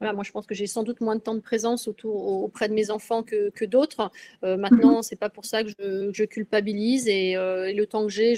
voilà, 0.00 0.12
moi, 0.12 0.24
je 0.24 0.32
pense 0.32 0.46
que 0.46 0.54
j'ai 0.54 0.66
sans 0.66 0.82
doute 0.82 1.00
moins 1.00 1.16
de 1.16 1.20
temps 1.20 1.34
de 1.34 1.40
présence 1.40 1.88
autour, 1.88 2.42
auprès 2.44 2.68
de 2.68 2.74
mes 2.74 2.90
enfants 2.90 3.22
que, 3.22 3.64
d'autres. 3.64 4.10
maintenant, 4.42 4.96
mhm. 4.96 5.02
c'est 5.02 5.16
pas 5.16 5.30
pour 5.30 5.44
ça 5.44 5.62
que 5.62 5.70
je, 5.70 6.24
culpabilise 6.24 7.08
et, 7.08 7.34
le 7.34 7.84
temps 7.84 8.06
que 8.06 8.12
j'ai, 8.12 8.34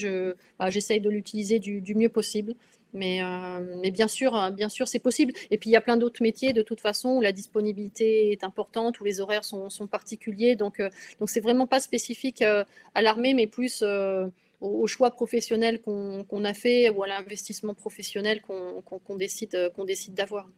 bah, 0.59 0.71
j'essaye 0.71 1.01
de 1.01 1.11
l'utiliser 1.11 1.59
du 1.59 1.95
mieux 1.95 2.09
possible. 2.09 2.55
Mais, 2.95 3.23
euh, 3.23 3.77
mais, 3.83 3.91
bien 3.91 4.07
sûr, 4.07 4.35
hein, 4.35 4.53
bien 4.53 4.69
sûr, 4.69 4.87
c'est 4.87 5.01
possible. 5.01 5.33
Et 5.51 5.59
puis 5.59 5.69
il 5.69 5.73
y 5.73 5.77
a 5.77 5.81
plein 5.81 5.97
d'autres 5.97 6.23
métiers 6.23 6.53
de 6.53 6.63
toute 6.63 6.81
façon 6.81 7.17
où 7.17 7.21
la 7.21 7.33
disponibilité 7.33 8.31
est 8.31 8.45
importante, 8.45 9.01
où 9.01 9.05
les 9.05 9.21
horaires 9.21 9.45
sont, 9.45 9.69
sont 9.69 9.89
particuliers. 9.89 10.55
Donc, 10.55 10.79
euh, 10.79 10.89
donc 11.19 11.29
c'est 11.29 11.41
vraiment 11.41 11.67
pas 11.67 11.81
spécifique 11.81 12.41
euh, 12.41 12.65
à 12.95 13.03
l'armée, 13.03 13.35
mais 13.35 13.49
plus 13.49 13.83
au, 14.61 14.87
choix 14.87 15.11
professionnel 15.11 15.83
qu'on 15.83 16.45
a 16.45 16.55
fait 16.55 16.89
ou 16.89 17.03
à 17.03 17.09
l'investissement 17.09 17.75
professionnel 17.75 18.41
qu'on 18.41 19.17
décide, 19.17 19.73
qu'on 19.75 19.85
décide 19.85 20.15
d'avoir. 20.15 20.49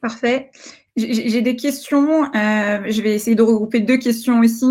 Parfait. 0.00 0.50
J'ai 0.96 1.42
des 1.42 1.54
questions. 1.54 2.24
je 2.32 3.02
vais 3.02 3.14
essayer 3.14 3.36
de 3.36 3.42
regrouper 3.42 3.80
deux 3.80 3.98
questions 3.98 4.40
aussi. 4.40 4.66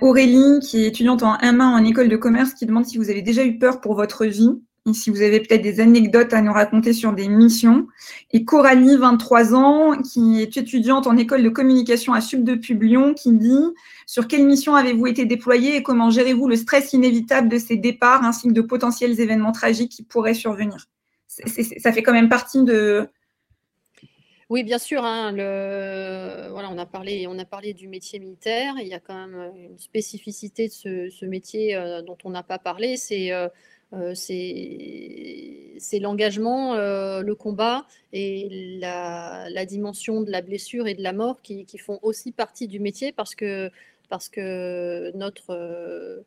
Aurélie, 0.00 0.60
qui 0.60 0.84
est 0.84 0.86
étudiante 0.86 1.22
en 1.22 1.36
M1 1.36 1.60
en 1.60 1.84
école 1.84 2.08
de 2.08 2.16
commerce, 2.16 2.54
qui 2.54 2.64
demande 2.64 2.86
si 2.86 2.96
vous 2.96 3.10
avez 3.10 3.22
déjà 3.22 3.44
eu 3.44 3.58
peur 3.58 3.80
pour 3.80 3.94
votre 3.94 4.24
vie 4.24 4.62
si 4.92 5.10
vous 5.10 5.22
avez 5.22 5.38
peut-être 5.38 5.62
des 5.62 5.78
anecdotes 5.78 6.32
à 6.32 6.42
nous 6.42 6.52
raconter 6.52 6.92
sur 6.92 7.12
des 7.12 7.28
missions. 7.28 7.86
Et 8.32 8.44
Coralie, 8.44 8.96
23 8.96 9.54
ans, 9.54 9.96
qui 10.02 10.42
est 10.42 10.56
étudiante 10.56 11.06
en 11.06 11.16
école 11.16 11.44
de 11.44 11.48
communication 11.48 12.12
à 12.12 12.20
Sub 12.20 12.42
de 12.42 12.56
Publion, 12.56 13.14
qui 13.14 13.32
dit 13.32 13.64
Sur 14.06 14.26
quelle 14.26 14.44
mission 14.44 14.74
avez-vous 14.74 15.06
été 15.06 15.24
déployé 15.24 15.76
et 15.76 15.82
comment 15.84 16.10
gérez-vous 16.10 16.48
le 16.48 16.56
stress 16.56 16.92
inévitable 16.92 17.48
de 17.48 17.58
ces 17.58 17.76
départs 17.76 18.24
ainsi 18.24 18.48
que 18.48 18.52
de 18.52 18.60
potentiels 18.60 19.20
événements 19.20 19.52
tragiques 19.52 19.92
qui 19.92 20.02
pourraient 20.02 20.34
survenir? 20.34 20.88
Ça 21.28 21.92
fait 21.92 22.02
quand 22.02 22.12
même 22.12 22.28
partie 22.28 22.64
de. 22.64 23.08
Oui, 24.50 24.64
bien 24.64 24.78
sûr. 24.78 25.04
Hein, 25.04 25.32
le... 25.32 26.50
voilà, 26.50 26.70
on, 26.70 26.76
a 26.76 26.84
parlé, 26.84 27.26
on 27.26 27.38
a 27.38 27.44
parlé 27.44 27.72
du 27.72 27.88
métier 27.88 28.18
militaire. 28.18 28.74
Il 28.80 28.88
y 28.88 28.92
a 28.94 29.00
quand 29.00 29.14
même 29.14 29.52
une 29.56 29.78
spécificité 29.78 30.68
de 30.68 31.08
ce, 31.08 31.24
métier 31.24 31.74
euh, 31.74 32.02
dont 32.02 32.18
on 32.24 32.30
n'a 32.30 32.42
pas 32.42 32.58
parlé. 32.58 32.96
C'est. 32.96 33.32
Euh, 33.32 33.48
c'est 34.14 35.98
l'engagement, 36.00 36.74
euh, 36.74 37.22
le 37.22 37.34
combat 37.34 37.86
et 38.12 38.78
la, 38.80 39.66
dimension 39.66 40.22
de 40.22 40.30
la 40.30 40.40
blessure 40.40 40.86
et 40.86 40.94
de 40.94 41.02
la 41.02 41.12
mort 41.12 41.42
qui, 41.42 41.66
font 41.78 41.98
aussi 42.02 42.32
partie 42.32 42.68
du 42.68 42.80
métier 42.80 43.12
parce 43.12 43.34
que, 43.34 43.70
parce 44.08 44.28
que 44.28 45.14
notre, 45.14 45.50
euh, 45.50 46.20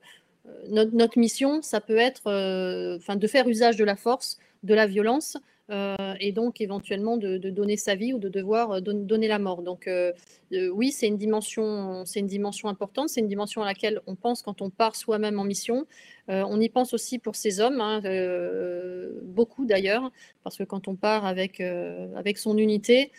notre, 0.69 1.17
mission, 1.17 1.61
ça 1.61 1.81
peut 1.81 1.97
être 1.97 2.97
enfin, 2.97 3.15
de 3.15 3.27
faire 3.27 3.47
usage 3.47 3.77
de 3.77 3.83
la 3.83 3.95
force, 3.95 4.37
de 4.63 4.73
la 4.73 4.85
violence. 4.85 5.37
et 6.19 6.31
donc 6.31 6.61
éventuellement 6.61 7.17
de, 7.17 7.37
donner 7.49 7.77
sa 7.77 7.95
vie 7.95 8.13
ou 8.13 8.19
de 8.19 8.29
devoir 8.29 8.81
donner 8.81 9.27
la 9.27 9.39
mort. 9.39 9.63
Donc 9.63 9.89
oui, 10.51 10.91
c'est 10.91 11.07
une 11.07 11.17
dimension, 11.17 12.05
c'est 12.05 12.19
une 12.19 12.27
dimension 12.27 12.69
importante, 12.69 13.09
c'est 13.09 13.21
une 13.21 13.27
dimension 13.27 13.63
à 13.63 13.65
laquelle 13.65 14.01
on 14.05 14.15
pense 14.15 14.43
quand 14.43 14.61
on 14.61 14.69
part 14.69 14.95
soi-même 14.95 15.39
en 15.39 15.43
mission. 15.43 15.87
Euh, 16.29 16.43
on 16.47 16.59
y 16.59 16.69
pense 16.69 16.93
aussi 16.93 17.19
pour 17.19 17.35
ces 17.35 17.59
hommes, 17.59 17.81
hein, 17.81 18.01
euh, 18.05 19.19
beaucoup 19.23 19.65
d'ailleurs, 19.65 20.11
parce 20.43 20.57
que 20.57 20.63
quand 20.63 20.87
on 20.87 20.95
part 20.95 21.25
avec, 21.25 21.61
euh, 21.61 22.07
son 22.35 22.57
unité, 22.57 23.11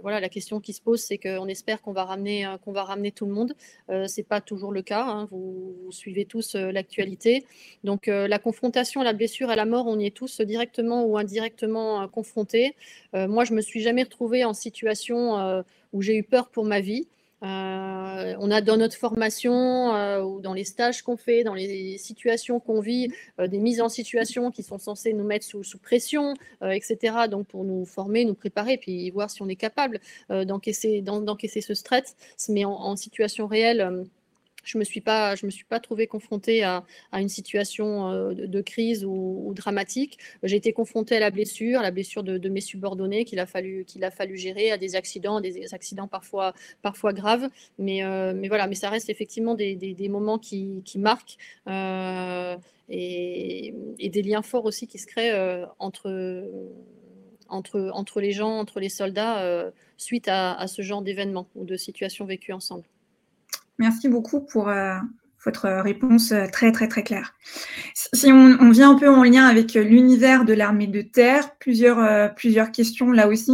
voilà, 0.00 0.18
la 0.18 0.30
question 0.30 0.60
qui 0.60 0.72
se 0.72 0.80
pose, 0.80 1.00
c'est 1.00 1.18
qu'on 1.18 1.46
espère 1.46 1.82
qu'on 1.82 1.92
va 1.92 2.04
ramener, 2.04 2.46
qu'on 2.64 2.72
va 2.72 2.84
ramener 2.84 3.12
tout 3.12 3.26
le 3.26 3.32
monde. 3.32 3.54
Ce 3.88 4.16
n'est 4.16 4.24
pas 4.24 4.40
toujours 4.40 4.72
le 4.72 4.80
cas. 4.80 5.04
Hein, 5.04 5.28
vous, 5.30 5.74
suivez 5.90 6.24
tous 6.24 6.54
l'actualité. 6.54 7.44
Donc 7.84 8.06
la 8.06 8.38
confrontation 8.38 9.02
la 9.02 9.12
blessure, 9.12 9.50
à 9.50 9.56
la 9.56 9.66
mort, 9.66 9.86
on 9.88 9.98
y 9.98 10.06
est 10.06 10.16
tous 10.16 10.40
directement 10.40 11.04
ou 11.04 11.18
indirectement 11.18 12.08
confrontés. 12.08 12.76
moi, 13.12 13.44
je 13.44 13.52
me 13.52 13.60
suis 13.60 13.80
jamais 13.80 14.04
retrouvée 14.04 14.44
en 14.44 14.54
situation 14.54 15.62
où 15.92 16.00
j'ai 16.00 16.16
eu 16.16 16.22
peur 16.22 16.48
pour 16.48 16.64
ma 16.64 16.80
vie. 16.80 17.06
Euh, 17.44 18.34
on 18.38 18.50
a 18.50 18.60
dans 18.60 18.76
notre 18.76 18.96
formation 18.96 19.94
euh, 19.94 20.22
ou 20.22 20.40
dans 20.40 20.54
les 20.54 20.64
stages 20.64 21.02
qu'on 21.02 21.16
fait, 21.16 21.44
dans 21.44 21.54
les 21.54 21.98
situations 21.98 22.58
qu'on 22.58 22.80
vit, 22.80 23.12
euh, 23.38 23.46
des 23.46 23.58
mises 23.58 23.80
en 23.80 23.88
situation 23.88 24.50
qui 24.50 24.62
sont 24.62 24.78
censées 24.78 25.12
nous 25.12 25.24
mettre 25.24 25.44
sous, 25.44 25.62
pression, 25.78 26.34
etc. 26.62 27.28
Donc 27.30 27.46
pour 27.48 27.64
nous 27.64 27.84
former, 27.84 28.24
nous 28.24 28.34
préparer, 28.34 28.78
puis 28.78 29.10
voir 29.10 29.30
si 29.30 29.42
on 29.42 29.48
est 29.48 29.56
capable 29.56 30.00
d'encaisser, 30.30 31.02
ce 31.60 31.74
stress, 31.74 32.16
mais 32.48 32.64
en 32.64 32.96
situation 32.96 33.46
réelle 33.46 34.06
je 34.64 34.78
me 34.78 34.84
suis 34.84 35.00
pas, 35.00 35.34
je 35.36 35.46
me 35.46 35.50
suis 35.50 35.64
pas 35.64 35.78
trouvée 35.78 36.06
confrontée 36.06 36.64
à, 36.64 36.84
une 37.12 37.28
situation 37.28 38.10
euh, 38.10 38.34
de, 38.34 38.60
crise 38.60 39.04
ou, 39.04 39.52
dramatique. 39.54 40.18
J'ai 40.42 40.56
été 40.56 40.72
confrontée 40.72 41.16
à 41.16 41.20
la 41.20 41.30
blessure, 41.30 41.80
à 41.80 41.82
la 41.82 41.90
blessure 41.90 42.22
de, 42.22 42.48
mes 42.48 42.60
subordonnés 42.60 43.24
qu'il 43.24 43.38
a 43.38 43.46
fallu, 43.46 43.84
qu'il 43.84 44.04
a 44.04 44.10
fallu 44.10 44.36
gérer, 44.36 44.70
à 44.70 44.78
des 44.78 44.96
accidents, 44.96 45.40
des 45.40 45.72
accidents 45.74 46.08
parfois, 46.08 46.54
parfois 46.82 47.12
graves. 47.12 47.48
Mais, 47.78 48.02
euh, 48.02 48.32
mais 48.34 48.48
voilà, 48.48 48.66
mais 48.66 48.74
ça 48.74 48.90
reste 48.90 49.10
effectivement 49.10 49.54
des, 49.54 50.08
moments 50.08 50.38
qui, 50.38 50.82
marquent. 50.96 51.36
Euh, 51.68 52.56
et, 52.88 53.74
des 54.00 54.22
liens 54.22 54.42
forts 54.42 54.64
aussi 54.64 54.86
qui 54.86 54.98
se 54.98 55.06
créent 55.06 55.34
entre, 55.78 56.46
entre, 57.48 57.90
entre 57.92 58.20
les 58.20 58.32
gens, 58.32 58.58
entre 58.58 58.80
les 58.80 58.88
soldats, 58.88 59.72
suite 59.96 60.28
à, 60.28 60.54
à 60.54 60.66
ce 60.66 60.82
genre 60.82 61.02
d'événements 61.02 61.48
ou 61.54 61.64
de 61.64 61.76
situations 61.76 62.24
vécues 62.24 62.52
ensemble. 62.52 62.84
Merci 63.78 64.08
beaucoup 64.08 64.40
pour 64.40 64.68
euh, 64.68 64.94
votre 65.44 65.68
réponse 65.68 66.32
euh, 66.32 66.46
très, 66.52 66.70
très, 66.70 66.86
très 66.86 67.02
claire. 67.02 67.34
Si 67.92 68.32
on, 68.32 68.70
vient 68.70 68.90
un 68.90 68.94
peu 68.94 69.08
en 69.08 69.24
lien 69.24 69.46
avec 69.46 69.74
l'univers 69.74 70.44
de 70.44 70.52
l'armée 70.52 70.86
de 70.86 71.02
terre, 71.02 71.56
plusieurs, 71.58 71.98
euh, 71.98 72.28
questions 72.72 73.10
là 73.10 73.28
aussi. 73.28 73.52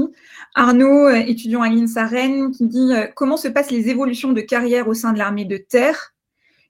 Arnaud, 0.55 1.09
étudiant 1.09 1.63
à 1.63 1.69
l'INSA 1.69 2.07
Rennes, 2.07 2.51
qui 2.51 2.67
dit 2.67 2.91
comment 3.15 3.37
se 3.37 3.49
passent 3.49 3.71
les 3.71 3.89
évolutions 3.89 4.33
de 4.33 4.41
carrière 4.41 4.89
au 4.89 4.95
sein 4.95 5.13
de 5.13 5.19
l'armée 5.19 5.45
de 5.45 5.57
terre? 5.57 6.13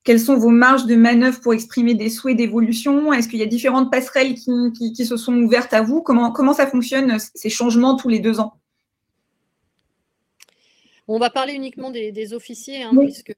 Quelles 0.05 0.21
sont 0.21 0.37
vos 0.37 0.51
marges 0.51 0.87
de 0.87 0.97
manœuvre 0.97 1.41
pour 1.41 1.53
exprimer 1.55 1.95
des 1.95 2.09
souhaits 2.09 2.37
d'évolution? 2.37 3.13
Est-ce 3.13 3.29
qu'il 3.29 3.39
y 3.39 3.43
a 3.43 3.47
différentes 3.47 3.91
passerelles 3.91 4.35
qui, 4.35 5.05
se 5.05 5.17
sont 5.17 5.35
ouvertes 5.35 5.75
à 5.75 5.83
vous? 5.83 6.03
Comment 6.03 6.53
ça 6.53 6.67
fonctionne, 6.67 7.19
ces 7.19 7.51
changements 7.51 7.97
tous 7.97 8.09
les 8.09 8.19
deux 8.19 8.41
ans? 8.41 8.61
On 11.15 11.19
va 11.19 11.31
parler 11.31 11.55
uniquement 11.55 11.91
des, 11.91 12.35
officiers, 12.35 12.83
hein, 12.83 12.93
puisque, 12.97 13.35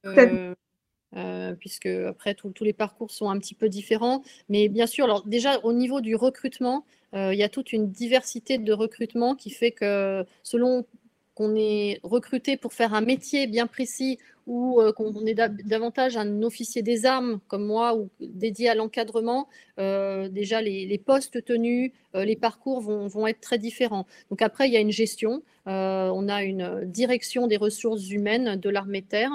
euh, 1.17 1.55
puisque 1.55 1.87
après 1.87 2.35
tous 2.35 2.65
les 2.65 2.73
parcours 2.73 3.11
sont 3.11 3.31
un 3.31 3.39
petit 3.39 3.55
peu 3.55 3.69
différents. 3.69 4.23
Mais 4.49 4.69
bien 4.69 4.87
sûr, 4.87 5.05
alors 5.05 5.27
déjà 5.27 5.59
au 5.61 5.73
niveau 5.73 6.01
du 6.01 6.15
recrutement, 6.15 6.85
euh, 7.15 7.33
il 7.33 7.39
y 7.39 7.43
a 7.43 7.49
toute 7.49 7.73
une 7.73 7.91
diversité 7.91 8.59
de 8.59 8.73
recrutement 8.73 9.35
qui 9.35 9.51
fait 9.51 9.71
que 9.71 10.25
selon 10.43 10.87
qu'on 11.35 11.57
est 11.57 11.99
recruté 12.03 12.59
pour 12.59 12.75
faire 12.75 12.93
un 12.93 13.01
métier 13.01 13.47
bien 13.47 13.67
précis 13.67 14.19
ou 14.47 14.81
euh, 14.81 14.93
qu'on 14.93 15.27
est 15.27 15.35
davantage 15.35 16.17
un 16.17 16.43
officier 16.43 16.83
des 16.83 17.07
armes 17.07 17.41
comme 17.49 17.65
moi 17.65 17.95
ou 17.95 18.11
dédié 18.21 18.69
à 18.69 18.75
l'encadrement, 18.75 19.49
euh, 19.79 20.29
déjà 20.29 20.61
les, 20.61 20.99
postes 20.99 21.45
tenus, 21.45 21.93
euh, 22.15 22.25
les 22.25 22.37
parcours 22.37 22.81
vont, 22.81 23.27
être 23.27 23.41
très 23.41 23.59
différents. 23.59 24.07
Donc 24.31 24.43
après, 24.43 24.69
il 24.69 24.73
y 24.73 24.77
a 24.77 24.81
une 24.81 24.91
gestion. 24.91 25.43
on 25.67 26.29
a 26.29 26.43
une 26.43 26.85
direction 26.85 27.47
des 27.47 27.57
ressources 27.57 28.11
humaines 28.11 28.57
de 28.57 28.69
l'armée 28.69 29.03
terre 29.03 29.31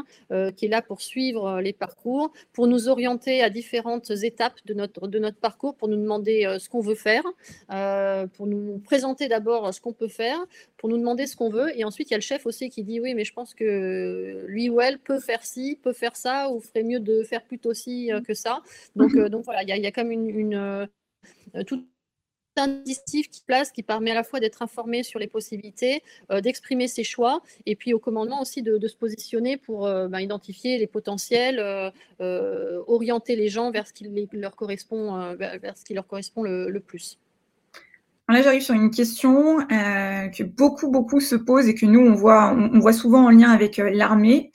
qui 0.56 0.66
est 0.66 0.70
là 0.70 0.82
pour 0.82 1.02
suivre 1.02 1.62
les 1.62 1.72
parcours, 1.72 2.34
pour 2.52 2.68
nous 2.68 2.90
orienter 2.90 3.42
à 3.42 3.50
différentes 3.50 4.12
étapes 4.12 4.60
de 4.66 4.74
notre 4.74 5.40
parcours, 5.40 5.76
pour 5.76 5.88
nous 5.88 5.96
demander 5.96 6.58
ce 6.60 6.68
qu'on 6.68 6.82
veut 6.82 6.96
faire, 6.96 7.24
pour 8.34 8.48
nous 8.48 8.80
présenter 8.80 9.30
d'abord 9.30 9.74
ce 9.74 9.80
qu'on 9.80 9.94
peut 9.94 10.10
faire, 10.10 10.40
pour 10.76 10.90
nous 10.90 10.98
demander 10.98 11.28
ce 11.28 11.36
qu'on 11.38 11.50
veut. 11.50 11.78
Et 11.80 11.86
ensuite, 11.86 12.10
il 12.10 12.14
y 12.14 12.16
a 12.16 12.18
le 12.18 12.22
chef 12.22 12.46
aussi 12.46 12.70
qui 12.70 12.84
dit 12.84 13.00
oui, 13.00 13.14
mais 13.14 13.24
je 13.24 13.34
pense 13.34 13.54
que 13.54 14.46
lui 14.48 14.70
ou 14.70 14.82
elle 14.82 14.97
peut 14.98 15.20
faire 15.20 15.44
ci, 15.44 15.80
peut 15.82 15.94
faire 15.94 16.16
ça, 16.16 16.50
ou 16.50 16.60
ferait 16.60 16.84
mieux 16.84 17.00
de 17.00 17.24
faire 17.24 17.44
plutôt 17.44 17.74
ci 17.74 18.12
euh, 18.12 18.22
que 18.22 18.34
ça. 18.34 18.62
Donc, 18.96 19.14
mhm. 19.14 19.20
euh, 19.20 19.30
donc 19.30 19.46
voilà, 19.46 19.64
il 19.64 19.70
y, 19.70 19.72
a 19.72 20.02
une, 20.02 20.30
une 20.30 20.56
euh, 20.56 20.86
tout 21.66 21.86
un 22.60 22.68
dispositif 22.70 23.30
qui 23.30 23.44
place, 23.44 23.72
qui 23.72 23.84
permet 23.84 24.10
à 24.10 24.16
la 24.16 24.24
fois 24.24 24.40
d'être 24.40 24.64
informé 24.64 25.04
sur 25.04 25.20
les 25.20 25.28
possibilités, 25.28 26.02
d'exprimer 26.42 26.88
ses 26.88 27.04
choix, 27.04 27.44
et 27.68 27.76
puis 27.76 27.94
au 27.94 28.00
commandement 28.00 28.42
aussi 28.42 28.64
de, 28.64 28.88
se 28.88 28.96
positionner 28.96 29.58
pour 29.58 29.82
ben, 29.82 30.20
identifier 30.20 30.80
les 30.80 30.88
potentiels, 30.88 31.64
orienter 32.20 33.36
les 33.36 33.50
gens 33.50 33.70
vers 33.70 33.86
ce 33.86 33.94
qui 33.94 34.10
leur 34.32 34.56
correspond, 34.56 35.36
vers 35.36 35.78
ce 35.78 35.86
qui 35.86 35.94
leur 35.94 36.08
correspond 36.08 36.42
le 36.42 36.80
plus. 36.80 37.20
Là, 38.30 38.42
j'arrive 38.42 38.62
sur 38.62 38.76
une 38.76 38.92
question 38.92 39.60
euh, 39.60 40.28
que 40.28 40.44
beaucoup, 40.44 40.92
beaucoup 40.92 41.22
se 41.22 41.36
posent 41.36 41.70
et 41.70 41.76
que 41.76 41.86
nous, 41.86 42.02
on 42.02 42.14
voit, 42.14 42.52
on, 42.52 42.80
voit 42.80 42.92
souvent 42.92 43.26
en 43.26 43.30
lien 43.30 43.52
avec 43.52 43.80
euh, 43.80 43.90
l'armée. 43.90 44.52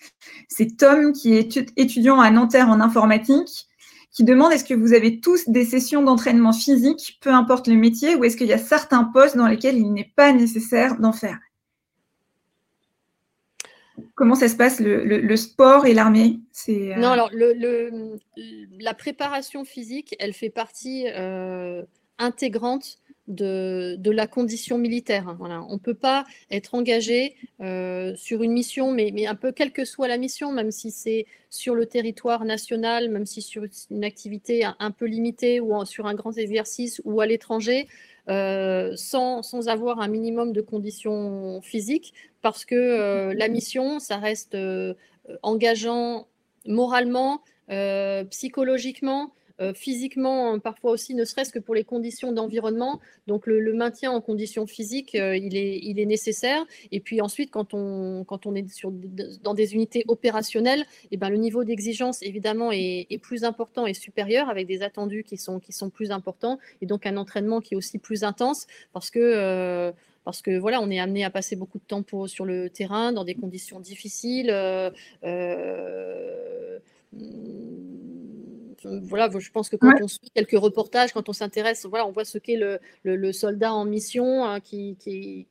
C'est 0.48 0.76
Tom, 0.76 1.12
qui 1.14 1.34
est 1.34 1.72
étudiant 1.78 2.20
à 2.20 2.30
Nanterre 2.30 2.68
en 2.68 2.80
informatique, 2.80 3.68
qui 4.10 4.24
demande 4.24 4.52
est-ce 4.52 4.64
que 4.64 4.74
vous 4.74 4.92
avez 4.92 5.20
tous 5.20 5.48
des 5.48 5.64
sessions 5.64 6.02
d'entraînement 6.02 6.52
physique, 6.52 7.18
peu 7.22 7.30
importe 7.30 7.66
le 7.66 7.76
métier, 7.76 8.14
ou 8.14 8.24
est-ce 8.24 8.36
qu'il 8.36 8.48
y 8.48 8.52
a 8.52 8.58
certains 8.58 9.04
postes 9.04 9.38
dans 9.38 9.46
lesquels 9.46 9.78
il 9.78 9.90
n'est 9.90 10.12
pas 10.16 10.34
nécessaire 10.34 10.98
d'en 10.98 11.12
faire? 11.12 11.38
Comment 14.14 14.34
ça 14.34 14.48
se 14.48 14.56
passe, 14.56 14.80
le, 14.80 15.36
sport 15.36 15.86
et 15.86 15.94
l'armée? 15.94 16.40
Non, 16.68 17.08
alors 17.08 17.30
la 17.32 18.94
préparation 18.94 19.64
physique, 19.64 20.14
elle 20.18 20.34
fait 20.34 20.50
partie 20.50 21.06
intégrante 22.18 22.98
de, 23.28 24.10
la 24.10 24.26
condition 24.26 24.78
militaire. 24.78 25.34
Voilà. 25.38 25.62
On 25.68 25.74
ne 25.74 25.78
peut 25.78 25.94
pas 25.94 26.24
être 26.50 26.74
engagé 26.74 27.36
euh, 27.60 28.14
sur 28.16 28.42
une 28.42 28.52
mission, 28.52 28.92
mais, 28.92 29.26
un 29.26 29.34
peu 29.34 29.52
quelle 29.52 29.72
que 29.72 29.84
soit 29.84 30.08
la 30.08 30.18
mission, 30.18 30.52
même 30.52 30.70
si 30.70 30.90
c'est 30.90 31.26
sur 31.50 31.74
le 31.74 31.86
territoire 31.86 32.44
national, 32.44 33.08
même 33.10 33.26
si 33.26 33.42
sur 33.42 33.64
une 33.90 34.04
activité 34.04 34.64
un, 34.64 34.90
peu 34.90 35.06
limitée 35.06 35.60
ou 35.60 35.84
sur 35.84 36.06
un 36.06 36.14
grand 36.14 36.36
exercice 36.36 37.00
ou 37.04 37.20
à 37.20 37.26
l'étranger, 37.26 37.88
euh, 38.28 38.92
sans, 38.96 39.42
sans, 39.42 39.68
avoir 39.68 40.00
un 40.00 40.08
minimum 40.08 40.52
de 40.52 40.60
conditions 40.60 41.60
physiques, 41.62 42.14
parce 42.40 42.64
que 42.64 42.74
euh, 42.74 43.34
la 43.34 43.48
mission, 43.48 43.98
ça 43.98 44.16
reste 44.16 44.56
engageant 45.42 46.26
moralement, 46.66 47.42
psychologiquement. 48.30 49.32
Euh, 49.62 49.72
physiquement, 49.74 50.58
parfois 50.58 50.90
aussi, 50.90 51.14
ne 51.14 51.24
serait-ce 51.24 51.52
que 51.52 51.60
pour 51.60 51.74
les 51.74 51.84
conditions 51.84 52.32
d'environnement. 52.32 53.00
Donc 53.28 53.46
le, 53.46 53.72
maintien 53.72 54.10
en 54.10 54.20
conditions 54.20 54.66
physiques, 54.66 55.14
euh, 55.14 55.36
il, 55.36 55.56
est, 55.56 55.78
il, 55.82 56.00
est, 56.00 56.06
nécessaire. 56.06 56.64
Et 56.90 57.00
puis 57.00 57.20
ensuite, 57.20 57.50
quand 57.50 57.72
on, 57.72 58.24
quand 58.24 58.44
on 58.46 58.54
est 58.54 58.68
sur, 58.68 58.90
dans 58.90 59.54
des 59.54 59.74
unités 59.74 60.04
opérationnelles, 60.08 60.84
eh 61.12 61.16
ben, 61.16 61.30
le 61.30 61.36
niveau 61.36 61.62
d'exigence, 61.64 62.22
évidemment, 62.22 62.70
est, 62.72 63.06
plus 63.22 63.44
important 63.44 63.86
et 63.86 63.94
supérieur, 63.94 64.48
avec 64.48 64.66
des 64.66 64.82
attendus 64.82 65.22
qui 65.22 65.36
sont, 65.36 65.60
qui 65.60 65.72
sont 65.72 65.90
plus 65.90 66.10
importants, 66.10 66.58
et 66.80 66.86
donc 66.86 67.06
un 67.06 67.16
entraînement 67.16 67.60
qui 67.60 67.74
est 67.74 67.76
aussi 67.76 67.98
plus 67.98 68.24
intense, 68.24 68.66
parce 68.92 69.10
que... 69.10 69.20
Euh, 69.20 69.92
parce 70.24 70.40
que 70.40 70.56
voilà, 70.56 70.80
on 70.80 70.88
est 70.88 71.00
amené 71.00 71.24
à 71.24 71.30
passer 71.30 71.56
beaucoup 71.56 71.78
de 71.78 71.84
temps 71.84 72.04
sur 72.28 72.44
le 72.44 72.70
terrain 72.70 73.12
dans 73.12 73.24
des 73.24 73.34
conditions 73.34 73.80
difficiles 73.80 74.52
voilà, 78.84 79.30
je 79.38 79.50
pense 79.50 79.68
que 79.68 79.76
quand 79.76 79.92
on 80.00 80.08
suit 80.08 80.30
quelques 80.34 80.58
reportages, 80.58 81.12
quand 81.12 81.28
on 81.28 81.32
s'intéresse, 81.32 81.86
voilà, 81.86 82.06
on 82.06 82.12
voit 82.12 82.24
ce 82.24 82.38
qu'est 82.38 82.58
le, 83.04 83.32
soldat 83.32 83.72
en 83.72 83.84
mission 83.84 84.44
hein, 84.44 84.60
qui, 84.60 84.96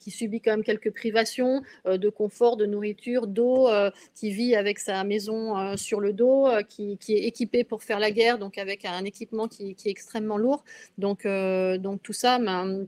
subit 0.07 0.41
quand 0.41 0.51
même 0.51 0.63
quelques 0.63 0.91
privations 0.91 1.61
euh, 1.85 1.97
de 1.97 2.09
confort, 2.09 2.57
de 2.57 2.65
nourriture, 2.65 3.27
d'eau, 3.27 3.67
euh, 3.67 3.89
qui 4.15 4.31
vit 4.31 4.55
avec 4.55 4.79
sa 4.79 5.03
maison 5.03 5.57
euh, 5.57 5.77
sur 5.77 5.99
le 5.99 6.13
dos, 6.13 6.47
qui, 6.69 6.97
est 7.09 7.25
équipé 7.25 7.63
pour 7.63 7.83
faire 7.83 7.99
la 7.99 8.11
guerre, 8.11 8.37
donc 8.37 8.57
avec 8.57 8.85
un 8.85 9.03
équipement 9.05 9.47
qui, 9.47 9.71
est 9.71 9.87
extrêmement 9.87 10.37
lourd. 10.37 10.63
Donc, 10.97 11.25
donc 11.25 12.01
tout 12.03 12.13
ça, 12.13 12.39
ben, 12.39 12.87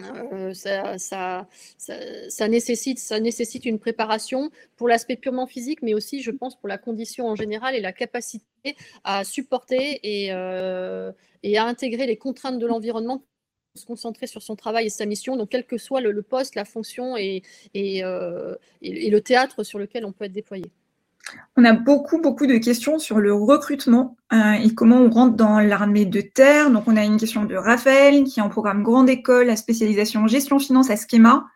euh, 0.00 0.52
ça, 0.54 2.48
nécessite, 2.48 2.98
ça 2.98 3.20
nécessite 3.20 3.64
une 3.64 3.78
préparation 3.78 4.50
pour 4.76 4.88
l'aspect 4.88 5.16
purement 5.16 5.46
physique, 5.46 5.82
mais 5.82 5.94
aussi, 5.94 6.22
je 6.22 6.30
pense, 6.30 6.56
pour 6.56 6.68
la 6.68 6.78
condition 6.78 7.26
en 7.26 7.34
général 7.34 7.74
et 7.74 7.80
la 7.80 7.92
capacité 7.92 8.44
à 9.04 9.24
supporter 9.24 10.00
et, 10.02 10.28
euh, 10.32 11.12
à 11.56 11.64
intégrer 11.64 12.06
les 12.06 12.16
contraintes 12.16 12.58
de 12.58 12.66
l'environnement 12.66 13.24
se 13.74 13.86
concentrer 13.86 14.26
sur 14.26 14.42
son 14.42 14.56
travail 14.56 14.86
et 14.86 14.90
sa 14.90 15.06
mission, 15.06 15.36
donc 15.36 15.50
quel 15.50 15.64
que 15.64 15.78
soit 15.78 16.00
le, 16.00 16.22
poste, 16.22 16.56
la 16.56 16.64
fonction 16.64 17.16
et, 17.16 17.42
euh, 17.76 18.56
et 18.82 19.08
le 19.08 19.20
théâtre 19.20 19.62
sur 19.62 19.78
lequel 19.78 20.04
on 20.04 20.10
peut 20.10 20.24
être 20.24 20.32
déployé. 20.32 20.64
On 21.56 21.64
a 21.64 21.72
beaucoup, 21.72 22.20
beaucoup 22.20 22.46
de 22.46 22.56
questions 22.56 22.98
sur 22.98 23.18
le 23.18 23.32
recrutement 23.34 24.16
euh, 24.32 24.52
et 24.52 24.74
comment 24.74 24.96
on 24.96 25.10
rentre 25.10 25.36
dans 25.36 25.60
l'armée 25.60 26.06
de 26.06 26.20
terre. 26.20 26.70
Donc, 26.70 26.84
on 26.86 26.96
a 26.96 27.04
une 27.04 27.18
question 27.18 27.44
de 27.44 27.56
Raphaël 27.56 28.24
qui 28.24 28.40
est 28.40 28.42
en 28.42 28.48
programme 28.48 28.82
Grande 28.82 29.10
École 29.10 29.50
à 29.50 29.56
spécialisation 29.56 30.26
gestion 30.26 30.58
finance 30.58 30.90
à 30.90 30.96
Schema 30.96 31.46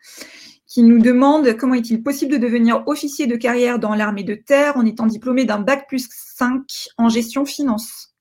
qui 0.67 0.83
nous 0.83 0.99
demande 0.99 1.55
comment 1.59 1.75
est-il 1.75 2.03
possible 2.03 2.33
de 2.33 2.39
devenir 2.39 2.83
officier 2.87 3.27
de 3.27 3.37
carrière 3.37 3.79
dans 3.79 3.95
l'armée 3.95 4.25
de 4.25 4.35
terre 4.35 4.77
en 4.79 4.87
étant 4.87 5.07
diplômé 5.07 5.45
d'un 5.45 5.59
bac 5.59 5.87
plus 5.87 6.09
5 6.43 6.89
en 6.99 7.09
gestion 7.09 7.45
finance. 7.45 8.17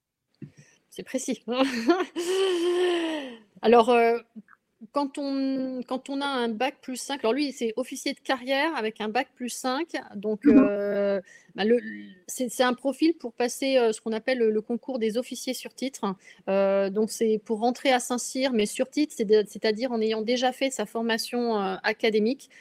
C'est 0.91 1.01
précis. 1.01 1.43
Alors, 3.63 3.89
euh, 3.89 4.19
quand 4.91 5.17
on, 5.17 5.82
quand 5.88 6.07
on 6.09 6.22
a 6.22 6.28
un 6.28 6.49
bac 6.49 6.76
plus 6.84 6.97
5, 6.97 7.22
alors 7.22 7.34
lui, 7.34 7.51
c'est 7.51 7.74
officier 7.78 8.13
de 8.13 8.19
carrière 8.19 8.76
avec 8.76 9.01
un 9.01 9.09
bac 9.09 9.30
plus 9.34 9.49
5. 9.49 9.88
Donc, 10.15 10.45
mhm. 10.45 10.67
euh, 10.69 11.19
bah, 11.55 11.63
c'est 12.28 12.61
un 12.61 12.74
profil 12.74 13.15
pour 13.15 13.34
passer 13.34 13.78
euh, 13.78 13.91
ce 13.91 14.01
qu'on 14.01 14.11
appelle 14.11 14.38
le, 14.38 14.61
concours 14.61 14.99
des 14.99 15.17
officiers 15.17 15.55
sur 15.55 15.74
titre. 15.74 16.13
Donc, 16.47 17.09
c'est 17.09 17.41
pour 17.43 17.59
rentrer 17.59 17.91
à 17.91 17.99
Saint-Cyr, 17.99 18.53
mais 18.53 18.67
sur 18.67 18.88
titre, 18.88 19.15
c'est-à-dire 19.15 19.91
en 19.91 19.99
ayant 19.99 20.22
déjà 20.22 20.51
fait 20.51 20.69
sa 20.69 20.86
formation 20.86 21.57
académique, 21.57 22.51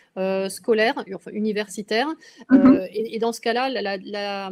scolaire, 0.49 1.05
enfin 1.15 1.33
universitaire. 1.33 2.09
Mhm. 2.51 2.87
Et, 2.93 3.19
dans 3.19 3.33
ce 3.33 3.43
cas-là, 3.43 3.69
la, 3.69 3.83
la, 3.83 3.97
la, 3.99 4.51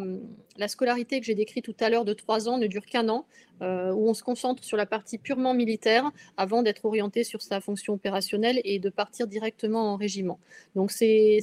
scolarité 0.66 1.20
que 1.20 1.26
j'ai 1.26 1.36
décrite 1.36 1.64
tout 1.64 1.76
à 1.78 1.88
l'heure 1.90 2.04
de 2.04 2.14
trois 2.14 2.48
ans 2.48 2.58
ne 2.58 2.66
dure 2.66 2.86
qu'un 2.86 3.08
an. 3.08 3.26
Euh, 3.60 3.90
où 3.92 4.08
on 4.08 4.14
se 4.14 4.22
concentre 4.22 4.62
sur 4.62 4.76
la 4.76 4.86
partie 4.86 5.18
purement 5.18 5.52
militaire 5.52 6.12
avant 6.36 6.62
d'être 6.62 6.84
orienté 6.84 7.24
sur 7.24 7.42
sa 7.42 7.60
fonction 7.60 7.94
opérationnelle 7.94 8.60
et 8.62 8.78
de 8.78 8.88
partir 8.88 9.26
directement 9.26 9.92
en 9.92 9.96
régiment. 9.96 10.38
Donc 10.76 10.92
c'est 10.92 11.40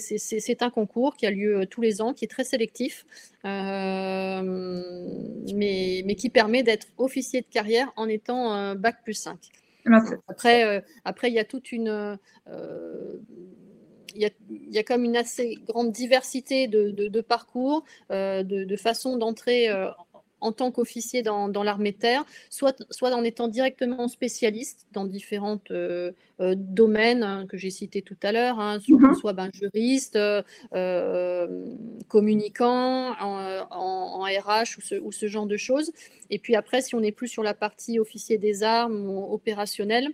un 0.61 0.70
concours 0.70 1.18
qui 1.18 1.26
a 1.26 1.32
lieu 1.32 1.59
euh, 1.59 1.66
tous 1.66 1.82
les 1.82 2.01
ans, 2.01 2.13
qui 2.13 2.24
est 2.24 2.30
très 2.30 2.45
sélectif, 2.45 3.05
euh, 3.43 4.41
mais, 5.53 6.03
mais, 6.05 6.16
qui 6.16 6.30
permet 6.30 6.63
d'être 6.63 6.88
officier 6.97 7.41
de 7.41 7.47
carrière 7.47 7.91
en 7.97 8.07
étant 8.07 8.76
bac 8.76 9.03
plus 9.03 9.13
5. 9.13 9.38
Après, 10.30 10.84
après, 11.03 11.28
il 11.28 11.34
y 11.34 11.39
a 11.39 11.43
toute 11.43 11.72
une 11.72 12.18
y, 14.22 14.26
a, 14.26 14.30
il 14.49 14.74
y, 14.74 14.78
a, 14.78 14.84
comme 14.84 15.03
une 15.03 15.18
assez 15.18 15.57
grande 15.68 15.91
diversité 15.91 16.68
de, 16.68 16.91
de, 16.91 17.22
parcours, 17.22 17.84
de, 18.09 18.43
de 18.43 18.76
façons 18.76 19.18
d'entrer 19.18 19.70
en 20.45 20.51
tant 20.51 20.72
qu'officier 20.72 21.24
dans, 21.24 21.63
l'armée 21.63 21.91
de 21.91 21.97
terre, 21.97 22.24
soit, 22.49 22.84
soit 22.91 23.11
en 23.16 23.24
étant 23.24 23.47
directement 23.47 24.07
spécialiste 24.07 24.86
dans 24.91 25.05
différents 25.05 25.59
euh, 25.72 26.11
euh, 26.39 26.53
domaines 26.55 27.24
hein, 27.24 27.47
que 27.47 27.57
j'ai 27.57 27.72
cités 27.72 28.03
tout 28.03 28.18
à 28.22 28.32
l'heure, 28.32 28.59
hein, 28.59 28.80
mhm. 28.88 29.16
soit, 29.16 29.34
ben, 29.34 29.49
juriste, 29.51 30.18
euh, 30.18 31.76
communicant, 32.07 33.16
en, 33.20 34.22
RH 34.22 34.78
ou 34.78 34.82
ce, 34.82 34.95
ou 34.95 35.11
ce, 35.11 35.28
genre 35.28 35.47
de 35.47 35.57
choses. 35.57 35.91
Et 36.30 36.38
puis 36.38 36.55
après, 36.55 36.82
si 36.82 36.93
on 36.93 36.99
n'est 36.99 37.11
plus 37.11 37.28
sur 37.28 37.41
la 37.41 37.55
partie 37.55 37.97
officier 37.97 38.38
des 38.38 38.61
armes 38.61 39.09
ou 39.09 39.34
opérationnel, 39.34 40.09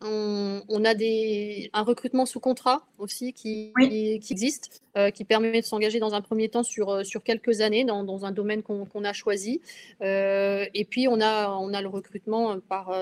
on, 0.00 0.84
a 0.84 0.94
des, 0.94 1.70
un 1.72 1.82
recrutement 1.82 2.26
sous 2.26 2.40
contrat 2.40 2.86
aussi 2.98 3.32
qui, 3.32 3.72
qui, 3.78 4.18
existe, 4.30 4.82
euh, 4.96 5.10
qui 5.10 5.24
permet 5.24 5.60
de 5.60 5.66
s'engager 5.66 6.00
dans 6.00 6.14
un 6.14 6.20
premier 6.20 6.48
temps 6.48 6.62
sur, 6.62 6.90
euh, 6.90 7.04
sur 7.04 7.22
quelques 7.22 7.60
années 7.60 7.84
dans, 7.84 8.24
un 8.24 8.32
domaine 8.32 8.62
qu'on 8.62 9.04
a 9.04 9.12
choisi. 9.12 9.60
Euh, 10.02 10.66
et 10.74 10.84
puis, 10.84 11.08
on 11.08 11.20
a, 11.20 11.50
on 11.50 11.72
a 11.72 11.82
le 11.82 11.88
recrutement 11.88 12.58
par, 12.60 12.94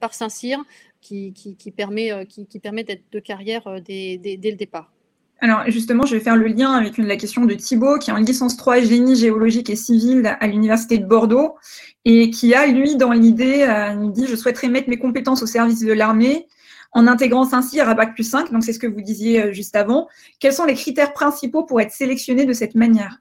par 0.00 0.14
Saint-Cyr 0.14 0.64
qui, 1.00 1.32
qui, 1.32 1.70
permet, 1.70 2.26
qui, 2.26 2.58
permet 2.58 2.84
d'être 2.84 3.04
de 3.12 3.20
carrière 3.20 3.80
dès, 3.80 4.18
dès 4.18 4.50
le 4.50 4.56
départ. 4.56 4.92
Alors 5.40 5.64
justement, 5.68 6.06
je 6.06 6.16
vais 6.16 6.22
faire 6.22 6.36
le 6.36 6.46
lien 6.46 6.72
avec 6.72 6.96
la 6.96 7.16
question 7.16 7.44
de 7.44 7.54
Thibault, 7.54 7.98
qui 7.98 8.10
est 8.10 8.12
en 8.12 8.16
licence 8.16 8.56
3 8.56 8.80
génie 8.80 9.16
géologique 9.16 9.68
et 9.68 9.76
civil 9.76 10.36
à 10.40 10.46
l'Université 10.46 10.96
de 10.98 11.04
Bordeaux, 11.04 11.56
et 12.04 12.30
qui 12.30 12.54
a, 12.54 12.66
lui, 12.66 12.96
dans 12.96 13.12
l'idée, 13.12 13.62
euh, 13.62 14.02
il 14.02 14.12
dit, 14.12 14.26
je 14.26 14.36
souhaiterais 14.36 14.68
mettre 14.68 14.88
mes 14.88 14.98
compétences 14.98 15.42
au 15.42 15.46
service 15.46 15.80
de 15.80 15.92
l'armée 15.92 16.46
en 16.92 17.06
intégrant 17.06 17.44
Saint-Cyr 17.44 17.88
à 17.88 17.94
Bac 17.94 18.14
plus 18.14 18.24
5, 18.24 18.50
donc 18.50 18.64
c'est 18.64 18.72
ce 18.72 18.78
que 18.78 18.86
vous 18.86 19.02
disiez 19.02 19.42
euh, 19.42 19.52
juste 19.52 19.76
avant. 19.76 20.08
Quels 20.40 20.54
sont 20.54 20.64
les 20.64 20.74
critères 20.74 21.12
principaux 21.12 21.64
pour 21.64 21.80
être 21.80 21.92
sélectionné 21.92 22.46
de 22.46 22.54
cette 22.54 22.74
manière? 22.74 23.18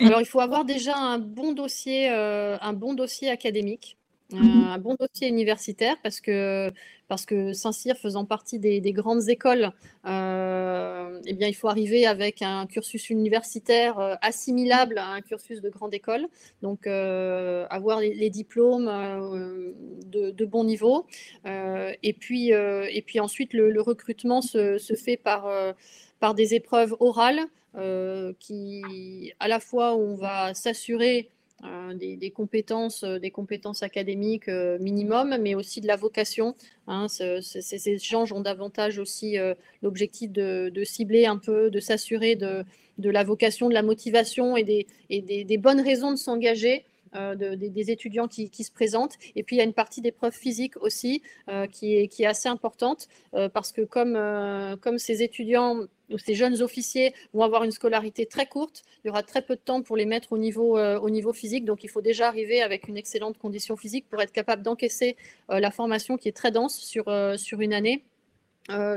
Alors, 0.00 0.20
il 0.20 0.26
faut 0.26 0.40
avoir 0.40 0.64
déjà 0.64 0.96
un 0.96 1.18
bon 1.18 1.52
dossier, 1.52 2.10
euh, 2.10 2.58
un 2.60 2.72
bon 2.72 2.94
dossier 2.94 3.30
académique. 3.30 3.96
Mhm. 4.32 4.64
un 4.70 4.78
bon 4.78 4.96
dossier 4.98 5.28
universitaire 5.28 5.96
parce 6.02 6.20
que, 6.20 6.72
parce 7.06 7.24
que 7.26 7.52
Saint-Cyr 7.52 7.96
faisant 7.96 8.24
partie 8.24 8.58
des, 8.58 8.80
grandes 8.92 9.28
écoles, 9.28 9.70
euh, 10.04 11.20
eh 11.26 11.32
bien, 11.34 11.46
il 11.46 11.54
faut 11.54 11.68
arriver 11.68 12.06
avec 12.06 12.42
un 12.42 12.66
cursus 12.66 13.08
universitaire 13.10 14.00
euh, 14.00 14.14
assimilable 14.22 14.98
à 14.98 15.06
un 15.10 15.20
cursus 15.20 15.60
de 15.60 15.68
grande 15.70 15.94
école, 15.94 16.26
donc 16.60 16.88
euh, 16.88 17.66
avoir 17.70 18.00
les, 18.00 18.30
diplômes 18.30 18.86
de, 20.06 20.44
bon 20.44 20.64
niveau. 20.64 21.06
et, 21.44 22.12
puis, 22.12 22.50
et 22.50 23.02
puis 23.06 23.20
ensuite, 23.20 23.52
le, 23.52 23.80
recrutement 23.80 24.42
se, 24.42 24.78
se, 24.78 24.94
fait 24.94 25.16
par, 25.16 25.48
par 26.18 26.34
des 26.34 26.54
épreuves 26.54 26.96
orales 26.98 27.44
qui, 28.40 29.32
à 29.38 29.46
la 29.46 29.60
fois, 29.60 29.94
on 29.94 30.16
va 30.16 30.52
s'assurer 30.54 31.28
euh, 31.64 31.94
des, 31.94 32.30
compétences, 32.30 33.02
euh, 33.02 33.18
des 33.18 33.30
compétences 33.30 33.82
académiques 33.82 34.48
euh, 34.48 34.78
minimum, 34.78 35.38
mais 35.40 35.54
aussi 35.54 35.80
de 35.80 35.86
la 35.86 35.96
vocation. 35.96 36.54
Hein, 36.86 37.08
ces 37.08 37.88
échanges 37.88 38.30
ont 38.30 38.42
davantage 38.42 38.98
aussi 38.98 39.36
l'objectif 39.82 40.30
de, 40.30 40.84
cibler 40.84 41.24
un 41.24 41.38
peu, 41.38 41.70
de 41.70 41.80
s'assurer 41.80 42.36
de, 42.36 42.64
la 42.98 43.24
vocation, 43.24 43.68
de 43.70 43.74
la 43.74 43.82
motivation 43.82 44.56
et 44.56 44.64
des, 44.64 45.58
bonnes 45.58 45.80
raisons 45.80 46.10
de 46.10 46.16
s'engager. 46.16 46.84
des 47.14 47.90
étudiants 47.90 48.28
qui, 48.28 48.62
se 48.62 48.70
présentent. 48.70 49.16
Et 49.34 49.42
puis, 49.42 49.56
il 49.56 49.58
y 49.58 49.62
a 49.62 49.64
une 49.64 49.72
partie 49.72 50.02
d'épreuves 50.02 50.34
physiques 50.34 50.76
aussi 50.76 51.22
qui, 51.72 51.94
est, 51.94 52.26
assez 52.26 52.48
importante 52.48 53.08
parce 53.32 53.72
que 53.72 53.82
comme 53.82 54.98
ces 54.98 55.22
étudiants 55.22 55.86
ces 56.18 56.34
jeunes 56.34 56.62
officiers 56.62 57.14
vont 57.32 57.42
avoir 57.42 57.64
une 57.64 57.70
scolarité 57.70 58.26
très 58.26 58.46
courte. 58.46 58.82
Il 59.04 59.08
y 59.08 59.10
aura 59.10 59.22
très 59.22 59.42
peu 59.42 59.56
de 59.56 59.60
temps 59.60 59.82
pour 59.82 59.96
les 59.96 60.06
mettre 60.06 60.32
au 60.32 60.38
niveau, 60.38 60.78
au 60.78 61.10
niveau 61.10 61.32
physique. 61.32 61.64
Donc, 61.64 61.84
il 61.84 61.88
faut 61.88 62.02
déjà 62.02 62.28
arriver 62.28 62.62
avec 62.62 62.88
une 62.88 62.96
excellente 62.96 63.38
condition 63.38 63.76
physique 63.76 64.06
pour 64.08 64.20
être 64.20 64.32
capable 64.32 64.62
d'encaisser 64.62 65.16
la 65.48 65.70
formation 65.70 66.16
qui 66.16 66.28
est 66.28 66.36
très 66.36 66.50
dense 66.50 66.76
sur, 66.76 67.04
sur 67.36 67.60
une 67.60 67.72
année. 67.72 68.04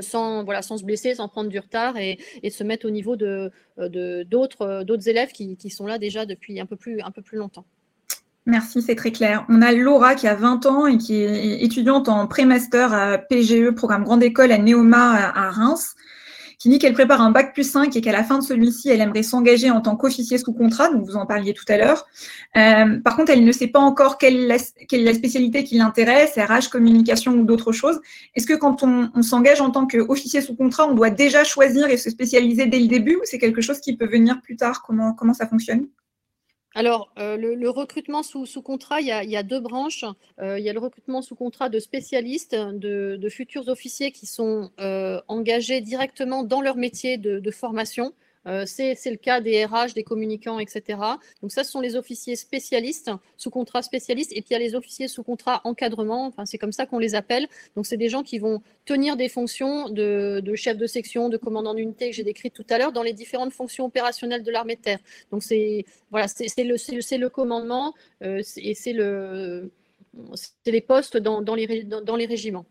sans, 0.00 0.44
voilà, 0.44 0.62
sans 0.62 0.78
se 0.78 0.84
blesser, 0.84 1.14
sans 1.16 1.28
prendre 1.28 1.50
du 1.50 1.58
retard 1.58 1.96
et, 1.96 2.18
et 2.42 2.50
se 2.50 2.64
mettre 2.64 2.86
au 2.86 2.90
niveau 2.90 3.16
de, 3.16 3.50
d'autres, 4.24 4.84
d'autres 4.84 5.08
élèves 5.08 5.32
qui, 5.32 5.56
qui, 5.56 5.70
sont 5.70 5.86
là 5.86 5.98
déjà 5.98 6.26
depuis 6.26 6.60
un 6.60 6.66
peu 6.66 6.76
plus, 6.76 7.00
un 7.00 7.10
peu 7.10 7.22
plus 7.22 7.38
longtemps. 7.38 7.64
Merci, 8.46 8.80
c'est 8.82 8.94
très 8.94 9.12
clair. 9.12 9.44
On 9.48 9.60
a 9.60 9.72
Laura 9.72 10.14
qui 10.14 10.26
a 10.26 10.34
20 10.34 10.66
ans 10.66 10.86
et 10.86 10.96
qui 10.96 11.14
est 11.14 11.62
étudiante 11.62 12.08
en 12.08 12.26
pré-master 12.26 12.92
à 12.92 13.18
PGE, 13.18 13.70
programme 13.70 14.04
Grande 14.04 14.22
École 14.22 14.50
à 14.50 14.58
Neoma 14.58 15.30
à 15.34 15.50
Reims, 15.50 15.94
qui 16.60 16.68
dit 16.68 16.78
qu'elle 16.78 16.92
prépare 16.92 17.22
un 17.22 17.30
bac 17.30 17.54
plus 17.54 17.68
5 17.68 17.96
et 17.96 18.02
qu'à 18.02 18.12
la 18.12 18.22
fin 18.22 18.38
de 18.38 18.44
celui-ci, 18.44 18.90
elle 18.90 19.00
aimerait 19.00 19.22
s'engager 19.22 19.70
en 19.70 19.80
tant 19.80 19.96
qu'officier 19.96 20.36
sous 20.36 20.52
contrat, 20.52 20.92
donc 20.92 21.06
vous 21.06 21.16
en 21.16 21.24
parliez 21.24 21.54
tout 21.54 21.64
à 21.68 21.78
l'heure. 21.78 22.06
Euh, 22.56 23.00
par 23.00 23.16
contre, 23.16 23.32
elle 23.32 23.44
ne 23.44 23.50
sait 23.50 23.66
pas 23.66 23.80
encore 23.80 24.18
quelle, 24.18 24.50
est 24.50 24.98
la 24.98 25.14
spécialité 25.14 25.64
qui 25.64 25.78
l'intéresse, 25.78 26.36
RH, 26.36 26.68
communication 26.70 27.32
ou 27.32 27.44
d'autres 27.44 27.72
choses. 27.72 27.98
Est-ce 28.34 28.46
que 28.46 28.54
quand 28.54 28.82
on, 28.82 29.10
on 29.14 29.22
s'engage 29.22 29.62
en 29.62 29.70
tant 29.70 29.86
qu'officier 29.86 30.42
sous 30.42 30.54
contrat, 30.54 30.86
on 30.86 30.92
doit 30.94 31.10
déjà 31.10 31.44
choisir 31.44 31.88
et 31.88 31.96
se 31.96 32.10
spécialiser 32.10 32.66
dès 32.66 32.78
le 32.78 32.88
début 32.88 33.16
ou 33.16 33.20
c'est 33.24 33.38
quelque 33.38 33.62
chose 33.62 33.80
qui 33.80 33.96
peut 33.96 34.08
venir 34.08 34.42
plus 34.42 34.56
tard? 34.56 34.82
Comment, 34.82 35.14
comment 35.14 35.34
ça 35.34 35.46
fonctionne? 35.46 35.86
Alors, 36.74 37.12
euh, 37.18 37.36
le, 37.36 37.68
recrutement 37.68 38.22
sous, 38.22 38.46
contrat, 38.62 39.00
il 39.00 39.06
y, 39.06 39.36
a, 39.36 39.42
deux 39.42 39.58
branches. 39.58 40.04
Euh, 40.40 40.58
il 40.58 40.64
y 40.64 40.70
a 40.70 40.72
le 40.72 40.78
recrutement 40.78 41.20
sous 41.20 41.34
contrat 41.34 41.68
de 41.68 41.80
spécialistes, 41.80 42.54
de, 42.54 43.28
futurs 43.28 43.68
officiers 43.68 44.12
qui 44.12 44.26
sont 44.26 44.70
euh, 44.78 45.20
engagés 45.26 45.80
directement 45.80 46.44
dans 46.44 46.60
leur 46.60 46.76
métier 46.76 47.18
de 47.18 47.50
formation. 47.50 48.14
Euh, 48.46 48.64
c'est 48.66 48.94
le 49.06 49.16
cas 49.16 49.40
des 49.40 49.64
RH, 49.64 49.94
des 49.94 50.02
communicants, 50.02 50.58
etc. 50.58 50.98
Donc 51.42 51.52
ça, 51.52 51.64
ce 51.64 51.70
sont 51.70 51.80
les 51.80 51.96
officiers 51.96 52.36
spécialistes, 52.36 53.10
sous 53.36 53.50
contrat 53.50 53.82
spécialiste, 53.82 54.32
et 54.32 54.40
puis 54.40 54.50
il 54.50 54.52
y 54.54 54.56
a 54.56 54.58
les 54.58 54.74
officiers 54.74 55.08
sous 55.08 55.22
contrat 55.22 55.60
encadrement, 55.64 56.26
enfin, 56.26 56.46
c'est 56.46 56.58
comme 56.58 56.72
ça 56.72 56.86
qu'on 56.86 56.98
les 56.98 57.14
appelle. 57.14 57.48
Donc 57.76 57.86
c'est 57.86 57.96
des 57.96 58.08
gens 58.08 58.22
qui 58.22 58.38
vont 58.38 58.62
tenir 58.86 59.16
des 59.16 59.28
fonctions 59.28 59.88
de, 59.88 60.42
chef 60.54 60.76
de 60.78 60.86
section, 60.86 61.28
de 61.28 61.36
commandant 61.36 61.74
d'unité 61.74 62.10
que 62.10 62.16
j'ai 62.16 62.24
décrites 62.24 62.54
tout 62.54 62.66
à 62.70 62.78
l'heure 62.78 62.92
dans 62.92 63.02
les 63.02 63.12
différentes 63.12 63.52
fonctions 63.52 63.84
opérationnelles 63.84 64.42
de 64.42 64.50
l'armée 64.50 64.76
de 64.76 64.80
terre. 64.80 64.98
Donc 65.30 65.42
c'est 65.42 65.84
voilà, 66.10 66.26
c'est 66.28 66.64
le, 66.64 66.74
le, 67.18 67.28
commandement 67.28 67.94
euh, 68.22 68.42
et 68.56 68.74
c'est 68.74 68.92
le 68.92 69.70
les 70.66 70.80
postes 70.80 71.16
dans, 71.16 71.40
dans, 71.40 71.54
les, 71.54 71.84
dans 71.84 72.16
les 72.16 72.26
régiments 72.26 72.66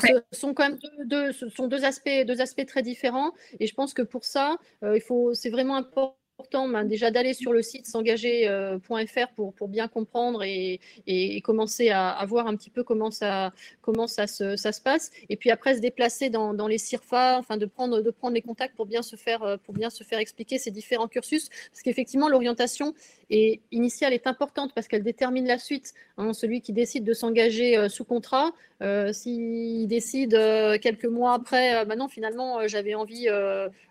ce 0.00 0.38
sont 0.38 0.54
quand 0.54 0.68
même 0.68 0.78
deux, 1.04 1.32
ce 1.32 1.48
sont 1.48 1.68
deux 1.68 1.84
aspects, 1.84 2.24
deux 2.26 2.40
aspects 2.40 2.66
très 2.66 2.82
différents. 2.82 3.32
Et 3.60 3.66
je 3.66 3.74
pense 3.74 3.94
que 3.94 4.02
pour 4.02 4.24
ça, 4.24 4.56
euh, 4.82 4.96
il 4.96 5.00
faut, 5.00 5.34
c'est 5.34 5.50
vraiment 5.50 5.76
important 5.76 6.14
ben, 6.52 6.84
déjà 6.84 7.10
d'aller 7.10 7.34
sur 7.34 7.52
le 7.52 7.62
site 7.62 7.86
s'engager.fr 7.86 9.28
pour, 9.34 9.54
pour 9.54 9.68
bien 9.68 9.88
comprendre 9.88 10.44
et, 10.44 10.80
et, 11.06 11.40
commencer 11.40 11.90
à, 11.90 12.10
à, 12.10 12.26
voir 12.26 12.46
un 12.46 12.54
petit 12.54 12.70
peu 12.70 12.84
comment 12.84 13.10
ça, 13.10 13.52
comment 13.80 14.06
ça 14.06 14.28
se, 14.28 14.54
ça 14.54 14.70
se 14.70 14.80
passe. 14.80 15.10
Et 15.28 15.36
puis 15.36 15.50
après, 15.50 15.74
se 15.74 15.80
déplacer 15.80 16.30
dans, 16.30 16.54
dans 16.54 16.68
les 16.68 16.78
CIRFA, 16.78 17.38
enfin 17.38 17.56
de 17.56 17.66
prendre, 17.66 18.02
de 18.02 18.10
prendre 18.10 18.34
les 18.34 18.42
contacts 18.42 18.76
pour 18.76 18.86
bien 18.86 19.02
se 19.02 19.16
faire, 19.16 19.58
pour 19.64 19.74
bien 19.74 19.90
se 19.90 20.04
faire 20.04 20.20
expliquer 20.20 20.58
ces 20.58 20.70
différents 20.70 21.08
cursus. 21.08 21.48
Parce 21.70 21.82
qu'effectivement, 21.82 22.28
l'orientation 22.28 22.94
et 23.30 23.60
initiale 23.72 24.12
est 24.12 24.26
importante 24.26 24.72
parce 24.74 24.88
qu'elle 24.88 25.02
détermine 25.02 25.46
la 25.46 25.58
suite. 25.58 25.92
Hein, 26.16 26.32
celui 26.32 26.60
qui 26.60 26.72
décide 26.72 27.04
de 27.04 27.12
s'engager 27.12 27.76
euh, 27.76 27.88
sous 27.88 28.04
contrat, 28.04 28.52
euh, 28.82 29.12
s'il 29.12 29.86
décide 29.86 30.34
euh, 30.34 30.78
quelques 30.78 31.04
mois 31.04 31.34
après, 31.34 31.84
maintenant 31.84 32.08
finalement 32.08 32.66
j'avais 32.66 32.94
envie 32.94 33.26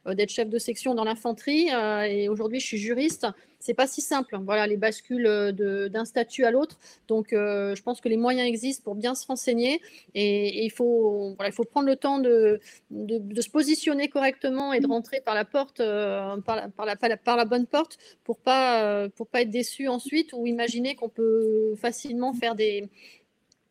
d'être 0.06 0.30
chef 0.30 0.50
de 0.50 0.58
section 0.58 0.96
dans 0.96 1.04
l'infanterie 1.04 1.70
et 2.08 2.30
aujourd'hui 2.30 2.60
je 2.60 2.66
suis 2.66 2.78
juriste, 2.78 3.28
c'est 3.60 3.74
pas 3.74 3.88
si 3.88 4.02
simple. 4.02 4.38
Voilà, 4.44 4.68
les 4.68 4.78
bascules 4.78 5.26
euh, 5.26 5.90
d'un 5.90 6.06
statut 6.06 6.46
à 6.46 6.52
l'autre. 6.52 6.78
Donc, 7.08 7.34
euh, 7.34 7.76
je 7.76 7.82
pense 7.82 8.02
que 8.02 8.10
les 8.10 8.18
moyens 8.18 8.48
existent 8.48 8.84
pour 8.84 8.96
bien 8.96 9.16
se 9.16 9.26
renseigner 9.26 9.82
et, 10.14 10.66
il, 10.66 10.72
faut, 10.72 11.34
voilà, 11.36 11.50
il 11.50 11.54
faut 11.54 11.64
prendre 11.64 11.88
le 11.88 11.96
temps 11.96 12.20
de, 12.20 12.60
de, 12.92 13.42
se 13.42 13.50
positionner 13.50 14.08
correctement 14.08 14.74
et 14.74 14.80
de 14.80 14.88
rentrer 14.88 15.22
par 15.22 15.36
la 15.36 15.46
porte, 15.46 15.80
euh, 15.80 16.38
par, 16.42 16.56
la, 16.56 16.70
par, 16.70 16.86
la, 16.86 16.96
par, 17.18 17.38
la, 17.38 17.46
bonne 17.46 17.66
porte 17.66 17.98
pour 18.24 18.38
pas 18.38 19.08
pour 19.10 19.28
pas 19.28 19.42
être 19.42 19.50
déçu 19.50 19.88
ensuite 19.88 20.34
ou 20.34 20.46
imaginer 20.48 20.96
qu'on 20.96 21.10
peut 21.10 21.76
facilement 21.78 22.34
faire 22.34 22.56
des 22.56 22.90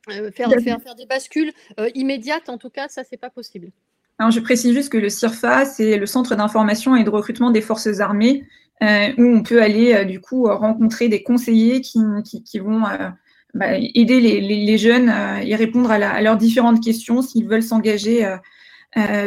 faire, 0.09 0.51
faire, 0.62 0.80
faire, 0.80 0.95
des 0.95 1.07
bascules 1.07 1.53
immédiates. 1.95 2.49
En 2.49 2.59
tout 2.59 2.70
cas, 2.70 2.89
ça 2.89 3.03
c'est 3.05 3.16
pas 3.16 3.30
possible. 3.30 3.70
Alors, 4.18 4.30
je 4.30 4.41
précise 4.41 4.72
juste 4.72 4.91
que 4.91 4.99
le 4.99 5.11
CIRFA, 5.11 5.66
c'est 5.66 5.99
le 5.99 6.07
Centre 6.07 6.37
d'information 6.37 6.97
et 6.97 7.05
de 7.05 7.11
recrutement 7.11 7.51
des 7.51 7.61
forces 7.61 8.01
armées 8.01 8.47
où 8.82 9.24
on 9.24 9.42
peut 9.42 9.62
aller 9.62 9.94
euh, 9.94 10.04
du 10.04 10.20
coup 10.20 10.44
rencontrer 10.44 11.08
des 11.08 11.22
conseillers 11.22 11.80
qui, 11.80 12.00
qui, 12.44 12.58
vont 12.58 12.84
euh, 12.84 13.08
bah, 13.54 13.78
aider 13.78 14.20
les, 14.20 14.40
les, 14.40 14.78
jeunes 14.78 15.12
et 15.42 15.54
répondre 15.56 15.90
à, 15.90 15.94
à, 15.94 16.20
leurs 16.20 16.36
différentes 16.36 16.82
questions 16.82 17.22
s'ils 17.22 17.48
veulent 17.48 17.62
s'engager 17.62 18.36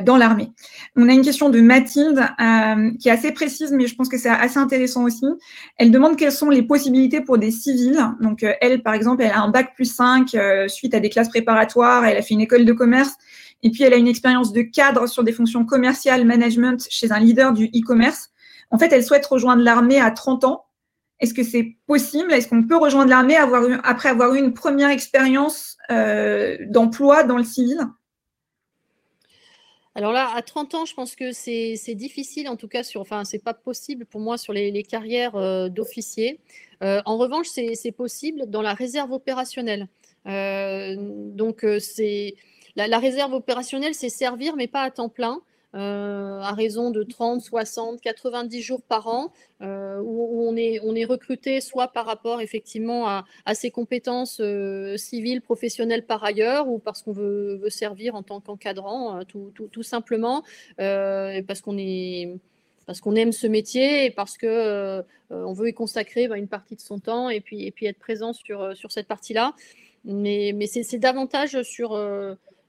dans 0.04 0.18
l'armée. 0.18 0.52
On 0.96 1.08
a 1.10 1.14
une 1.14 1.22
question 1.22 1.50
de 1.50 1.62
Mathilde 1.62 2.28
qui 3.00 3.08
est 3.08 3.12
assez 3.12 3.32
précise, 3.32 3.72
mais 3.72 3.86
je 3.86 3.96
pense 3.96 4.10
que 4.10 4.18
c'est 4.18 4.30
assez 4.30 4.58
intéressant 4.58 5.04
aussi. 5.04 5.26
Elle 5.78 5.92
demande 5.92 6.16
quelles 6.16 6.32
sont 6.32 6.50
les 6.50 6.64
possibilités 6.64 7.22
pour 7.22 7.38
des 7.38 7.52
civils. 7.52 8.00
Donc 8.20 8.44
elle, 8.62 8.82
par 8.82 8.96
exemple, 8.96 9.22
elle 9.22 9.32
a 9.32 9.42
un 9.42 9.50
bac 9.50 9.76
plus 9.76 9.94
5 9.94 10.36
suite 10.68 10.96
à 10.96 11.00
des 11.00 11.10
classes 11.10 11.30
préparatoires, 11.30 12.04
elle 12.06 12.18
a 12.18 12.24
fait 12.24 12.34
une 12.34 12.42
école 12.42 12.66
de 12.66 12.74
commerce, 12.74 13.16
et 13.62 13.70
puis 13.70 13.84
elle 13.84 13.94
a 13.94 13.98
une 13.98 14.08
expérience 14.08 14.54
de 14.54 14.62
cadre 14.62 15.08
sur 15.08 15.24
des 15.24 15.34
fonctions 15.34 15.66
commerciales, 15.66 16.26
management 16.26 16.88
chez 16.90 17.12
un 17.12 17.20
leader 17.20 17.54
du 17.54 17.66
e-commerce. 17.66 18.30
En 18.72 18.78
fait, 18.78 18.92
elle 18.92 19.04
souhaite 19.04 19.26
rejoindre 19.26 19.64
l'armée 19.64 20.00
à 20.00 20.12
30 20.12 20.44
ans. 20.44 20.66
Est-ce 21.20 21.34
que 21.34 21.44
c'est 21.44 21.76
possible? 21.86 22.32
Est-ce 22.32 22.48
qu'on 22.48 22.64
peut 22.64 22.78
rejoindre 22.78 23.10
l'armée 23.10 23.36
après 23.36 24.10
avoir 24.10 24.34
eu 24.34 24.40
une 24.40 24.54
première 24.54 24.90
expérience 24.90 25.78
euh, 25.92 26.58
d'emploi 26.68 27.24
dans 27.24 27.38
le 27.38 27.44
civil? 27.44 27.80
Alors 29.96 30.14
là, 30.14 30.32
à 30.34 30.42
30 30.42 30.76
ans, 30.76 30.86
je 30.86 30.94
pense 30.94 31.16
que 31.16 31.34
c'est 31.34 31.96
difficile, 31.96 32.48
en 32.48 32.56
tout 32.56 32.70
cas, 32.70 32.84
sur, 32.84 33.02
enfin, 33.02 33.24
pas 33.44 33.54
possible 33.54 34.06
pour 34.06 34.22
moi 34.22 34.38
sur 34.38 34.54
les, 34.54 34.84
carrières 34.84 35.36
euh, 35.36 35.68
d'officiers. 35.68 36.40
Euh, 36.84 37.02
en 37.06 37.18
revanche, 37.18 37.48
c'est 37.48 37.92
possible 37.92 38.50
dans 38.50 38.62
la 38.62 38.74
réserve 38.74 39.12
opérationnelle. 39.12 39.88
donc, 40.26 41.66
c'est 41.80 42.36
la, 42.78 43.00
réserve 43.00 43.34
opérationnelle, 43.34 43.94
c'est 43.94 44.10
servir, 44.10 44.56
mais 44.56 44.68
pas 44.68 44.84
à 44.84 44.92
temps 44.92 45.10
plein. 45.10 45.42
Euh, 45.76 46.40
à 46.40 46.54
raison 46.54 46.90
de 46.90 47.04
30, 47.04 47.42
60, 47.42 48.02
90 48.02 48.62
jours 48.62 48.82
par 48.82 49.08
an, 49.08 49.32
euh, 49.62 50.00
où, 50.02 50.44
on, 50.48 50.56
est, 50.56 50.80
on 50.84 50.96
est 50.96 51.06
recruté 51.06 51.62
soit 51.62 51.90
par 51.90 52.08
rapport 52.08 52.42
effectivement 52.42 53.08
à, 53.08 53.24
ses 53.54 53.70
compétences 53.70 54.40
euh, 54.42 54.98
civiles, 54.98 55.42
professionnelles 55.42 56.06
par 56.08 56.24
ailleurs, 56.24 56.68
ou 56.68 56.80
parce 56.80 57.04
qu'on 57.04 57.12
veut, 57.12 57.62
servir 57.70 58.16
en 58.16 58.24
tant 58.24 58.40
qu'encadrant, 58.40 59.20
tout, 59.28 59.52
tout, 59.54 59.84
simplement, 59.84 60.44
parce 60.78 61.62
qu'on 61.62 61.78
est 61.78 62.36
parce 62.88 63.02
qu'on 63.02 63.16
aime 63.16 63.32
ce 63.32 63.46
métier 63.46 64.06
et 64.06 64.10
parce 64.10 64.38
que 64.38 65.04
on 65.30 65.54
veut 65.54 65.70
y 65.70 65.74
consacrer 65.74 66.28
bah, 66.28 66.38
une 66.40 66.48
partie 66.48 66.76
de 66.76 66.82
son 66.82 66.98
temps 66.98 67.30
et 67.30 67.42
puis, 67.42 67.68
et 67.68 67.72
puis 67.72 67.86
être 67.86 68.00
présent 68.00 68.34
sur, 68.34 68.76
sur 68.76 68.92
cette 68.92 69.08
partie-là. 69.08 69.54
Mais, 70.06 70.54
mais 70.56 70.66
c'est 70.66 70.98
davantage 70.98 71.62
sur, 71.62 71.96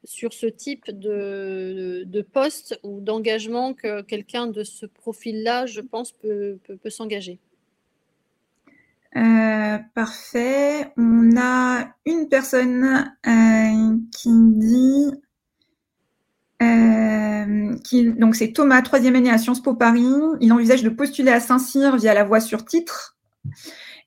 sur 0.04 0.32
ce 0.32 0.46
type 0.46 0.90
de, 0.90 2.04
de 2.06 2.22
poste 2.22 2.78
ou 2.82 3.00
d'engagement 3.00 3.74
que 3.74 4.02
quelqu'un 4.02 4.46
de 4.46 4.64
ce 4.64 4.86
profil-là, 4.86 5.66
je 5.66 5.80
pense, 5.80 6.12
peut, 6.12 6.58
peut, 6.82 6.90
s'engager. 6.90 7.38
Euh, 9.16 9.78
parfait. 9.94 10.92
On 10.96 11.36
a 11.36 11.94
une 12.06 12.28
personne 12.28 13.12
euh, 13.26 13.96
qui 14.16 14.30
dit, 14.32 15.10
euh, 16.62 17.76
qui, 17.84 18.12
donc 18.12 18.36
c'est 18.36 18.52
Thomas, 18.52 18.82
troisième 18.82 19.16
année 19.16 19.30
à 19.30 19.38
Sciences 19.38 19.62
Po 19.62 19.74
Paris. 19.74 20.06
Il 20.40 20.52
envisage 20.52 20.82
de 20.82 20.90
postuler 20.90 21.30
à 21.30 21.40
Saint-Cyr 21.40 21.96
via 21.96 22.14
la 22.14 22.24
voie 22.24 22.40
sur 22.40 22.64
titre. 22.64 23.16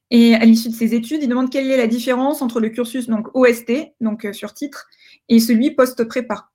Et 0.10 0.36
à 0.36 0.46
l'issue 0.46 0.70
de 0.70 0.76
ses 0.76 0.94
études, 0.94 1.24
il 1.24 1.28
demande 1.28 1.50
quelle 1.50 1.70
est 1.70 1.78
la 1.78 1.88
différence 1.88 2.42
entre 2.42 2.60
le 2.60 2.70
cursus 2.70 3.08
donc 3.08 3.36
OST, 3.36 3.94
donc 4.00 4.28
sur 4.32 4.54
titre, 4.54 4.88
et 5.30 5.40
celui 5.40 5.72
post-prépa. 5.72 6.50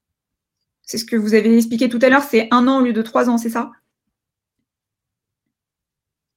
C'est 0.83 0.99
ce 0.99 1.05
que 1.05 1.17
vous 1.17 1.35
avez 1.35 1.57
expliqué 1.57 1.89
tout 1.89 1.99
à 2.03 2.09
l'heure, 2.09 2.23
c'est 2.23 2.49
un 2.51 2.67
an 2.67 2.81
au 2.81 2.85
lieu 2.85 2.93
de 2.93 3.03
trois 3.03 3.29
ans, 3.29 3.39
c'est 3.39 3.51
ça? 3.51 3.71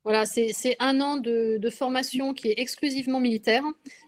Voilà, 0.04 0.26
c'est 0.26 0.76
un 0.80 0.99
an 0.99 1.18
de, 1.18 1.70
formation 1.70 2.34
qui 2.34 2.49
est 2.49 2.56
exclusivement 2.58 3.20
militaire, 3.20 3.64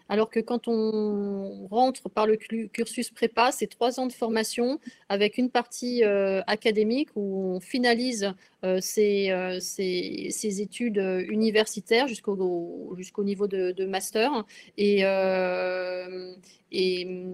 alors 0.08 0.28
que 0.28 0.40
quand 0.40 0.66
on 0.66 1.68
rentre 1.70 2.08
par 2.08 2.26
le 2.26 2.36
cursus 2.36 3.10
prépa, 3.10 3.52
c'est 3.52 3.68
trois 3.68 4.00
ans 4.00 4.06
de 4.06 4.12
formation 4.12 4.80
avec 5.08 5.38
une 5.38 5.50
partie 5.50 6.04
euh, 6.04 6.42
académique 6.48 7.10
où 7.14 7.54
on 7.54 7.60
finalise 7.60 8.32
euh, 8.64 8.80
euh, 8.98 9.60
ses, 9.60 10.60
études 10.60 11.24
universitaires 11.28 12.08
jusqu'au 12.08 12.96
niveau 13.18 13.46
de, 13.46 13.84
master. 13.86 14.44
Et, 14.76 15.02
et, 16.72 17.24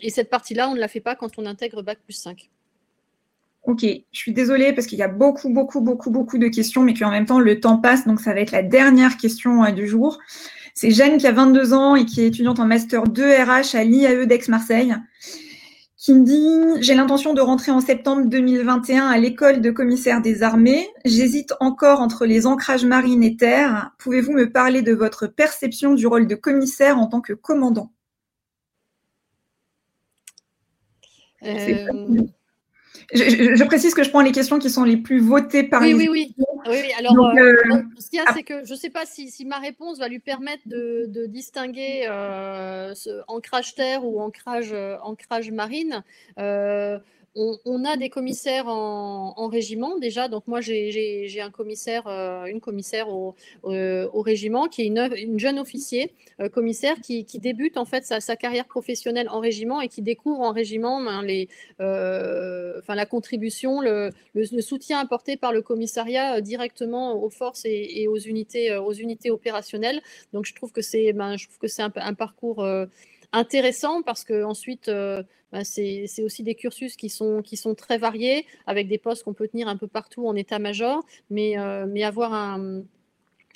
et 0.00 0.10
cette 0.10 0.30
partie-là, 0.30 0.68
on 0.68 0.74
ne 0.74 0.80
la 0.80 0.88
fait 0.88 1.00
pas 1.00 1.14
quand 1.14 1.38
on 1.38 1.46
intègre 1.46 1.82
Bac 1.82 2.00
plus 2.04 2.14
5. 2.14 2.50
Ok, 3.68 3.82
je 3.82 4.18
suis 4.18 4.32
désolée 4.32 4.72
parce 4.72 4.86
qu'il 4.86 4.98
y 4.98 5.02
a 5.02 5.08
beaucoup, 5.08 5.50
beaucoup, 5.50 5.82
beaucoup, 5.82 6.10
beaucoup 6.10 6.38
de 6.38 6.48
questions, 6.48 6.82
mais 6.82 6.94
qu'en 6.94 7.10
même 7.10 7.26
temps, 7.26 7.38
le 7.38 7.60
temps 7.60 7.76
passe, 7.76 8.06
donc 8.06 8.18
ça 8.18 8.32
va 8.32 8.40
être 8.40 8.50
la 8.50 8.62
dernière 8.62 9.18
question 9.18 9.62
euh, 9.62 9.72
du 9.72 9.86
jour. 9.86 10.18
C'est 10.72 10.90
Jeanne 10.90 11.18
qui 11.18 11.26
a 11.26 11.32
22 11.32 11.74
ans 11.74 11.94
et 11.94 12.06
qui 12.06 12.22
est 12.22 12.28
étudiante 12.28 12.60
en 12.60 12.64
Master 12.64 13.02
2 13.02 13.22
RH 13.22 13.76
à 13.76 13.84
l'IAE 13.84 14.24
d'Aix-Marseille, 14.24 14.96
qui 15.98 16.14
me 16.14 16.24
dit 16.24 16.80
J'ai 16.82 16.94
l'intention 16.94 17.34
de 17.34 17.42
rentrer 17.42 17.70
en 17.70 17.82
septembre 17.82 18.24
2021 18.24 19.06
à 19.06 19.18
l'école 19.18 19.60
de 19.60 19.70
commissaire 19.70 20.22
des 20.22 20.42
armées. 20.42 20.88
J'hésite 21.04 21.52
encore 21.60 22.00
entre 22.00 22.24
les 22.24 22.46
ancrages 22.46 22.86
marines 22.86 23.22
et 23.22 23.36
terres. 23.36 23.90
Pouvez-vous 23.98 24.32
me 24.32 24.50
parler 24.50 24.80
de 24.80 24.94
votre 24.94 25.26
perception 25.26 25.92
du 25.92 26.06
rôle 26.06 26.26
de 26.26 26.36
commissaire 26.36 26.96
en 26.96 27.06
tant 27.06 27.20
que 27.20 27.34
commandant? 27.34 27.92
Euh, 31.42 31.86
je, 33.14 33.64
précise 33.64 33.94
que 33.94 34.02
je 34.02 34.10
prends 34.10 34.20
les 34.20 34.32
questions 34.32 34.58
qui 34.58 34.68
sont 34.68 34.84
les 34.84 34.96
plus 34.96 35.20
votées 35.20 35.62
par 35.62 35.80
oui, 35.80 35.88
les 35.88 35.94
oui, 35.94 36.08
oui, 36.10 36.34
oui. 36.66 36.92
Alors, 36.98 37.30
euh, 37.36 37.40
euh, 37.40 37.82
ce 37.98 38.10
qu'il 38.10 38.18
y 38.18 38.22
a, 38.22 38.32
c'est 38.34 38.42
que 38.42 38.64
je 38.64 38.72
ne 38.72 38.78
sais 38.78 38.90
pas 38.90 39.06
si, 39.06 39.32
ma 39.46 39.58
réponse 39.58 39.98
va 39.98 40.08
lui 40.08 40.18
permettre 40.18 40.62
de, 40.66 41.26
distinguer 41.26 42.06
euh, 42.08 42.94
ce 42.94 43.22
ancrage 43.28 43.74
terre 43.74 44.04
ou 44.04 44.20
ancrage, 44.20 44.74
ancrage 45.02 45.50
marine 45.50 46.02
on, 47.64 47.84
a 47.84 47.96
des 47.96 48.10
commissaires 48.10 48.66
en, 48.66 49.48
régiment 49.48 49.98
déjà. 49.98 50.28
Donc 50.28 50.46
moi, 50.46 50.60
j'ai 50.60 51.40
un 51.40 51.50
commissaire, 51.50 52.06
euh, 52.06 52.44
une 52.46 52.60
commissaire 52.60 53.08
au, 53.08 53.34
régiment 54.22 54.66
qui 54.66 54.82
est 54.82 54.86
une, 54.86 55.38
jeune 55.38 55.58
officier 55.58 56.12
euh, 56.40 56.48
commissaire 56.48 57.00
qui, 57.00 57.24
débute 57.38 57.76
en 57.76 57.84
fait 57.84 58.04
sa, 58.04 58.36
carrière 58.36 58.66
professionnelle 58.66 59.28
en 59.28 59.40
régiment 59.40 59.80
et 59.80 59.88
qui 59.88 60.02
découvre 60.02 60.40
en 60.40 60.52
régiment 60.52 61.00
ben, 61.00 61.22
les, 61.22 61.48
euh, 61.80 62.80
la 62.88 63.06
contribution, 63.06 63.80
le, 63.80 64.10
soutien 64.60 64.98
apporté 64.98 65.36
par 65.36 65.52
le 65.52 65.62
commissariat 65.62 66.40
directement 66.40 67.22
aux 67.22 67.30
forces 67.30 67.62
et, 67.64 68.08
aux 68.08 68.18
unités, 68.18 68.76
aux 68.76 68.92
unités 68.92 69.30
opérationnelles. 69.30 70.00
Donc 70.32 70.46
je 70.46 70.54
trouve 70.54 70.72
que 70.72 70.82
c'est, 70.82 71.12
ben, 71.12 71.36
un, 71.96 72.14
parcours 72.14 72.66
intéressant 73.32 74.02
parce 74.02 74.24
que 74.24 74.42
ensuite 74.42 74.88
euh, 74.88 75.22
bah, 75.52 75.64
c'est 75.64 76.22
aussi 76.22 76.42
des 76.42 76.54
cursus 76.54 76.96
qui 76.96 77.08
sont, 77.08 77.40
qui 77.40 77.56
sont 77.56 77.74
très 77.74 77.96
variés 77.96 78.46
avec 78.66 78.86
des 78.86 78.98
postes 78.98 79.24
qu'on 79.24 79.32
peut 79.32 79.48
tenir 79.48 79.68
un 79.68 79.76
peu 79.76 79.86
partout 79.86 80.26
en 80.26 80.36
état-major, 80.36 81.04
mais, 81.30 81.58
euh, 81.58 81.86
mais 81.88 82.04
avoir 82.04 82.34
un, 82.34 82.82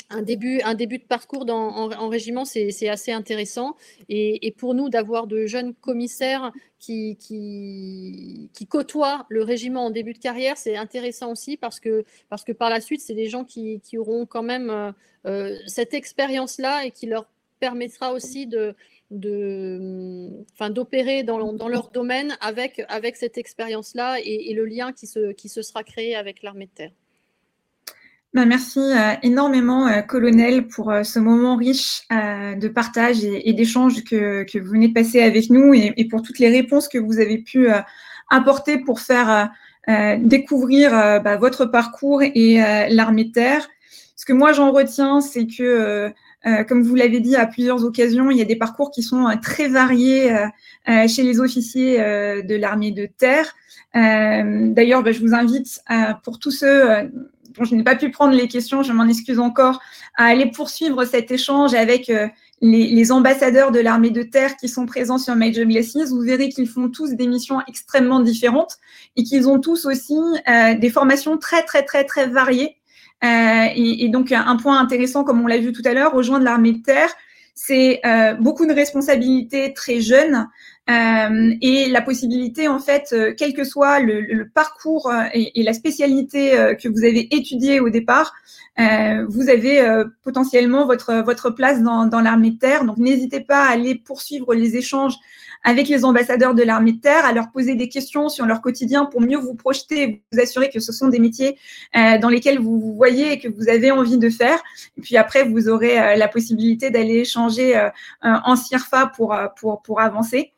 un, 0.09 0.23
début, 0.23 0.63
un 0.63 0.75
début 0.75 0.97
de 0.97 1.05
parcours 1.05 1.45
dans, 1.45 1.93
en, 1.93 2.09
régiment, 2.09 2.47
c'est 2.47 2.89
assez 2.89 3.13
intéressant. 3.13 3.77
Et, 4.09 4.55
pour 4.57 4.73
nous, 4.73 4.89
d'avoir 4.89 5.27
de 5.27 5.45
jeunes 5.45 5.75
commissaires 5.75 6.51
qui, 6.79 7.17
qui, 7.17 8.49
qui, 8.55 8.67
côtoient 8.67 9.27
le 9.29 9.43
régiment 9.43 9.85
en 9.87 9.91
début 9.91 10.15
de 10.15 10.19
carrière, 10.19 10.57
c'est 10.57 10.77
intéressant 10.77 11.31
aussi 11.31 11.59
parce 11.59 11.79
que, 11.79 12.05
parce 12.31 12.43
que 12.43 12.53
par 12.53 12.71
la 12.71 12.81
suite, 12.81 13.03
c'est 13.03 13.15
des 13.15 13.29
gens 13.29 13.45
qui, 13.45 13.81
qui, 13.85 13.99
auront 13.99 14.25
quand 14.25 14.43
même 14.43 14.95
euh, 15.27 15.57
cette 15.67 15.93
expérience-là 15.93 16.87
et 16.87 16.91
qui 16.91 17.07
leur 17.07 17.27
permettra 17.61 18.13
aussi 18.15 18.47
de, 18.47 18.75
d'opérer 20.71 21.23
dans, 21.23 21.39
leur 21.69 21.91
domaine 21.91 22.37
avec, 22.41 22.83
cette 23.17 23.39
expérience-là 23.39 24.19
et, 24.25 24.53
le 24.55 24.65
lien 24.65 24.93
qui 24.93 25.07
se, 25.07 25.63
sera 25.63 25.85
créé 25.85 26.17
avec 26.17 26.43
l'armée 26.43 26.67
de 26.67 26.71
terre. 26.71 26.91
Ben, 28.35 28.47
merci 28.47 28.79
euh, 28.79 29.13
énormément, 29.23 29.87
euh, 29.87 30.01
colonel, 30.01 30.67
pour 30.67 30.91
euh, 30.91 31.03
ce 31.03 31.19
moment 31.19 31.57
riche 31.57 32.01
de 32.11 32.69
partage 32.69 33.23
et, 33.23 33.53
d'échange 33.53 34.05
que, 34.05 34.47
vous 34.59 34.71
venez 34.71 34.89
de 34.89 34.95
passer 34.95 35.21
avec 35.21 35.51
nous 35.51 35.75
et, 35.75 35.93
et, 35.99 36.09
pour 36.09 36.23
toutes 36.23 36.39
les 36.39 36.49
réponses 36.49 36.89
que 36.89 36.97
vous 36.97 37.21
avez 37.21 37.39
pu 37.39 37.69
apporter 38.31 38.79
pour 38.79 39.01
faire 39.01 39.51
découvrir 40.21 40.93
bah, 40.93 41.37
votre 41.37 41.67
parcours 41.67 42.23
et 42.23 42.57
l'armée 42.89 43.25
de 43.25 43.33
terre. 43.33 43.69
Ce 44.17 44.25
que 44.25 44.33
moi 44.33 44.53
j'en 44.53 44.71
retiens, 44.71 45.21
c'est 45.21 45.47
que 45.47 46.13
euh, 46.47 46.65
comme 46.65 46.83
vous 46.83 46.95
l'avez 46.95 47.21
dit 47.21 47.37
à 47.37 47.47
plusieurs 47.47 47.85
occasions, 47.85 48.31
il 48.31 48.37
y 48.37 48.43
a 48.43 48.45
des 48.45 48.57
parcours 48.57 48.91
qui 48.91 49.03
sont 49.03 49.29
euh, 49.29 49.35
très 49.41 49.69
variés 49.69 50.35
euh, 50.89 51.09
chez 51.09 51.23
les 51.23 51.41
officiers 51.41 51.99
de 51.99 52.57
l'armée 52.57 52.91
de 52.91 53.07
terre. 53.07 53.55
D'ailleurs, 53.95 55.03
bah, 55.03 55.13
je 55.13 55.21
vous 55.21 55.35
invite, 55.35 55.81
pour 56.25 56.39
tous 56.39 56.51
ceux 56.51 57.11
dont 57.55 57.65
je 57.65 57.75
n'ai 57.75 57.85
pas 57.85 57.95
pu 57.95 58.11
prendre 58.11 58.35
les 58.35 58.49
questions, 58.49 58.83
je 58.83 58.93
m'en 58.93 59.07
excuse 59.07 59.39
encore, 59.39 59.81
à 60.17 60.25
aller 60.25 60.51
poursuivre 60.51 61.05
cet 61.05 61.31
échange 61.31 61.75
avec 61.75 62.11
les, 62.63 63.13
ambassadeurs 63.13 63.71
de 63.71 63.81
l'armée 63.81 64.11
de 64.11 64.23
terre 64.23 64.57
qui 64.57 64.69
sont 64.69 64.87
présents 64.87 65.19
sur 65.19 65.37
Major 65.37 65.67
Blessings. 65.67 66.09
Vous 66.09 66.23
verrez 66.23 66.49
qu'ils 66.49 66.69
font 66.69 66.89
tous 66.89 67.11
des 67.11 67.27
missions 67.27 67.61
extrêmement 67.69 68.21
différentes 68.21 68.79
et 69.17 69.23
qu'ils 69.23 69.49
ont 69.49 69.61
tous 69.61 69.85
aussi 69.85 70.17
des 70.81 70.91
formations 70.91 71.37
très, 71.37 71.63
très, 71.63 71.85
très, 71.85 72.05
très 72.05 72.27
variées 72.27 72.77
euh, 73.25 73.67
et, 73.75 74.09
donc, 74.09 74.33
un 74.33 74.57
point 74.57 74.79
intéressant, 74.81 75.25
comme 75.25 75.41
on 75.43 75.47
l'a 75.47 75.59
vu 75.59 75.73
tout 75.73 75.83
à 75.85 75.95
l'heure, 75.95 76.13
rejoindre 76.13 76.45
l'armée 76.45 76.73
de 76.73 76.83
terre, 76.83 77.11
c'est 77.55 78.01
euh, 78.05 78.35
beaucoup 78.35 78.67
de 78.67 78.73
responsabilités 78.73 79.73
très 79.75 80.01
jeunes 80.01 80.49
euh, 80.91 81.55
et 81.61 81.89
la 81.89 82.03
possibilité, 82.03 82.69
en 82.69 82.79
fait, 82.79 83.15
quel 83.37 83.55
que 83.55 83.65
soit 83.65 84.01
le, 84.01 84.49
parcours 84.49 85.13
et, 85.33 85.63
la 85.63 85.73
spécialité 85.73 86.51
que 86.81 86.89
vous 86.89 87.05
avez 87.05 87.35
étudiée 87.35 87.81
au 87.81 87.89
départ, 87.89 88.33
vous 88.77 89.49
avez 89.49 90.05
potentiellement 90.23 90.87
votre, 90.87 91.23
votre 91.23 91.51
place 91.51 91.83
dans, 91.83 92.21
l'armée 92.21 92.51
de 92.51 92.59
terre. 92.59 92.85
Donc, 92.85 92.97
n'hésitez 92.97 93.41
pas 93.41 93.65
à 93.67 93.71
aller 93.71 93.95
poursuivre 93.95 94.55
les 94.55 94.77
échanges 94.77 95.15
avec 95.65 95.89
les 95.89 96.05
ambassadeurs 96.05 96.55
de 96.55 96.63
l'armée 96.63 96.93
de 96.93 97.01
terre, 97.01 97.25
à 97.25 97.33
leur 97.33 97.51
poser 97.51 97.75
des 97.75 97.89
questions 97.89 98.29
sur 98.29 98.47
leur 98.47 98.61
quotidien 98.61 99.05
pour 99.05 99.21
mieux 99.21 99.39
vous 99.39 99.55
projeter 99.55 100.03
et 100.03 100.23
vous 100.33 100.41
assurer 100.41 100.71
que 100.71 100.81
ce 100.81 100.93
sont 100.93 101.09
des 101.09 101.19
métiers 101.19 101.57
euh, 101.97 102.19
dans 102.19 102.29
lesquels 102.29 102.59
vous 102.59 102.81
vous 102.81 102.95
voyez 102.95 103.33
et 103.33 103.39
que 103.39 103.49
vous 103.49 103.69
avez 103.69 103.91
envie 103.91 104.19
de 104.19 104.29
faire. 104.29 104.61
Et 104.99 105.01
puis 105.01 105.17
après, 105.17 105.45
vous 105.45 105.69
aurez 105.69 105.99
euh, 105.99 106.17
la 106.17 106.29
possibilité 106.29 106.91
d'aller 106.91 107.21
échanger 107.21 107.77
euh, 107.77 107.91
en 108.23 108.57
CIRFA 108.57 109.07
pour, 109.07 109.37
pour, 109.57 109.83
pour 109.83 110.01
avancer. 110.01 110.53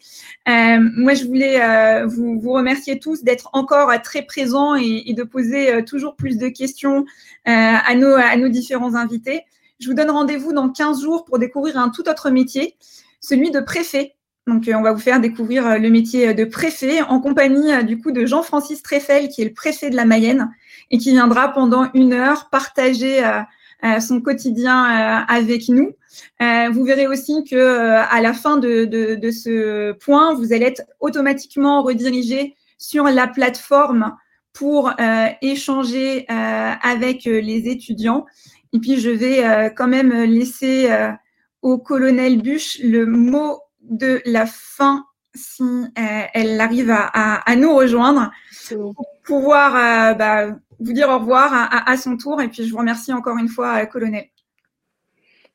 Moi, 0.46 1.14
je 1.14 1.24
voulais 1.24 2.04
vous, 2.06 2.38
vous 2.40 2.52
remercier 2.52 2.98
tous 2.98 3.22
d'être 3.22 3.50
encore 3.52 3.90
très 4.02 4.22
présents 4.22 4.74
et, 4.74 5.12
de 5.12 5.22
poser 5.22 5.84
toujours 5.84 6.16
plus 6.16 6.38
de 6.38 6.48
questions 6.48 7.04
à, 7.44 7.94
nos, 7.94 8.48
différents 8.48 8.94
invités. 8.94 9.42
Je 9.80 9.88
vous 9.88 9.94
donne 9.94 10.10
rendez-vous 10.10 10.52
dans 10.52 10.68
15 10.68 11.02
jours 11.02 11.24
pour 11.24 11.38
découvrir 11.38 11.78
un 11.78 11.90
tout 11.90 12.08
autre 12.08 12.30
métier, 12.30 12.76
celui 13.20 13.50
de 13.50 13.60
préfet. 13.60 14.14
Donc, 14.46 14.68
euh, 14.68 14.74
on 14.74 14.82
va 14.82 14.92
vous 14.92 15.00
faire 15.00 15.20
découvrir 15.20 15.66
euh, 15.66 15.78
le 15.78 15.88
métier 15.90 16.28
euh, 16.28 16.34
de 16.34 16.44
préfet 16.44 17.00
en 17.02 17.20
compagnie 17.20 17.84
du 17.84 17.98
coup 17.98 18.12
de 18.12 18.26
Jean-Francis 18.26 18.82
Treffel, 18.82 19.28
qui 19.28 19.40
est 19.40 19.46
le 19.46 19.54
préfet 19.54 19.88
de 19.88 19.96
la 19.96 20.04
Mayenne 20.04 20.50
et 20.90 20.98
qui 20.98 21.12
viendra 21.12 21.48
pendant 21.52 21.90
une 21.94 22.12
heure 22.12 22.50
partager 22.50 23.22
son 24.00 24.20
quotidien 24.20 24.82
avec 25.28 25.68
nous. 25.68 25.92
Vous 26.40 26.84
verrez 26.84 27.06
aussi 27.06 27.44
que 27.44 27.90
à 27.90 28.20
la 28.20 28.32
fin 28.32 28.56
de, 28.56 28.84
de, 28.84 29.30
ce 29.30 29.92
point, 29.92 30.34
vous 30.34 30.52
allez 30.52 30.66
être 30.66 30.82
automatiquement 31.00 31.82
redirigé 31.82 32.54
sur 32.78 33.04
la 33.04 33.26
plateforme 33.26 34.14
pour 34.52 34.92
échanger 35.42 36.26
avec 36.28 37.24
les 37.24 37.68
étudiants. 37.68 38.26
Et 38.72 38.78
puis, 38.78 38.98
je 38.98 39.10
vais 39.10 39.72
quand 39.76 39.88
même 39.88 40.12
laisser 40.24 40.88
au 41.62 41.78
colonel 41.78 42.42
Buche 42.42 42.78
le 42.82 43.06
mot 43.06 43.60
de 43.82 44.22
la 44.24 44.46
fin 44.46 45.04
si 45.34 45.62
euh, 45.62 46.22
elle 46.32 46.60
arrive 46.60 46.90
à, 46.90 47.56
nous 47.56 47.74
rejoindre 47.74 48.30
pour 48.68 49.06
pouvoir 49.24 49.74
euh, 49.74 50.14
bah, 50.14 50.56
vous 50.80 50.92
dire 50.92 51.08
au 51.08 51.18
revoir 51.18 51.52
à, 51.52 51.96
son 51.96 52.16
tour. 52.16 52.40
Et 52.40 52.48
puis 52.48 52.64
je 52.64 52.70
vous 52.70 52.78
remercie 52.78 53.12
encore 53.12 53.38
une 53.38 53.48
fois, 53.48 53.82
euh, 53.82 53.86
colonel. 53.86 54.26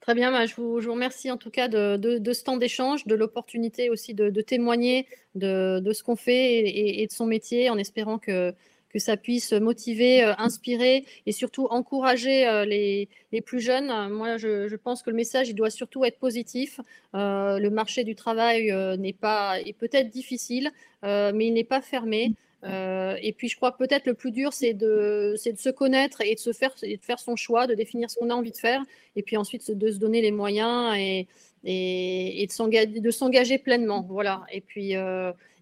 Très 0.02 0.16
bien, 0.16 0.32
bah, 0.32 0.46
je, 0.46 0.56
vous, 0.56 0.80
remercie 0.92 1.30
en 1.30 1.38
tout 1.38 1.52
cas 1.52 1.68
de, 1.68 2.34
ce 2.34 2.44
temps 2.44 2.58
d'échange, 2.58 3.06
de 3.06 3.16
l'opportunité 3.16 3.90
aussi 3.90 4.14
de, 4.14 4.42
témoigner 4.42 5.08
de, 5.36 5.92
ce 5.94 6.04
qu'on 6.04 6.16
fait 6.16 6.64
et, 6.68 7.06
de 7.06 7.12
son 7.12 7.26
métier, 7.26 7.70
en 7.70 7.78
espérant 7.78 8.18
que 8.18 8.54
ça 8.96 9.18
puisse 9.18 9.54
motiver, 9.54 10.24
euh, 10.24 10.34
inspirer 10.40 11.06
et 11.28 11.32
surtout 11.32 11.68
encourager 11.68 12.48
euh, 12.48 12.66
les, 12.66 13.08
plus 13.46 13.60
jeunes. 13.60 14.10
Moi, 14.10 14.38
je, 14.38 14.76
pense 14.78 15.04
que 15.04 15.12
le 15.12 15.16
message, 15.16 15.50
il 15.50 15.54
doit 15.54 15.70
surtout 15.70 16.06
être 16.06 16.18
positif. 16.18 16.80
Le 17.14 17.70
marché 17.70 18.04
du 18.04 18.16
travail 18.16 18.74
n'est 18.98 19.14
pas, 19.14 19.60
est 19.60 19.74
peut-être 19.74 20.10
difficile, 20.10 20.72
mais 21.04 21.46
il 21.46 21.54
n'est 21.54 21.64
pas 21.64 21.82
fermé. 21.82 22.34
Et 22.64 23.34
puis, 23.38 23.48
je 23.50 23.56
crois 23.56 23.72
que 23.72 23.78
peut-être 23.78 24.06
le 24.06 24.14
plus 24.14 24.32
dur, 24.32 24.54
c'est 24.54 24.74
de, 24.74 25.36
de, 25.46 25.58
se 25.58 25.70
connaître 25.70 26.22
et 26.22 26.36
de, 26.36 26.40
se 26.40 26.52
faire, 26.52 26.74
et 26.84 26.98
de 26.98 27.04
faire 27.04 27.20
son 27.20 27.36
choix, 27.36 27.68
de 27.68 27.74
définir 27.74 28.10
ce 28.10 28.18
qu'on 28.18 28.30
a 28.30 28.34
envie 28.34 28.52
de 28.52 28.58
faire, 28.58 28.82
et 29.16 29.24
puis 29.24 29.38
ensuite 29.38 29.72
de 29.72 29.92
se 29.92 29.98
donner 29.98 30.22
les 30.22 30.32
moyens 30.32 30.96
et, 30.98 31.28
et, 31.64 32.44
et 32.44 32.48
de 32.48 33.12
s'engager 33.12 33.58
pleinement. 33.58 34.06
Voilà. 34.10 34.44
Et 34.52 34.62
puis, 34.62 34.96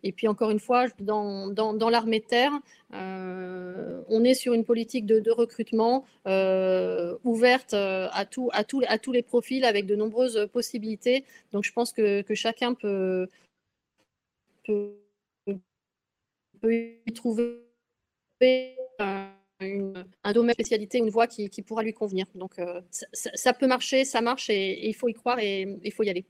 et 0.03 0.11
puis 0.11 0.27
encore 0.27 0.51
une 0.51 0.59
fois, 0.59 0.87
dans, 0.99 1.49
dans, 1.49 1.89
l'armée 1.89 2.19
de 2.19 2.25
terre, 2.25 2.51
euh, 2.93 4.01
on 4.07 4.23
est 4.23 4.35
sur 4.35 4.53
une 4.53 4.63
politique 4.63 5.05
de, 5.05 5.31
recrutement 5.31 6.05
euh, 6.27 7.17
ouverte 7.23 7.73
euh, 7.73 8.07
à, 8.11 8.25
tout, 8.25 8.49
à, 8.53 8.63
tout, 8.63 8.81
à 8.87 8.97
tous 8.99 9.11
les 9.11 9.23
profils 9.23 9.65
avec 9.65 9.85
de 9.85 9.95
nombreuses 9.95 10.47
possibilités. 10.53 11.25
Donc 11.51 11.63
je 11.63 11.73
pense 11.73 11.91
que, 11.91 12.23
chacun 12.35 12.73
peut, 12.73 13.27
peut, 14.65 14.93
y 16.63 17.13
trouver 17.13 17.59
un 19.59 20.33
domaine 20.33 20.49
de 20.49 20.53
spécialité, 20.53 20.97
une 20.97 21.09
voie 21.09 21.27
qui, 21.27 21.49
pourra 21.65 21.83
lui 21.83 21.93
convenir. 21.93 22.25
Donc, 22.35 22.53
ça, 22.91 23.53
peut 23.53 23.67
marcher, 23.67 24.05
ça 24.05 24.21
marche 24.21 24.49
et 24.49 24.87
il 24.87 24.93
faut 24.93 25.07
y 25.07 25.13
croire 25.13 25.39
et 25.39 25.79
il 25.83 25.91
faut 25.91 26.03
y 26.03 26.09
aller. 26.09 26.25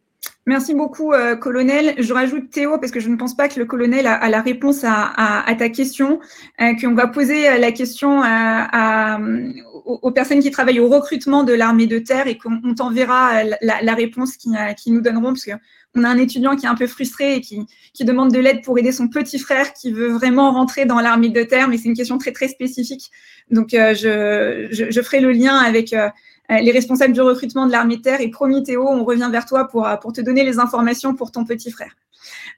Merci 0.46 0.74
beaucoup, 0.74 1.12
euh, 1.12 1.36
colonel. 1.36 1.94
Je 1.98 2.14
rajoute 2.14 2.50
Théo 2.50 2.78
parce 2.78 2.94
que 2.94 3.02
je 3.02 3.10
ne 3.10 3.18
pense 3.18 3.36
pas 3.36 3.50
que 3.50 3.60
le 3.60 3.66
colonel 3.66 4.08
a, 4.08 4.30
la 4.30 4.42
réponse 4.42 4.86
à, 4.86 5.44
ta 5.60 5.70
question, 5.70 6.22
euh, 6.62 6.74
qu'on 6.80 6.94
va 6.94 7.08
poser 7.08 7.50
euh, 7.50 7.58
la 7.58 7.74
question 7.74 8.22
aux, 9.86 10.12
personnes 10.12 10.40
qui 10.40 10.50
travaillent 10.50 10.80
au 10.80 10.88
recrutement 10.88 11.44
de 11.44 11.52
l'armée 11.52 11.86
de 11.86 12.00
terre 12.00 12.28
et 12.28 12.38
qu'on 12.38 12.74
t'enverra 12.76 13.44
la, 13.44 13.94
réponse 13.94 14.38
qu'ils 14.38 14.58
qui 14.78 14.92
nous 14.92 15.02
donneront 15.02 15.34
qu'on 15.98 16.04
a 16.04 16.10
un 16.10 16.18
étudiant 16.18 16.56
qui 16.56 16.66
est 16.66 16.70
un 16.70 16.76
peu 16.76 16.88
frustré 16.88 17.36
et 17.36 17.42
qui, 17.42 17.66
demande 18.02 18.32
de 18.32 18.40
l'aide 18.40 18.64
pour 18.64 18.78
aider 18.78 18.92
son 18.92 19.08
petit 19.08 19.40
frère 19.40 19.74
qui 19.74 19.92
veut 19.92 20.10
vraiment 20.10 20.52
rentrer 20.52 20.86
dans 20.86 21.00
l'armée 21.00 21.30
de 21.30 21.44
terre, 21.44 21.68
mais 21.68 21.78
c'est 21.78 21.90
une 21.90 21.96
question 21.96 22.18
très 22.20 22.32
très 22.32 22.48
spécifique. 22.48 23.10
Donc 23.50 23.70
je, 23.72 24.68
je, 24.70 25.02
ferai 25.02 25.20
le 25.20 25.32
lien 25.32 25.58
avec 25.58 25.94
euh, 26.50 26.60
les 26.60 26.72
responsables 26.72 27.14
du 27.14 27.22
recrutement 27.22 27.66
de 27.66 27.72
l'armée 27.72 27.98
de 27.98 28.02
terre. 28.02 28.22
Et 28.22 28.30
promis 28.30 28.64
Théo, 28.64 28.88
on 28.88 29.04
revient 29.04 29.30
vers 29.32 29.46
toi 29.46 29.68
pour, 29.68 29.86
euh, 29.86 29.96
te 30.14 30.22
donner 30.22 30.44
les 30.44 30.60
informations 30.60 31.14
pour 31.14 31.32
ton 31.32 31.44
petit 31.44 31.72
frère. 31.72 31.92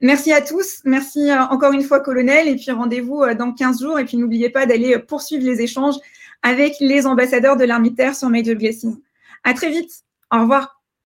Merci 0.01 0.31
à 0.31 0.41
tous. 0.41 0.81
Merci 0.85 1.29
euh, 1.31 1.43
encore 1.45 1.73
une 1.73 1.81
fois, 1.81 1.99
colonel. 1.99 2.47
Et 2.47 2.55
puis 2.55 2.71
rendez-vous 2.71 3.23
dans 3.37 3.51
15 3.51 3.81
jours. 3.81 3.99
Et 3.99 4.05
puis 4.05 4.17
n'oubliez 4.17 4.49
pas 4.49 4.65
d'aller 4.65 4.99
poursuivre 4.99 5.43
les 5.43 5.61
échanges 5.61 5.95
avec 6.43 6.75
les 6.79 7.07
ambassadeurs 7.07 7.57
de 7.57 7.65
l'armée 7.65 7.89
de 7.89 7.95
terre 7.95 8.15
sur 8.15 8.29
Major 8.29 8.55
Blessing. 8.55 8.95
À 9.43 9.53
très 9.53 9.71
vite. 9.71 9.91
Au 10.31 10.41
revoir. 10.41 10.78